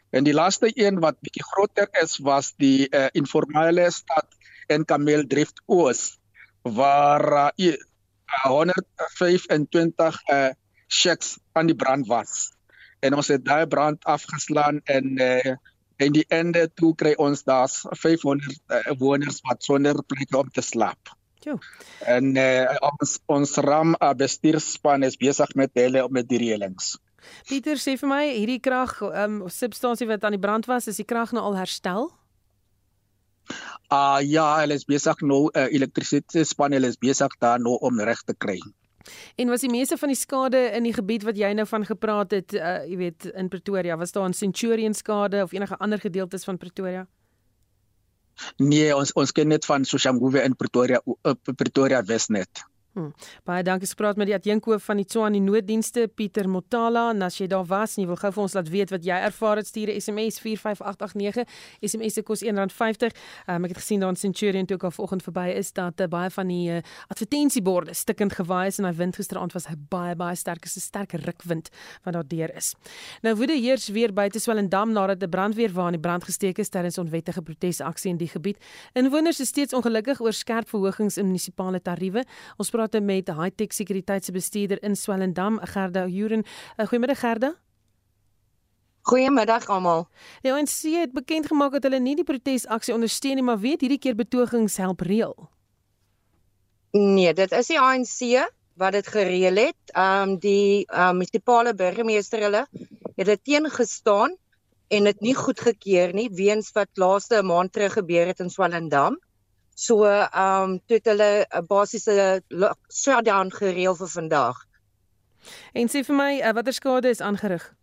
En 0.10 0.24
die 0.24 0.34
laaste 0.34 0.72
een 0.74 1.00
wat 1.04 1.20
bietjie 1.20 1.44
groter 1.44 1.90
is 2.02 2.18
was 2.24 2.54
die 2.62 2.88
uh, 2.90 3.08
informele 3.12 3.90
stad 3.92 4.28
in 4.72 4.86
Kameeldrift 4.86 5.62
Oos 5.66 6.20
waar 6.62 7.52
uh, 7.60 7.76
125 8.44 10.22
uh, 10.32 10.50
shacks 10.94 11.38
aan 11.58 11.70
die 11.72 11.78
brand 11.78 12.08
was. 12.08 12.52
En 13.04 13.18
ons 13.18 13.30
het 13.34 13.44
daai 13.46 13.66
brand 13.68 14.04
afgeslaan 14.06 14.82
en 14.86 15.18
uh, 15.22 15.56
en 16.04 16.14
die 16.16 16.26
einde 16.34 16.68
toe 16.74 16.94
kry 17.00 17.14
ons 17.22 17.44
daar's 17.48 17.84
500 18.02 18.56
uh, 18.78 18.96
woners 19.00 19.42
wat 19.48 19.64
sonder 19.64 20.00
plek 20.08 20.34
om 20.36 20.50
te 20.50 20.64
slaap. 20.66 21.14
Jo. 21.44 21.58
En 22.08 22.36
uh, 22.40 22.76
ons 22.90 23.18
ons 23.36 23.56
ram 23.68 23.96
uh, 24.00 24.12
bestuurspan 24.18 25.04
is 25.08 25.20
besig 25.20 25.56
met 25.60 25.74
hulle 25.80 26.06
met 26.10 26.28
die 26.30 26.40
reëlings. 26.46 26.96
Pieter 27.48 27.80
sê 27.80 27.96
vir 28.00 28.10
my 28.10 28.24
hierdie 28.32 28.60
krag 28.64 28.98
um, 29.04 29.44
substasie 29.52 30.08
wat 30.10 30.24
aan 30.24 30.36
die 30.38 30.44
brand 30.44 30.68
was, 30.72 30.88
is 30.92 31.00
die 31.00 31.08
krag 31.08 31.34
nou 31.36 31.44
al 31.50 31.58
herstel? 31.60 32.10
Ah 33.92 34.20
uh, 34.20 34.22
ja, 34.24 34.46
hulle 34.62 34.80
is 34.80 34.88
besig 34.88 35.20
nou 35.24 35.46
uh, 35.52 35.68
elektrisiteitsspan 35.68 36.76
hulle 36.76 36.92
is 36.92 37.00
besig 37.00 37.36
daar 37.44 37.60
nou 37.60 37.76
om 37.84 38.00
reg 38.00 38.24
te 38.28 38.36
kry. 38.36 38.60
En 39.36 39.48
was 39.48 39.62
die 39.62 39.70
meeste 39.70 39.98
van 39.98 40.08
die 40.08 40.18
skade 40.18 40.60
in 40.78 40.84
die 40.84 40.94
gebied 40.94 41.24
wat 41.24 41.38
jy 41.38 41.52
nou 41.54 41.66
van 41.68 41.86
gepraat 41.86 42.32
het, 42.32 42.54
uh, 42.54 42.84
jy 42.88 42.98
weet 42.98 43.26
in 43.34 43.50
Pretoria, 43.50 43.98
was 43.98 44.12
daar 44.12 44.30
'n 44.30 44.34
Centurion 44.34 44.94
skade 44.94 45.44
of 45.44 45.52
enige 45.52 45.78
ander 45.78 46.00
gedeeltes 46.00 46.44
van 46.44 46.58
Pretoria? 46.58 47.08
Nee, 48.58 48.96
ons 48.96 49.14
ons 49.14 49.32
ken 49.32 49.48
net 49.48 49.66
van 49.66 49.86
Soshanguve 49.86 50.44
in 50.44 50.56
Pretoria, 50.56 51.02
uh, 51.06 51.34
Pretoria 51.56 52.04
Westnet. 52.04 52.64
Hmm. 52.94 53.10
Baie 53.42 53.64
dankie 53.66 53.88
praat 53.98 54.20
met 54.22 54.30
die 54.30 54.36
adjunkhoof 54.36 54.84
van 54.86 55.00
die 55.02 55.06
Tswane 55.10 55.40
nooddienste 55.42 56.04
Pieter 56.14 56.46
Motala. 56.50 57.08
En 57.10 57.24
as 57.26 57.40
jy 57.40 57.48
daar 57.50 57.66
was 57.66 57.96
en 57.96 58.04
jy 58.04 58.08
wil 58.12 58.20
gou 58.22 58.30
vir 58.36 58.42
ons 58.44 58.54
laat 58.54 58.70
weet 58.70 58.92
wat 58.94 59.08
jy 59.08 59.18
ervaar 59.30 59.58
het, 59.58 59.68
stuur 59.68 59.90
'n 59.90 60.02
SMS 60.02 60.38
45889. 60.40 61.48
SMS 61.82 62.14
se 62.14 62.22
kos 62.22 62.44
R1.50. 62.44 63.10
Um, 63.50 63.66
ek 63.66 63.74
het 63.74 63.78
gesien 63.78 64.00
daar 64.00 64.10
in 64.10 64.16
Centurion 64.16 64.66
toe 64.66 64.76
ook 64.76 64.84
al 64.84 64.92
vanoggend 64.92 65.24
verby 65.24 65.48
is 65.58 65.74
dat 65.74 66.00
uh, 66.02 66.08
baie 66.08 66.30
van 66.30 66.48
die 66.48 66.70
uh, 66.70 66.78
advertensieborde 67.08 67.94
stikkend 67.94 68.34
gewaai 68.34 68.68
is 68.68 68.78
en 68.78 68.86
hy 68.86 68.94
wind 68.94 69.16
gisteraand 69.16 69.54
was 69.54 69.66
hy 69.66 69.76
baie 69.90 70.16
baie 70.16 70.36
sterk. 70.36 70.66
Is 70.66 70.78
'n 70.78 70.80
sterk 70.80 71.12
rukwind 71.12 71.70
wat 72.04 72.14
daar 72.14 72.28
deur 72.28 72.56
is. 72.56 72.76
Nou 73.22 73.36
woede 73.36 73.58
heers 73.58 73.88
weer 73.90 74.14
buite 74.14 74.40
Swellendam 74.40 74.92
nadat 74.92 75.24
'n 75.24 75.30
brandweer 75.30 75.74
waar 75.74 75.88
in 75.88 76.00
die 76.00 76.00
brand 76.00 76.24
gesteek 76.24 76.60
is 76.60 76.70
'n 76.70 77.00
onwettige 77.00 77.42
protesaksie 77.42 78.12
in 78.12 78.18
die 78.18 78.28
gebied. 78.28 78.58
Inwoners 78.94 79.40
is 79.40 79.48
steeds 79.48 79.74
ongelukkig 79.74 80.22
oor 80.22 80.34
skerp 80.34 80.70
verhogings 80.70 81.18
in 81.18 81.26
munisipale 81.26 81.82
tariewe. 81.82 82.24
Ons 82.58 82.70
praat 82.90 83.04
met 83.04 83.28
Hightech 83.28 83.74
sekuriteitsbestuurder 83.74 84.82
in 84.84 84.96
Swellendam, 84.96 85.60
Gerda 85.64 86.08
Juren. 86.08 86.44
Uh, 86.78 86.88
Goeiemiddag 86.88 87.20
Gerda. 87.20 87.56
Goeiemiddag 89.02 89.68
almal. 89.68 90.08
Die 90.42 90.52
ANC 90.52 90.84
het 91.00 91.14
bekend 91.14 91.48
gemaak 91.48 91.72
dat 91.72 91.84
hulle 91.84 92.00
nie 92.00 92.16
die 92.16 92.24
protesaksie 92.28 92.94
ondersteun 92.94 93.36
nie, 93.40 93.44
maar 93.44 93.60
weet 93.60 93.82
hierdie 93.82 94.00
keer 94.00 94.16
betogings 94.16 94.78
help 94.78 95.02
reël. 95.02 95.36
Nee, 96.92 97.34
dit 97.34 97.52
is 97.52 97.72
die 97.72 97.80
ANC 97.80 98.50
wat 98.80 98.94
dit 98.94 99.08
gereël 99.08 99.56
het. 99.70 99.94
Ehm 99.96 100.30
um, 100.30 100.38
die 100.40 100.86
um, 100.92 101.20
munisipale 101.20 101.74
burgemeester 101.74 102.44
hulle 102.44 102.66
het 103.16 103.26
dit 103.26 103.44
teengestaan 103.44 104.36
en 104.88 105.04
dit 105.04 105.22
nie 105.22 105.36
goedgekeur 105.36 106.14
nie 106.14 106.30
weens 106.32 106.72
wat 106.76 106.90
laaste 107.00 107.44
maand 107.44 107.74
terug 107.74 107.94
gebeur 108.00 108.28
het 108.28 108.40
in 108.40 108.50
Swellendam. 108.50 109.20
So 109.76 110.06
ehm 110.06 110.64
um, 110.64 110.80
toe 110.86 110.98
het 110.98 111.06
hulle 111.06 111.46
'n 111.46 111.58
uh, 111.58 111.68
basiese 111.68 112.44
shutdown 112.94 113.50
gereël 113.52 113.96
vir 113.96 114.08
vandag. 114.08 114.58
En 115.74 115.90
sê 115.90 116.04
vir 116.06 116.16
my, 116.16 116.42
uh, 116.42 116.54
watter 116.54 116.74
skade 116.74 117.10
is 117.10 117.22
aangerig? 117.22 117.74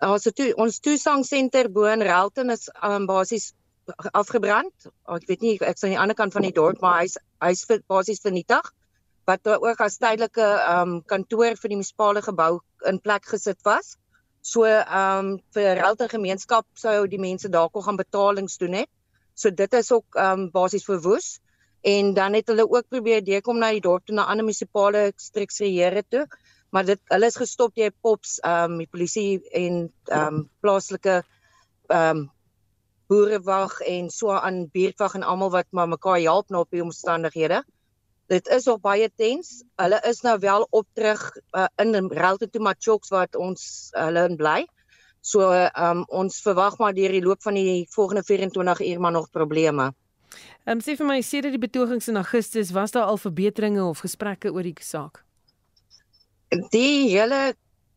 Ons 0.00 0.26
uh, 0.26 0.32
toe, 0.32 0.52
ons 0.56 0.80
toesangsenter 0.80 1.70
bo 1.72 1.84
in 1.84 2.02
Relton 2.02 2.50
is 2.50 2.68
um, 2.82 3.06
basies 3.06 3.52
afgebrand. 4.12 4.74
Oh, 5.06 5.16
ek 5.16 5.26
weet 5.28 5.40
nie 5.40 5.56
ek 5.60 5.78
sien 5.78 5.90
aan 5.90 5.94
die 5.94 6.02
ander 6.02 6.18
kant 6.18 6.32
van 6.32 6.42
die 6.42 6.54
dorp, 6.56 6.80
maar 6.80 7.00
hy's 7.00 7.16
hy's 7.40 7.64
basies 7.86 8.20
vernietig 8.20 8.74
wat 9.28 9.46
ook 9.46 9.80
as 9.80 9.98
tydelike 10.02 10.46
um, 10.66 11.02
kantoor 11.06 11.54
vir 11.54 11.70
die 11.70 11.76
munisipale 11.78 12.22
gebou 12.22 12.60
in 12.90 12.98
plek 12.98 13.28
gesit 13.30 13.60
was. 13.68 13.96
So 14.42 14.64
ehm 14.64 15.18
um, 15.18 15.34
vir 15.54 15.76
Relton 15.78 16.08
gemeenskap 16.08 16.66
sou 16.74 17.06
die 17.06 17.20
mense 17.20 17.48
daar 17.48 17.70
kon 17.70 17.84
gaan 17.86 18.00
betalings 18.00 18.58
doen 18.58 18.82
het. 18.82 18.90
So 19.40 19.50
dit 19.50 19.72
is 19.78 19.92
ook 19.92 20.18
ehm 20.20 20.46
um, 20.46 20.50
basies 20.52 20.84
verwoes 20.84 21.38
en 21.80 22.14
dan 22.14 22.34
het 22.36 22.50
hulle 22.52 22.66
ook 22.68 22.88
probeer 22.92 23.24
deurkom 23.24 23.58
na 23.58 23.70
die 23.72 23.80
dorp 23.80 24.04
toe 24.04 24.14
na 24.14 24.26
ander 24.28 24.44
munisipale 24.44 25.12
streeksreëre 25.16 26.02
toe. 26.08 26.26
Maar 26.70 26.84
dit 26.84 27.00
hulle 27.14 27.30
is 27.32 27.38
gestop 27.40 27.74
deur 27.74 27.94
pops 28.04 28.36
ehm 28.44 28.74
um, 28.74 28.82
die 28.84 28.90
polisie 28.90 29.40
en 29.62 29.80
ehm 30.12 30.26
um, 30.34 30.44
plaaslike 30.60 31.22
ehm 31.88 32.20
um, 32.20 32.28
boerewag 33.10 33.80
en 33.90 34.10
so 34.14 34.30
aan 34.30 34.68
buurtwag 34.70 35.16
en 35.18 35.26
almal 35.26 35.50
wat 35.50 35.66
maar 35.70 35.88
mekaar 35.88 36.20
help 36.22 36.48
nou 36.48 36.62
op 36.62 36.70
die 36.70 36.82
omstandighede. 36.82 37.64
Dit 38.30 38.46
is 38.46 38.68
nog 38.70 38.78
baie 38.80 39.08
tens. 39.16 39.64
Hulle 39.82 39.98
is 40.06 40.20
nou 40.20 40.36
wel 40.38 40.66
op 40.70 40.86
terug 40.94 41.24
uh, 41.58 41.66
in 41.82 42.12
Relte 42.12 42.46
toe 42.50 42.62
Machoks 42.62 43.10
wat 43.10 43.34
ons 43.34 43.88
hulle 43.98 44.28
in 44.28 44.36
bly. 44.38 44.60
So 45.20 45.50
ehm 45.52 45.98
um, 46.00 46.04
ons 46.08 46.40
verwag 46.40 46.78
maar 46.78 46.94
deur 46.96 47.12
die 47.12 47.22
loop 47.22 47.42
van 47.42 47.54
die 47.54 47.86
volgende 47.92 48.22
24 48.24 48.80
uur 48.80 49.00
maar 49.00 49.12
nog 49.12 49.30
probleme. 49.30 49.92
Ehm 50.64 50.78
um, 50.78 50.80
sê 50.80 50.96
vir 50.96 51.06
my 51.06 51.20
sedert 51.20 51.52
die 51.52 51.60
betogings 51.60 52.08
in 52.08 52.16
Augustus 52.16 52.70
was 52.72 52.90
daar 52.96 53.10
al 53.10 53.20
verbeteringe 53.20 53.84
of 53.84 54.00
gesprekke 54.00 54.52
oor 54.52 54.62
die 54.62 54.76
saak? 54.80 55.24
Die 56.72 57.10
hele 57.10 57.54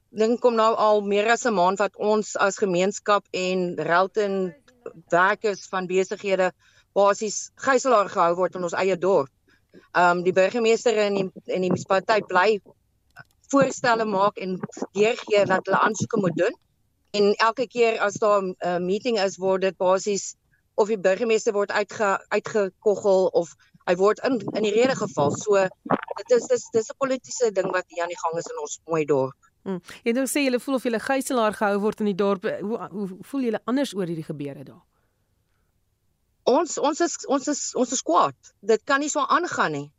ding 0.09 0.35
kom 0.39 0.55
nou 0.55 0.73
al 0.75 1.01
meer 1.01 1.31
as 1.31 1.45
'n 1.45 1.53
maand 1.53 1.79
wat 1.79 1.95
ons 1.95 2.35
as 2.35 2.57
gemeenskap 2.57 3.23
en 3.31 3.75
Relton 3.79 4.53
werkers 5.09 5.67
van 5.67 5.87
besighede 5.87 6.51
basies 6.93 7.51
gijslaar 7.55 8.09
gehou 8.09 8.35
word 8.35 8.55
in 8.55 8.63
ons 8.63 8.73
eie 8.73 8.97
dorp. 8.97 9.31
Ehm 9.95 10.17
um, 10.17 10.23
die 10.23 10.33
burgemeester 10.33 10.97
en 10.97 11.13
die 11.13 11.29
en 11.45 11.61
die 11.61 11.71
munisipaliteit 11.71 12.27
bly 12.27 12.59
voorstelle 13.47 14.05
maak 14.05 14.37
en 14.37 14.59
deurgee 14.91 15.45
dat 15.45 15.65
hulle 15.65 15.79
aansoeke 15.79 16.19
moet 16.19 16.37
doen 16.37 16.55
en 17.13 17.33
elke 17.35 17.67
keer 17.67 17.99
as 17.99 18.17
daar 18.21 18.41
'n 18.41 18.55
uh, 18.59 18.77
meeting 18.77 19.19
is 19.19 19.37
word 19.37 19.61
dit 19.61 19.77
basies 19.77 20.35
of 20.75 20.87
die 20.87 20.97
burgemeester 20.97 21.53
word 21.53 21.71
uitge 21.71 22.25
uitgekoggel 22.27 23.27
of 23.41 23.55
hy 23.85 23.95
word 23.95 24.19
in 24.25 24.39
in 24.57 24.65
die 24.65 24.73
rede 24.73 24.95
geval. 24.95 25.31
So 25.37 25.67
dit 26.17 26.31
is 26.37 26.47
dis 26.47 26.69
dis 26.73 26.89
'n 26.89 26.97
politieke 26.97 27.51
ding 27.51 27.71
wat 27.71 27.85
hier 27.87 28.03
aan 28.03 28.13
die 28.13 28.23
gang 28.23 28.37
is 28.37 28.49
in 28.49 28.61
ons 28.61 28.79
mooi 28.85 29.05
dorp. 29.05 29.37
Hmm. 29.63 29.81
Jy 30.03 30.11
nou 30.11 30.25
sê 30.27 30.43
julle 30.43 30.59
voel 30.59 30.75
of 30.75 30.83
julle 30.83 30.99
gijslaar 30.99 31.53
gehou 31.53 31.79
word 31.79 31.99
in 31.99 32.05
die 32.05 32.21
dorp. 32.23 32.43
Hoe 32.43 32.87
hoe 32.91 33.07
voel 33.21 33.41
julle 33.41 33.61
anders 33.65 33.93
oor 33.93 34.05
hierdie 34.05 34.29
gebeure 34.31 34.63
daar? 34.63 34.83
Ons 36.43 36.77
ons 36.77 36.99
is 36.99 37.25
ons 37.25 37.47
is 37.47 37.61
ons 37.75 37.91
is 37.91 38.01
kwaad. 38.01 38.35
Dit 38.61 38.83
kan 38.83 38.99
nie 38.99 39.09
so 39.09 39.19
aangaan 39.19 39.71
nie. 39.71 39.91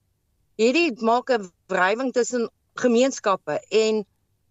Hierdie 0.57 0.91
maak 1.01 1.31
'n 1.31 1.51
wrywing 1.69 2.13
tussen 2.13 2.51
gemeenskappe 2.75 3.61
en 3.71 4.05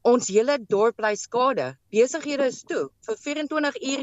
ons 0.03 0.27
hele 0.27 0.57
dorp 0.59 0.97
bly 0.99 1.13
skade. 1.15 1.73
Besighede 1.93 2.47
is 2.51 2.61
toe. 2.67 2.89
Vir 3.07 3.17
24 3.25 3.77
uur 3.91 4.01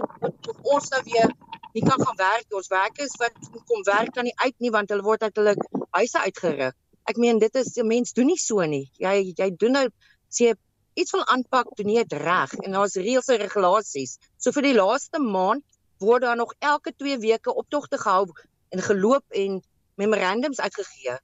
ons 0.74 0.88
nou 0.94 1.00
weer 1.04 1.32
nie 1.74 1.82
kan 1.84 2.00
gaan 2.00 2.16
werk. 2.16 2.46
Ons 2.56 2.70
werkers 2.72 3.16
wat 3.20 3.36
kom 3.68 3.84
werk 3.88 4.14
kan 4.16 4.24
nie 4.24 4.36
uit 4.44 4.56
nie 4.64 4.72
want 4.72 4.90
hulle 4.90 5.04
word 5.04 5.26
uit 5.26 5.40
hulle 5.40 5.54
huise 5.98 6.22
uitgeruk. 6.24 6.76
Ek 7.10 7.20
meen 7.20 7.38
dit 7.42 7.54
is 7.60 7.76
'n 7.76 7.86
mens 7.86 8.12
doen 8.16 8.26
nie 8.32 8.40
so 8.40 8.64
nie. 8.64 8.90
Jy 8.98 9.34
jy 9.36 9.50
doen 9.56 9.72
nou 9.72 9.88
sê 10.30 10.54
iets 10.94 11.12
wil 11.12 11.26
aanpak, 11.26 11.68
doen 11.76 11.86
nie 11.86 12.00
dit 12.02 12.12
reg 12.12 12.54
en 12.64 12.72
daar's 12.72 12.96
reëls 12.96 13.28
en 13.28 13.40
regulasies. 13.40 14.18
So 14.38 14.52
vir 14.52 14.62
die 14.62 14.74
laaste 14.74 15.18
maand 15.18 15.64
word 16.00 16.22
daar 16.22 16.36
nog 16.36 16.54
elke 16.58 16.92
2 16.96 17.18
weke 17.18 17.54
optogte 17.54 17.98
gehou 17.98 18.32
en 18.70 18.82
geloop 18.82 19.24
en 19.30 19.60
memorandums 19.96 20.60
uitgegee. 20.60 21.18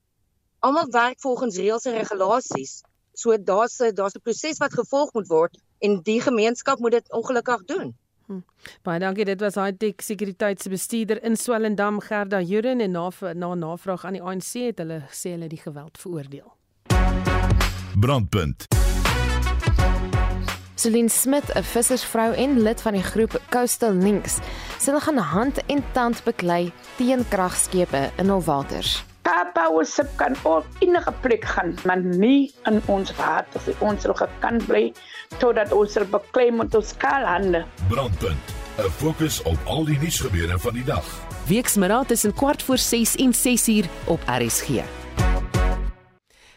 Almal 0.60 0.90
werk 0.90 1.20
volgens 1.20 1.56
reëls 1.56 1.86
en 1.86 1.96
regulasies. 1.96 2.82
So 3.16 3.32
daar's 3.32 3.80
'n 3.80 3.94
daar's 3.94 4.14
'n 4.14 4.20
proses 4.20 4.58
wat 4.58 4.72
gevolg 4.72 5.12
moet 5.12 5.28
word 5.28 5.58
en 5.78 6.00
die 6.02 6.20
gemeenskap 6.20 6.78
moet 6.78 6.90
dit 6.90 7.12
ongelukkig 7.12 7.64
doen. 7.64 7.96
Hm. 8.26 8.40
Baie 8.82 8.98
dankie. 8.98 9.24
Dit 9.24 9.40
was 9.40 9.54
Hightech 9.54 10.02
sekuriteitsbestuurder 10.02 11.22
in 11.22 11.36
Swellendam 11.36 12.00
Gerda 12.00 12.40
Juren 12.40 12.80
en 12.80 12.90
na 12.90 13.10
na 13.32 13.54
navraag 13.54 14.04
aan 14.04 14.12
die 14.12 14.22
ANC 14.22 14.52
het 14.52 14.78
hulle 14.78 15.00
gesê 15.08 15.30
hulle 15.30 15.48
die 15.48 15.60
geweld 15.62 15.98
veroordeel. 15.98 16.52
Brandpunt. 18.00 18.66
Celine 20.74 21.08
Smit, 21.08 21.54
'n 21.54 21.62
vissersvrou 21.62 22.34
en 22.34 22.60
lid 22.60 22.80
van 22.82 22.92
die 22.92 23.02
groep 23.02 23.40
Coastal 23.50 23.92
Links, 23.92 24.38
sê 24.78 24.84
hulle 24.84 25.00
gaan 25.00 25.16
hand 25.16 25.66
en 25.66 25.84
tand 25.92 26.24
beklei 26.24 26.72
teen 26.96 27.28
kragskepe 27.28 28.10
in 28.16 28.28
hul 28.28 28.42
waters. 28.42 29.04
Tapawesip 29.26 30.06
kan 30.16 30.36
op 30.42 30.66
enige 30.78 31.12
plek 31.20 31.44
gaan, 31.44 31.74
maar 31.84 31.98
nie 31.98 32.52
in 32.64 32.82
ons 32.86 33.10
water. 33.18 33.74
Ons 33.82 34.04
sal 34.06 34.14
gekant 34.14 34.66
bly 34.68 34.92
totdat 35.40 35.72
ons 35.74 35.96
sal 35.98 36.06
beklei 36.12 36.52
met 36.54 36.74
ons 36.78 36.92
kaalhande. 37.02 37.64
Brandpunt. 37.90 38.54
'n 38.76 38.90
Fokus 39.00 39.42
op 39.42 39.58
al 39.64 39.84
die 39.84 39.98
nuusgebeure 39.98 40.58
van 40.58 40.74
die 40.74 40.84
dag. 40.84 41.06
Weksmiddag 41.48 42.06
tussen 42.06 42.34
kwart 42.34 42.62
voor 42.62 42.78
6 42.78 43.16
en 43.16 43.34
6 43.34 43.68
uur 43.68 43.84
op 44.04 44.20
RSG. 44.26 44.84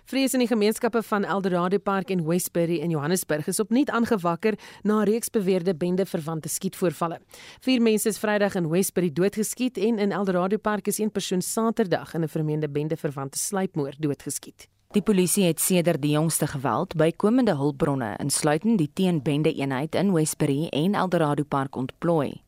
Vrees 0.10 0.34
in 0.34 0.42
die 0.42 0.50
gemeenskappe 0.50 1.04
van 1.06 1.22
Eldorado 1.22 1.78
Park 1.78 2.10
en 2.10 2.24
Westbury 2.26 2.80
in 2.82 2.90
Johannesburg 2.90 3.46
is 3.48 3.60
opnuut 3.62 3.92
aangewakker 3.94 4.56
na 4.82 5.02
'n 5.02 5.06
reeks 5.06 5.30
beweerde 5.30 5.76
bende-verwante 5.76 6.50
skietvoorvalle. 6.50 7.20
Vier 7.62 7.82
mense 7.82 8.10
is 8.10 8.18
Vrydag 8.18 8.56
in 8.56 8.70
Westbury 8.70 9.14
doodgeskiet 9.14 9.78
en 9.78 10.00
in 10.00 10.12
Eldorado 10.12 10.58
Park 10.58 10.88
is 10.88 10.98
een 10.98 11.12
persoon 11.12 11.42
Saterdag 11.42 12.14
in 12.14 12.24
'n 12.24 12.28
vermeende 12.28 12.70
bende-verwante 12.70 13.38
sluipmoord 13.38 14.02
doodgeskiet. 14.02 14.68
Die 14.92 15.02
polisie 15.02 15.46
het 15.46 15.60
sedert 15.60 16.02
die 16.02 16.12
jongste 16.12 16.48
geweld 16.48 16.96
by 16.96 17.12
komende 17.12 17.56
hulpbronne 17.56 18.18
insluitend 18.18 18.78
die 18.78 18.90
teenbende 18.94 19.54
eenheid 19.54 19.96
in 19.96 20.14
Westbury 20.14 20.68
en 20.68 20.96
Eldorado 20.96 21.44
Park 21.44 21.76
ontplooi. 21.76 22.42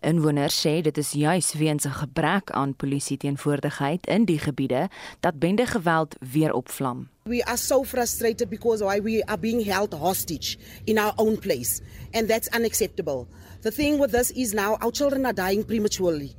Inwoners 0.00 0.60
sê 0.60 0.80
dit 0.82 0.98
is 0.98 1.12
juis 1.12 1.52
weens 1.54 1.84
'n 1.84 1.90
gebrek 1.90 2.50
aan 2.50 2.76
polisie 2.76 3.16
teenwoordigheid 3.16 4.06
in 4.06 4.24
die 4.24 4.38
gebiede 4.38 4.88
dat 5.20 5.38
bende 5.38 5.66
geweld 5.66 6.16
weer 6.32 6.52
opvlam. 6.52 7.08
We 7.24 7.44
are 7.44 7.56
so 7.56 7.84
frustrated 7.84 8.48
because 8.48 8.84
why 8.84 9.00
we 9.02 9.24
are 9.24 9.38
being 9.38 9.64
held 9.64 9.92
hostage 9.92 10.56
in 10.84 10.98
our 10.98 11.12
own 11.16 11.38
place 11.38 11.80
and 12.10 12.28
that's 12.28 12.48
unacceptable. 12.56 13.26
The 13.60 13.70
thing 13.70 13.98
with 13.98 14.10
this 14.10 14.30
is 14.30 14.52
now 14.52 14.76
our 14.80 14.92
children 14.92 15.24
are 15.24 15.34
dying 15.34 15.64
prematurely 15.64 16.34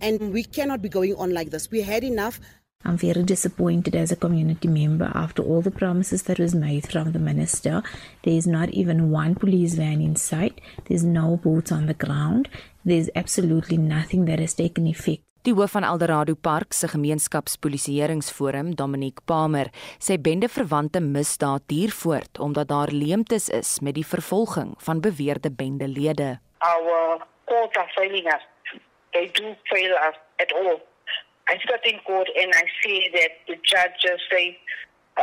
and 0.00 0.32
we 0.32 0.44
cannot 0.44 0.80
be 0.80 0.88
going 0.88 1.14
on 1.16 1.32
like 1.32 1.50
this. 1.50 1.70
We 1.70 1.82
had 1.82 2.04
enough 2.04 2.40
I'm 2.86 2.98
very 2.98 3.22
disappointed 3.22 3.94
as 3.96 4.12
a 4.12 4.16
community 4.16 4.68
member 4.68 5.10
after 5.14 5.42
all 5.42 5.62
the 5.62 5.70
promises 5.70 6.24
that 6.24 6.38
was 6.38 6.54
made 6.54 6.86
from 6.86 7.12
the 7.12 7.18
minister. 7.18 7.82
There 8.24 8.34
is 8.34 8.46
not 8.46 8.68
even 8.70 9.10
one 9.10 9.36
police 9.36 9.74
van 9.74 10.02
in 10.02 10.16
sight. 10.16 10.60
There's 10.84 11.02
no 11.04 11.40
boots 11.42 11.72
on 11.72 11.86
the 11.86 11.94
ground. 11.94 12.50
There's 12.86 13.08
absolutely 13.14 13.78
nothing 13.78 14.26
that 14.26 14.38
has 14.38 14.54
taken 14.54 14.86
effect. 14.86 15.22
Die 15.42 15.52
hoof 15.52 15.70
van 15.72 15.84
Eldorado 15.84 16.34
Park 16.34 16.72
se 16.72 16.88
gemeenskapspolisieeringsforum, 16.88 18.74
Dominique 18.76 19.22
Palmer, 19.24 19.70
sê 19.98 20.18
bendeverwante 20.20 21.00
misdaad 21.00 21.64
duur 21.66 21.94
voort 21.96 22.38
omdat 22.38 22.68
daar 22.68 22.92
leemtes 22.92 23.48
is 23.48 23.78
met 23.80 23.94
die 23.96 24.04
vervolging 24.06 24.74
van 24.86 25.00
beweerde 25.00 25.50
bendelede. 25.52 26.28
Our 26.58 27.24
court 27.44 27.76
are 27.76 27.88
failing 27.96 28.26
us. 28.26 28.44
They 29.12 29.30
do 29.32 29.54
fail 29.72 29.96
us 30.08 30.20
at 30.36 30.52
all. 30.52 30.76
I 31.48 31.56
sat 31.64 31.84
in 31.88 32.00
court 32.04 32.28
and 32.36 32.52
I 32.52 32.64
see 32.82 33.08
that 33.16 33.32
the 33.46 33.56
judge 33.62 33.96
just 34.04 34.28
say 34.28 34.58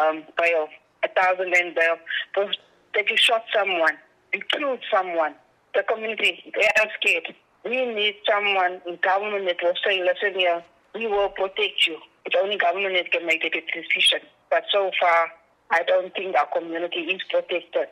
um 0.01 0.26
bail 0.41 0.66
a 1.05 1.09
thousand 1.14 1.53
and 1.62 1.76
bail 1.78 1.97
because 2.34 2.57
they 2.93 3.05
shot 3.16 3.45
someone 3.53 3.97
and 4.34 4.41
killed 4.49 4.82
someone. 4.89 5.34
The 5.74 5.84
community 5.84 6.51
they 6.57 6.70
are 6.82 6.89
scared. 6.97 7.30
We 7.64 7.86
need 7.86 8.16
someone 8.30 8.82
in 8.88 8.97
government 9.01 9.45
that 9.45 9.57
will 9.62 9.76
say, 9.86 10.01
listen 10.01 10.39
here, 10.39 10.64
we 10.95 11.07
will 11.07 11.30
protect 11.30 11.88
you. 11.88 11.97
It's 12.26 12.36
only 12.41 12.57
government 12.57 12.95
that 12.95 13.12
can 13.12 13.26
make 13.26 13.43
that 13.43 13.53
decision. 13.53 14.20
But 14.49 14.64
so 14.72 14.91
far, 14.99 15.32
I 15.70 15.84
don't 15.84 16.14
think 16.14 16.36
our 16.36 16.47
community 16.47 17.01
is 17.01 17.22
protected. 17.30 17.88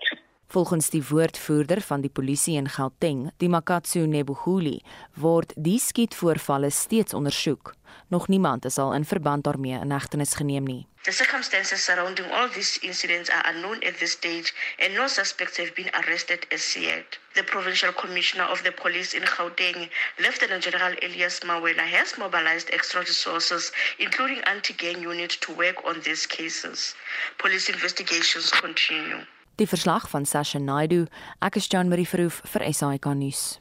Volgens 0.51 0.89
die 0.89 1.03
woordvoerder 1.09 1.81
van 1.81 2.01
die 2.01 2.09
polisie 2.09 2.55
in 2.57 2.69
Gauteng, 2.69 3.27
die 3.37 3.49
Makatsu 3.53 4.07
Nebuhuli, 4.09 4.79
word 5.13 5.53
die 5.53 5.77
skietvoorvalle 5.77 6.71
steeds 6.73 7.13
ondersoek. 7.13 7.75
Nog 8.07 8.27
niemand 8.27 8.65
is 8.65 8.79
al 8.81 8.95
in 8.97 9.05
verband 9.05 9.43
daarmee 9.43 9.77
in 9.77 9.93
hegtenis 9.93 10.33
geneem 10.33 10.65
nie. 10.65 10.87
The 11.03 11.11
circumstances 11.11 11.85
surrounding 11.85 12.31
all 12.31 12.49
these 12.49 12.81
incidents 12.81 13.29
are 13.29 13.45
unknown 13.51 13.83
at 13.83 13.99
this 13.99 14.11
stage 14.11 14.53
and 14.79 14.93
no 14.95 15.07
suspects 15.07 15.57
have 15.57 15.73
been 15.75 15.93
arrested 15.93 16.47
as 16.51 16.73
yet. 16.73 17.19
The 17.33 17.43
Provincial 17.43 17.93
Commissioner 17.93 18.49
of 18.49 18.63
the 18.63 18.71
Police 18.71 19.13
in 19.13 19.23
Gauteng, 19.23 19.89
Lieutenant 20.17 20.63
General 20.63 20.95
Elias 21.05 21.39
Mawela, 21.45 21.85
has 21.85 22.17
mobilized 22.17 22.69
extra 22.73 23.01
resources, 23.01 23.71
including 23.99 24.41
anti-gang 24.49 25.01
unit, 25.03 25.37
to 25.41 25.53
work 25.53 25.85
on 25.85 26.01
these 26.01 26.25
cases. 26.25 26.95
Police 27.37 27.69
investigations 27.69 28.49
continue. 28.49 29.21
Die 29.59 29.67
verslag 29.67 30.05
van 30.09 30.23
Sasha 30.23 30.59
Naidu, 30.59 31.01
ek 31.43 31.57
is 31.59 31.65
Jan 31.67 31.89
Marie 31.91 32.07
Verhoef 32.07 32.37
vir 32.47 32.63
SAK 32.71 33.09
nuus. 33.19 33.57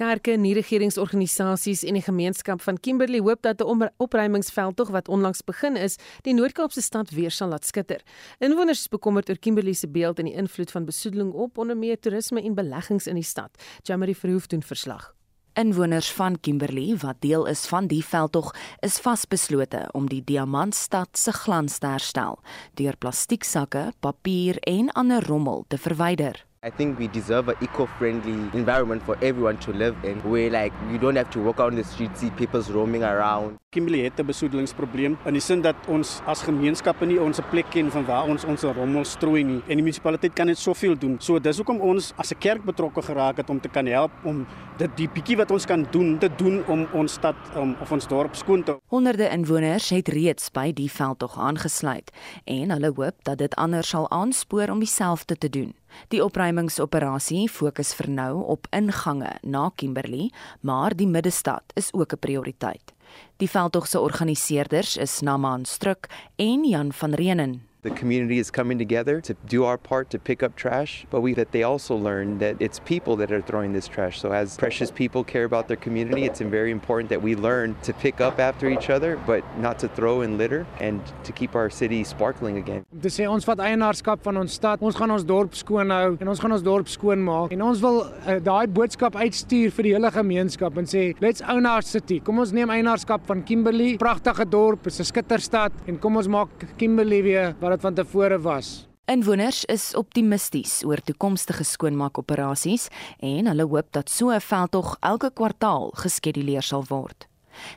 Kerke, 0.00 0.38
nie-regeringsorganisasies 0.40 1.82
en 1.84 1.98
die 1.98 2.04
gemeenskap 2.06 2.64
van 2.64 2.80
Kimberley 2.80 3.20
hoop 3.20 3.42
dat 3.44 3.60
'n 3.60 3.90
opruimingsveldtog 4.00 4.88
wat 4.96 5.08
onlangs 5.08 5.44
begin 5.44 5.76
is, 5.76 5.98
die 6.22 6.32
Noord-Kaapse 6.32 6.80
stad 6.80 7.10
weer 7.10 7.30
sal 7.30 7.48
laat 7.48 7.66
skitter. 7.66 8.00
Inwoners 8.40 8.80
is 8.80 8.88
bekommerd 8.88 9.28
oor 9.28 9.38
Kimberley 9.38 9.74
se 9.74 9.88
beeld 9.88 10.18
en 10.18 10.24
die 10.24 10.34
invloed 10.34 10.70
van 10.70 10.84
besoedeling 10.84 11.32
op 11.32 11.58
onder 11.58 11.76
meer 11.76 12.00
toerisme 12.00 12.42
en 12.42 12.54
beleggings 12.54 13.06
in 13.06 13.14
die 13.14 13.24
stad. 13.24 13.50
Jamari 13.82 14.14
Verhoef 14.14 14.46
doen 14.46 14.62
verslag. 14.62 15.14
Inwoners 15.54 16.12
van 16.12 16.40
Kimberley 16.40 16.96
wat 16.96 17.16
deel 17.20 17.46
is 17.46 17.66
van 17.68 17.86
die 17.86 18.00
veldtog 18.04 18.54
is 18.80 18.96
vasbeslote 19.04 19.82
om 19.92 20.06
die 20.08 20.22
diamantstad 20.24 21.18
se 21.18 21.32
glans 21.32 21.76
te 21.78 21.90
herstel 21.92 22.38
deur 22.80 22.96
plastieksakke, 22.96 23.90
papier 24.00 24.56
en 24.64 24.88
ander 24.96 25.26
rommel 25.28 25.64
te 25.68 25.76
verwyder. 25.78 26.40
I 26.64 26.70
think 26.70 26.96
we 26.96 27.08
deserve 27.08 27.48
an 27.48 27.56
eco-friendly 27.60 28.56
environment 28.56 29.02
for 29.02 29.16
everyone 29.20 29.58
to 29.58 29.72
live 29.72 29.96
in, 30.04 30.20
where 30.20 30.48
like 30.48 30.72
you 30.92 30.98
don't 30.98 31.16
have 31.16 31.28
to 31.30 31.40
walk 31.40 31.58
out 31.58 31.72
on 31.72 31.74
the 31.74 31.82
street, 31.82 32.16
see 32.16 32.30
people 32.30 32.62
roaming 32.62 33.02
around. 33.02 33.58
Kimberley 33.72 34.04
het 34.04 34.20
'n 34.20 34.26
besoedelingsprobleem 34.26 35.18
in 35.24 35.32
die 35.32 35.40
sin 35.40 35.60
dat 35.60 35.74
ons 35.88 36.20
as 36.24 36.42
gemeenskappe 36.42 37.06
nie 37.06 37.20
ons 37.20 37.40
plek 37.50 37.70
ken 37.70 37.90
van 37.90 38.04
waar 38.04 38.28
ons 38.28 38.44
ons 38.44 38.62
rommel 38.62 39.04
strooi 39.04 39.42
nie 39.44 39.62
en 39.66 39.76
die 39.76 39.82
munisipaliteit 39.82 40.34
kan 40.34 40.46
net 40.46 40.58
soveel 40.58 40.98
doen. 40.98 41.16
So 41.20 41.38
dis 41.38 41.56
hoekom 41.56 41.80
ons 41.80 42.12
as 42.16 42.30
'n 42.30 42.38
kerk 42.38 42.64
betrokke 42.64 43.02
geraak 43.02 43.36
het 43.36 43.50
om 43.50 43.60
te 43.60 43.68
kan 43.68 43.86
help 43.86 44.10
om 44.22 44.46
dit 44.78 44.96
die 44.96 45.08
bietjie 45.08 45.36
wat 45.36 45.50
ons 45.50 45.66
kan 45.66 45.86
doen 45.90 46.18
te 46.18 46.30
doen 46.36 46.62
om 46.66 46.86
ons 46.92 47.12
stad 47.12 47.34
um, 47.56 47.76
of 47.80 47.92
ons 47.92 48.06
dorp 48.06 48.34
skoon 48.34 48.62
te. 48.62 48.78
Honderde 48.86 49.28
inwoners 49.28 49.90
het 49.90 50.08
reeds 50.08 50.50
by 50.50 50.72
die 50.72 50.90
veldtog 50.90 51.38
aangesluit 51.38 52.10
en 52.44 52.70
hulle 52.70 52.92
hoop 52.94 53.14
dat 53.22 53.38
dit 53.38 53.54
ander 53.54 53.84
sal 53.84 54.10
aanspoor 54.10 54.70
om 54.70 54.78
dieselfde 54.78 55.36
te 55.36 55.48
doen. 55.48 55.74
Die 56.08 56.24
opruimingsoperasie 56.24 57.48
fokus 57.48 57.94
vir 57.94 58.08
nou 58.10 58.44
op 58.44 58.66
ingange 58.70 59.38
na 59.42 59.70
Kimberley, 59.76 60.30
maar 60.60 60.96
die 60.96 61.06
middestad 61.06 61.62
is 61.74 61.92
ook 61.92 62.12
'n 62.12 62.18
prioriteit. 62.18 62.92
Die 63.36 63.50
veldtog 63.50 63.86
se 63.86 64.00
organiseerders 64.00 64.96
is 64.96 65.20
Naman 65.20 65.64
Struk 65.64 66.08
en 66.36 66.64
Jan 66.64 66.92
van 66.92 67.14
Reenen. 67.14 67.71
The 67.82 67.90
community 67.90 68.38
is 68.38 68.48
coming 68.48 68.78
together 68.78 69.20
to 69.22 69.34
do 69.48 69.64
our 69.64 69.76
part 69.76 70.08
to 70.10 70.18
pick 70.20 70.44
up 70.44 70.54
trash, 70.54 71.04
but 71.10 71.20
we 71.20 71.34
that 71.34 71.50
they 71.50 71.64
also 71.64 71.96
learn 71.96 72.38
that 72.38 72.54
it's 72.60 72.78
people 72.78 73.16
that 73.16 73.32
are 73.32 73.42
throwing 73.42 73.72
this 73.72 73.88
trash. 73.88 74.20
So 74.20 74.30
as 74.30 74.56
precious 74.56 74.92
people 74.92 75.24
care 75.24 75.42
about 75.42 75.66
their 75.66 75.76
community, 75.76 76.22
it's 76.22 76.40
very 76.40 76.70
important 76.70 77.10
that 77.10 77.20
we 77.20 77.34
learn 77.34 77.74
to 77.82 77.92
pick 77.92 78.20
up 78.20 78.38
after 78.38 78.70
each 78.70 78.88
other, 78.88 79.18
but 79.26 79.42
not 79.58 79.80
to 79.80 79.88
throw 79.88 80.20
and 80.20 80.38
litter 80.38 80.64
and 80.78 81.02
to 81.24 81.32
keep 81.32 81.56
our 81.56 81.68
city 81.70 82.04
sparkling 82.04 82.56
again. 82.58 82.86
Te 83.02 83.10
sê 83.10 83.26
ons 83.26 83.42
vat 83.42 83.58
eienaarskap 83.66 84.22
van 84.22 84.38
ons 84.44 84.54
stad. 84.60 84.78
Ons 84.78 84.94
gaan 84.94 85.10
ons 85.10 85.26
dorp 85.26 85.58
skoon 85.58 85.90
hou 85.90 86.14
en 86.20 86.30
ons 86.30 86.44
gaan 86.44 86.54
ons 86.54 86.62
dorp 86.62 86.86
skoon 86.86 87.18
maak. 87.18 87.50
En 87.50 87.66
ons 87.66 87.82
wil 87.82 87.98
uh, 88.04 88.38
daai 88.38 88.70
boodskap 88.70 89.18
uitstuur 89.18 89.74
vir 89.74 89.88
die 89.88 89.96
hele 89.96 90.14
gemeenskap 90.14 90.78
en 90.78 90.86
sê, 90.86 91.16
"Let's 91.18 91.42
own 91.50 91.66
our 91.66 91.82
city. 91.82 92.20
Kom 92.22 92.38
ons 92.38 92.54
neem 92.54 92.70
eienaarskap 92.70 93.26
van 93.26 93.42
Kimberley, 93.42 93.96
pragtige 93.98 94.46
dorp, 94.46 94.86
'n 94.86 95.10
skitterstad 95.10 95.72
en 95.88 95.98
kom 95.98 96.16
ons 96.16 96.28
maak 96.28 96.78
Kimberley 96.78 97.22
weer 97.26 97.56
wat 97.58 97.71
dit 97.72 97.80
van 97.80 97.94
tevore 97.94 98.38
was. 98.40 98.86
Inwoners 99.10 99.64
is 99.64 99.94
optimisties 99.98 100.84
oor 100.86 101.00
toekomstige 101.02 101.64
skoonmaakoperasies 101.66 102.86
en 103.18 103.50
hulle 103.50 103.66
hoop 103.66 103.88
dat 103.90 104.10
so 104.10 104.30
'n 104.30 104.40
veldtog 104.40 104.96
elke 105.00 105.30
kwartaal 105.34 105.90
geskeduleer 105.94 106.62
sal 106.62 106.84
word. 106.88 107.26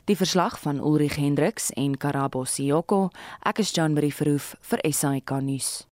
Die 0.05 0.15
verslag 0.15 0.59
van 0.59 0.79
Ulrich 0.79 1.15
Hendriks 1.15 1.71
en 1.71 1.97
Karabo 1.97 2.43
Sioko, 2.43 3.09
ek 3.43 3.59
is 3.59 3.71
Jan 3.71 3.93
Marie 3.93 4.13
Verhoef 4.13 4.55
vir 4.61 4.79
SAK 4.91 5.41
nuus. 5.41 5.87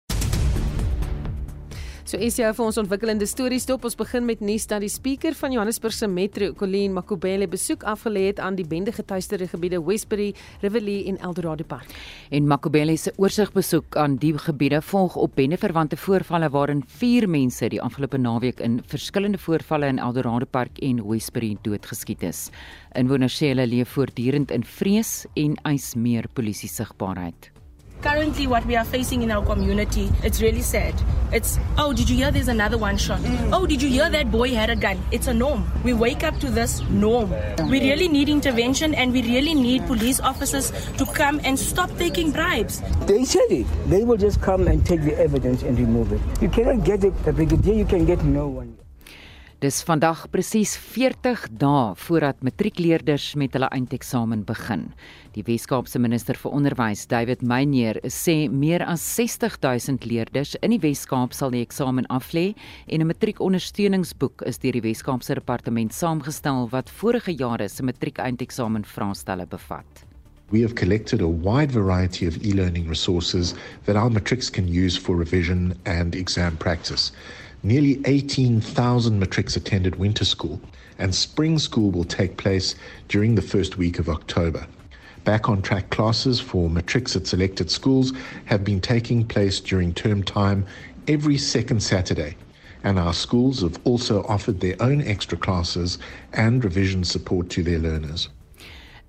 So 2.12 2.18
is 2.20 2.34
jy 2.36 2.44
vir 2.52 2.66
ons 2.66 2.76
ontwikkelende 2.76 3.24
stories 3.24 3.64
dop. 3.64 3.86
Ons 3.88 3.94
begin 3.96 4.26
met 4.28 4.42
nuus 4.44 4.66
dat 4.68 4.82
die 4.84 4.90
spreker 4.92 5.32
van 5.32 5.54
Johannesburg 5.54 5.94
se 5.96 6.04
Metro, 6.12 6.50
Colleen 6.60 6.92
Makubele, 6.92 7.46
besoek 7.48 7.86
afgelê 7.88 8.26
het 8.26 8.42
aan 8.44 8.58
die 8.58 8.66
bende 8.68 8.92
getuisterde 8.92 9.46
gebiede 9.48 9.80
Westbury, 9.80 10.26
Riverlea 10.60 11.06
en 11.08 11.16
Eldorado 11.24 11.64
Park. 11.64 11.94
En 12.28 12.50
Makubele 12.50 12.98
se 13.00 13.14
oorsigbesoek 13.16 13.96
aan 13.96 14.18
die 14.20 14.34
gebiede 14.36 14.82
volg 14.84 15.16
op 15.16 15.38
bende 15.40 15.56
verwante 15.56 15.96
voorvalle 15.96 16.52
waarin 16.52 16.84
4 16.98 17.30
mense 17.32 17.72
die 17.72 17.80
afgelope 17.80 18.20
naweek 18.20 18.60
in 18.60 18.82
verskillende 18.92 19.40
voorvalle 19.40 19.88
in 19.88 20.02
Eldorado 20.02 20.44
Park 20.44 20.84
en 20.84 21.00
Westbury 21.08 21.54
doodgeskiet 21.64 22.28
is. 22.28 22.50
Inwoners 22.92 23.40
sê 23.40 23.54
hulle 23.54 23.64
leef 23.72 23.96
voortdurend 23.96 24.52
in 24.52 24.68
vrees 24.68 25.22
en 25.32 25.56
eis 25.64 25.94
meer 25.96 26.28
polisie 26.36 26.68
sigbaarheid. 26.68 27.51
Currently, 28.02 28.48
what 28.48 28.66
we 28.66 28.74
are 28.74 28.84
facing 28.84 29.22
in 29.22 29.30
our 29.30 29.46
community, 29.46 30.10
it's 30.24 30.42
really 30.42 30.60
sad. 30.60 30.92
It's, 31.32 31.60
oh, 31.78 31.92
did 31.92 32.10
you 32.10 32.16
hear 32.16 32.32
there's 32.32 32.48
another 32.48 32.76
one 32.76 32.96
shot? 32.96 33.20
Mm. 33.20 33.50
Oh, 33.52 33.64
did 33.64 33.80
you 33.80 33.88
hear 33.88 34.10
that 34.10 34.28
boy 34.32 34.52
had 34.52 34.70
a 34.70 34.74
gun? 34.74 34.98
It's 35.12 35.28
a 35.28 35.32
norm. 35.32 35.64
We 35.84 35.94
wake 35.94 36.24
up 36.24 36.36
to 36.40 36.50
this 36.50 36.82
norm. 36.90 37.32
We 37.70 37.78
really 37.80 38.08
need 38.08 38.28
intervention 38.28 38.92
and 38.92 39.12
we 39.12 39.22
really 39.22 39.54
need 39.54 39.86
police 39.86 40.18
officers 40.18 40.72
to 40.98 41.06
come 41.06 41.40
and 41.44 41.56
stop 41.56 41.96
taking 41.96 42.32
bribes. 42.32 42.82
They 43.06 43.24
said 43.24 43.50
it. 43.50 43.66
They 43.86 44.02
will 44.02 44.18
just 44.18 44.42
come 44.42 44.66
and 44.66 44.84
take 44.84 45.02
the 45.02 45.16
evidence 45.16 45.62
and 45.62 45.78
remove 45.78 46.12
it. 46.12 46.20
You 46.42 46.48
cannot 46.48 46.84
get 46.84 47.04
it, 47.04 47.14
the 47.24 47.32
brigadier, 47.32 47.74
you 47.74 47.86
can 47.86 48.04
get 48.04 48.24
no 48.24 48.48
one. 48.48 48.76
Dis 49.62 49.76
vandag 49.86 50.24
presies 50.34 50.72
40 50.74 51.44
dae 51.54 51.92
voordat 51.94 52.40
matriekleerders 52.42 53.36
met 53.38 53.54
hulle 53.54 53.68
eindeksamen 53.70 54.40
begin. 54.48 54.88
Die 55.32 55.46
Wes-Kaapse 55.46 55.96
minister 55.96 56.36
vir 56.36 56.52
onderwys, 56.52 57.06
David 57.08 57.40
Meyer, 57.40 57.96
sê 58.12 58.50
meer 58.52 58.82
as 58.84 59.00
60 59.16 59.54
000 59.64 60.04
leerders 60.04 60.50
in 60.60 60.74
die 60.74 60.80
Wes-Kaap 60.82 61.32
sal 61.32 61.54
die 61.54 61.62
eksamen 61.64 62.04
aflê 62.12 62.50
en 62.84 63.00
'n 63.00 63.08
matriekondersteuningsboek 63.08 64.44
is 64.44 64.60
deur 64.60 64.76
die 64.76 64.82
Wes-Kaapse 64.84 65.32
departement 65.34 65.94
saamgestel 65.96 66.68
wat 66.74 66.90
vorige 66.90 67.32
jare 67.32 67.68
se 67.68 67.82
matriek-eindeksamen 67.82 68.84
vraestelle 68.84 69.46
bevat. 69.46 70.04
We 70.50 70.60
have 70.60 70.74
collected 70.74 71.22
a 71.22 71.32
wide 71.48 71.72
variety 71.72 72.26
of 72.26 72.36
e-learning 72.44 72.86
resources 72.86 73.54
that 73.86 73.96
our 73.96 74.10
matrics 74.10 74.50
can 74.50 74.68
use 74.68 74.98
for 74.98 75.16
revision 75.16 75.72
and 75.86 76.14
exam 76.14 76.58
practice. 76.58 77.10
Nearly 77.62 78.02
18,000 78.04 79.18
matrics 79.18 79.56
attended 79.56 79.96
winter 79.96 80.26
school, 80.26 80.60
and 80.98 81.14
spring 81.14 81.58
school 81.58 81.90
will 81.90 82.04
take 82.04 82.36
place 82.36 82.74
during 83.08 83.34
the 83.34 83.48
first 83.48 83.78
week 83.78 83.98
of 83.98 84.10
October. 84.10 84.66
Back 85.24 85.48
on 85.48 85.62
track 85.62 85.90
classes 85.90 86.40
for 86.40 86.68
matrics 86.68 87.14
at 87.14 87.28
selected 87.28 87.70
schools 87.70 88.12
have 88.46 88.64
been 88.64 88.80
taking 88.80 89.24
place 89.24 89.60
during 89.60 89.94
term 89.94 90.24
time 90.24 90.66
every 91.06 91.38
second 91.38 91.80
Saturday, 91.80 92.36
and 92.82 92.98
our 92.98 93.14
schools 93.14 93.62
have 93.62 93.78
also 93.84 94.24
offered 94.24 94.58
their 94.58 94.74
own 94.80 95.00
extra 95.02 95.38
classes 95.38 95.98
and 96.32 96.64
revision 96.64 97.04
support 97.04 97.50
to 97.50 97.62
their 97.62 97.78
learners. 97.78 98.30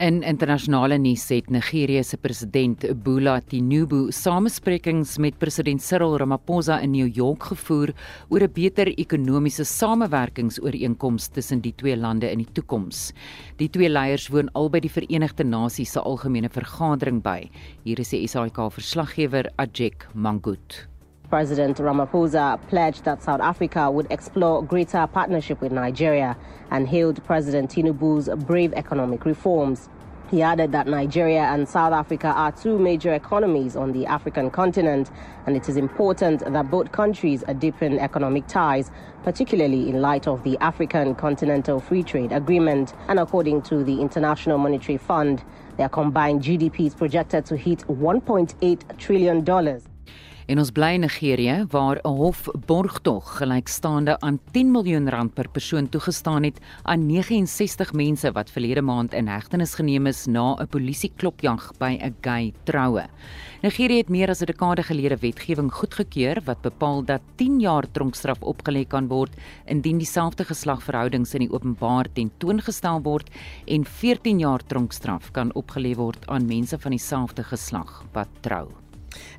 In 0.01 0.23
internasionale 0.25 0.97
nuus 0.97 1.27
het 1.29 1.51
Nigerië 1.53 2.01
se 2.03 2.17
president 2.17 2.81
Bola 3.03 3.35
Tinubu 3.41 4.07
samesprekings 4.11 5.19
met 5.21 5.37
president 5.37 5.81
Cyril 5.81 6.17
Ramaphosa 6.17 6.79
in 6.81 6.91
New 6.91 7.07
York 7.15 7.43
gevoer 7.43 7.93
oor 8.29 8.41
'n 8.41 8.51
beter 8.53 8.87
ekonomiese 8.87 9.63
samewerkingsooreenkoms 9.63 11.27
tussen 11.27 11.61
die 11.61 11.75
twee 11.75 11.97
lande 11.97 12.31
in 12.31 12.37
die 12.37 12.51
toekoms. 12.51 13.13
Die 13.57 13.69
twee 13.69 13.89
leiers 13.89 14.29
woon 14.29 14.49
albei 14.53 14.79
die 14.79 14.89
Verenigde 14.89 15.43
Nasies 15.43 15.91
se 15.91 15.99
algemene 15.99 16.49
vergadering 16.49 17.21
by. 17.21 17.49
Hier 17.83 17.99
is 17.99 18.09
die 18.09 18.27
SAK 18.27 18.71
verslaggewer 18.71 19.51
Ajek 19.57 20.07
Mangut. 20.13 20.92
President 21.34 21.77
Ramaphosa 21.77 22.59
pledged 22.67 23.05
that 23.05 23.23
South 23.23 23.41
Africa 23.41 23.89
would 23.89 24.05
explore 24.11 24.63
greater 24.63 25.07
partnership 25.07 25.61
with 25.61 25.71
Nigeria 25.71 26.38
and 26.69 26.88
hailed 26.88 27.23
President 27.23 27.71
Tinubu's 27.71 28.29
brave 28.45 28.71
economic 28.73 29.25
reforms. 29.25 29.89
He 30.29 30.43
added 30.43 30.73
that 30.73 30.86
Nigeria 30.86 31.41
and 31.45 31.67
South 31.67 31.91
Africa 31.91 32.27
are 32.27 32.51
two 32.51 32.77
major 32.77 33.15
economies 33.15 33.75
on 33.75 33.93
the 33.93 34.05
African 34.05 34.51
continent, 34.51 35.09
and 35.47 35.57
it 35.57 35.67
is 35.67 35.75
important 35.75 36.41
that 36.45 36.69
both 36.69 36.91
countries 36.91 37.43
deepen 37.57 37.97
economic 37.97 38.45
ties, 38.45 38.91
particularly 39.23 39.89
in 39.89 40.01
light 40.03 40.27
of 40.27 40.43
the 40.43 40.55
African 40.59 41.15
Continental 41.15 41.79
Free 41.79 42.03
Trade 42.03 42.31
Agreement. 42.31 42.93
And 43.07 43.19
according 43.19 43.63
to 43.63 43.84
the 43.84 44.01
International 44.01 44.59
Monetary 44.59 44.99
Fund, 44.99 45.43
their 45.77 45.89
combined 45.89 46.43
GDP 46.43 46.86
is 46.86 46.93
projected 46.93 47.43
to 47.47 47.57
hit 47.57 47.79
$1.8 47.88 48.97
trillion. 48.99 49.92
En 50.45 50.59
ons 50.59 50.71
bly 50.75 50.89
in 50.97 51.05
Nigerië 51.05 51.65
waar 51.71 51.99
'n 52.03 52.17
hof 52.17 52.49
borgtog 52.65 53.37
gelykstaande 53.37 54.19
aan 54.19 54.39
10 54.51 54.71
miljoen 54.71 55.09
rand 55.09 55.33
per 55.33 55.49
persoon 55.49 55.89
toegestaan 55.89 56.43
het 56.43 56.59
aan 56.83 57.05
69 57.05 57.93
mense 57.93 58.31
wat 58.31 58.49
verlede 58.49 58.81
maand 58.81 59.13
in 59.13 59.27
hegtenis 59.27 59.75
geneem 59.75 60.07
is 60.07 60.25
na 60.25 60.55
'n 60.59 60.67
polisieklopjag 60.67 61.71
by 61.79 61.97
'n 62.01 62.15
gay 62.21 62.53
troue. 62.63 63.05
Nigerië 63.61 63.97
het 63.97 64.09
meer 64.09 64.29
as 64.29 64.41
'n 64.41 64.45
dekade 64.45 64.83
gelede 64.83 65.17
wetgewing 65.17 65.71
goedgekeur 65.71 66.41
wat 66.45 66.61
bepaal 66.61 67.05
dat 67.05 67.21
10 67.35 67.59
jaar 67.59 67.91
tronkstraf 67.91 68.39
opgelê 68.41 68.87
kan 68.87 69.07
word 69.07 69.31
indien 69.65 69.97
dieselfde 69.97 70.43
geslagverhoudings 70.43 71.33
in 71.33 71.39
die 71.39 71.51
openbaar 71.51 72.05
tentoongestel 72.13 73.01
word 73.01 73.29
en 73.65 73.85
14 73.85 74.39
jaar 74.39 74.59
tronkstraf 74.67 75.31
kan 75.31 75.53
opgelê 75.53 75.95
word 75.95 76.27
aan 76.27 76.45
mense 76.45 76.79
van 76.79 76.91
dieselfde 76.91 77.43
geslag 77.43 78.03
wat 78.11 78.29
trou. 78.41 78.82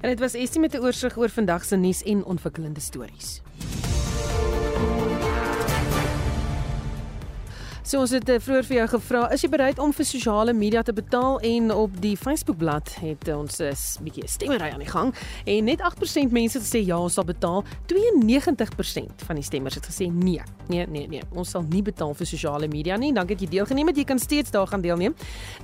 En 0.01 0.09
dit 0.09 0.19
was 0.19 0.35
Estie 0.35 0.61
met 0.61 0.73
'n 0.75 0.83
oorsig 0.83 1.17
oor 1.17 1.29
vandag 1.29 1.65
se 1.65 1.77
nuus 1.77 2.03
en 2.03 2.25
ontwikkelende 2.25 2.81
stories. 2.81 3.43
So 7.95 8.01
ons 8.03 8.11
het 8.11 8.27
eh, 8.27 8.41
vroeër 8.43 8.67
vir 8.67 8.75
jou 8.75 8.85
gevra, 8.97 9.19
is 9.31 9.43
jy 9.45 9.49
bereid 9.53 9.79
om 9.79 9.93
vir 9.95 10.07
sosiale 10.09 10.51
media 10.51 10.81
te 10.83 10.91
betaal 10.91 11.37
en 11.47 11.71
op 11.71 11.93
die 12.03 12.17
Facebookblad 12.19 12.97
het 12.99 13.29
ons 13.31 13.61
'n 13.63 14.03
bietjie 14.03 14.27
stemmery 14.27 14.73
aan 14.75 14.83
die 14.83 14.91
gang 14.91 15.15
en 15.47 15.65
net 15.65 15.79
8% 15.79 16.33
mense 16.33 16.59
het 16.59 16.67
gesê 16.67 16.83
ja, 16.85 16.99
ons 16.99 17.15
sal 17.15 17.25
betaal. 17.25 17.63
92% 17.87 19.23
van 19.27 19.37
die 19.37 19.45
stemmers 19.45 19.75
het 19.75 19.87
gesê 19.87 20.11
nee. 20.11 20.43
Nee, 20.67 20.87
nee, 20.87 21.07
nee. 21.07 21.23
Ons 21.35 21.51
sal 21.51 21.63
nie 21.63 21.83
betaal 21.83 22.15
vir 22.15 22.27
sosiale 22.27 22.67
media 22.69 22.97
nie. 22.97 23.13
Dankie 23.13 23.37
dat 23.37 23.45
jy 23.45 23.51
deelgeneem 23.59 23.87
het. 23.87 23.97
Jy 23.97 24.05
kan 24.05 24.19
steeds 24.19 24.51
daar 24.51 24.67
gaan 24.67 24.81
deelneem. 24.81 25.15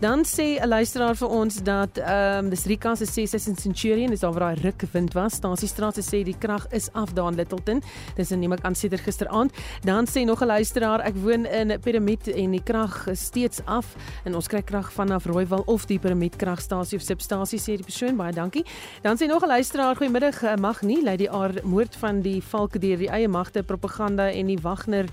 Dan 0.01 0.23
sê 0.25 0.61
'n 0.63 0.69
luisteraar 0.69 1.17
vir 1.17 1.29
ons 1.29 1.63
dat 1.63 1.99
ehm 1.99 2.45
um, 2.45 2.51
dis 2.51 2.65
Rika 2.67 2.95
se 2.95 3.07
sê 3.07 3.27
sy 3.27 3.51
in 3.51 3.57
Centurion, 3.57 4.11
dis 4.11 4.21
daar 4.21 4.33
waar 4.33 4.55
daai 4.55 4.63
ruk 4.63 4.85
wind 4.93 5.15
was. 5.15 5.35
Stasiestraat 5.35 5.99
sê 5.99 6.23
die 6.23 6.39
krag 6.39 6.67
is 6.73 6.93
af 6.93 7.13
daar 7.13 7.33
in 7.33 7.37
Littleton. 7.37 7.83
Dis 8.15 8.31
neem 8.31 8.53
ek 8.53 8.63
aan 8.63 8.75
sedert 8.75 9.03
gisteraand. 9.03 9.53
Dan 9.83 10.07
sê 10.07 10.25
nog 10.25 10.43
'n 10.43 10.47
luisteraar, 10.47 11.01
ek 11.01 11.15
woon 11.17 11.47
in 11.47 11.81
Pyramid 11.81 12.20
piramid 12.21 12.45
en 12.45 12.51
die 12.51 12.63
krag 12.63 13.07
is 13.09 13.25
steeds 13.25 13.61
af. 13.65 13.95
En 14.25 14.35
ons 14.35 14.47
kry 14.49 14.63
krag 14.63 14.93
vanaf 14.93 15.27
Rooiwal 15.27 15.63
of 15.67 15.87
die 15.87 15.99
piramid 15.99 16.37
kragstasie 16.37 16.99
of 16.99 17.05
substasie 17.05 17.59
sê 17.59 17.77
die 17.77 17.85
persoon. 17.85 18.17
Baie 18.17 18.33
dankie. 18.33 18.65
Dan 19.03 19.17
sê 19.17 19.27
nog 19.27 19.43
'n 19.43 19.49
luisteraar 19.49 19.97
goeiemiddag 19.97 20.43
eh, 20.43 20.57
mag 20.57 20.83
nie 20.83 21.03
lei 21.03 21.17
die 21.17 21.31
aard 21.31 21.63
moord 21.65 21.97
van 21.97 22.21
die 22.21 22.43
valke 22.43 22.79
deur 22.79 22.97
die 22.97 23.09
eie 23.09 23.29
magte 23.29 23.63
propaganda 23.63 24.31
en 24.31 24.47
die 24.47 24.59
Wagner 24.61 25.07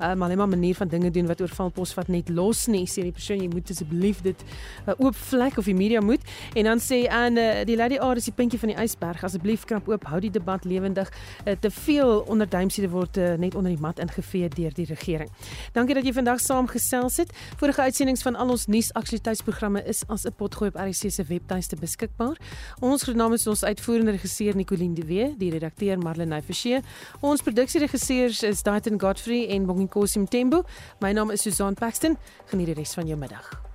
uh, 0.00 0.14
Malema 0.14 0.46
manier 0.46 0.74
van 0.74 0.88
dinge 0.88 1.10
doen 1.10 1.26
wat 1.26 1.40
oorvalpos 1.40 1.94
wat 1.94 2.08
net 2.08 2.28
los 2.28 2.66
nie 2.66 2.86
sê 2.86 3.02
die 3.02 3.12
persoon. 3.12 3.40
Jy 3.40 3.48
moet 3.48 3.70
asseblief 3.70 4.22
dit 4.22 4.44
uh, 4.86 4.94
oop 4.98 5.14
vlek 5.14 5.58
of 5.58 5.64
die 5.64 5.74
media 5.74 6.00
moet. 6.00 6.20
En 6.54 6.64
dan 6.64 6.78
sê 6.78 7.08
aan 7.08 7.36
uh, 7.36 7.64
die 7.64 7.76
lady 7.76 7.98
aard 7.98 8.16
is 8.16 8.24
die 8.24 8.32
puntjie 8.32 8.58
van 8.58 8.68
die 8.68 8.78
ysberg. 8.78 9.24
Asseblief 9.24 9.64
krap 9.64 9.88
oop. 9.88 10.04
Hou 10.04 10.20
die 10.20 10.30
debat 10.30 10.64
lewendig. 10.64 11.10
Uh, 11.44 11.52
te 11.60 11.70
veel 11.70 12.20
onderduimsiede 12.20 12.88
word 12.90 13.16
uh, 13.16 13.34
net 13.34 13.54
onder 13.54 13.70
die 13.70 13.80
mat 13.80 13.98
ingevee 13.98 14.48
deur 14.48 14.72
die 14.74 14.86
regering. 14.86 15.30
Dankie 15.72 15.94
dat 15.94 16.04
jy 16.04 16.12
vandag 16.12 16.40
saamgesels 16.54 17.16
het. 17.16 17.32
Vorige 17.56 17.80
uitsendings 17.80 18.22
van 18.22 18.36
al 18.36 18.52
ons 18.54 18.66
nuusaktualiteitsprogramme 18.70 19.82
is 19.90 20.02
as 20.06 20.24
'n 20.24 20.34
potgooi 20.36 20.70
op 20.70 20.76
RC 20.76 21.10
se 21.10 21.24
webtuiste 21.24 21.76
beskikbaar. 21.76 22.36
Ons 22.80 23.02
genaam 23.02 23.32
is 23.32 23.46
ons 23.46 23.64
uitvoerende 23.64 24.10
regisseur 24.10 24.56
Nicoline 24.56 24.94
de 24.94 25.04
Wee, 25.04 25.34
die 25.36 25.50
redakteur 25.50 25.98
Marlene 25.98 26.42
Forsie. 26.42 26.80
Ons 27.20 27.42
produksieregisseurs 27.42 28.42
is 28.42 28.62
Daityn 28.62 29.00
Godfrey 29.00 29.48
en 29.48 29.66
Bonginkosi 29.66 30.18
Mtembu. 30.18 30.62
My 31.00 31.12
naam 31.12 31.30
is 31.30 31.42
Susan 31.42 31.74
Paxton. 31.74 32.16
Geniet 32.46 32.66
die 32.66 32.74
res 32.74 32.94
van 32.94 33.06
jou 33.06 33.18
middag. 33.18 33.73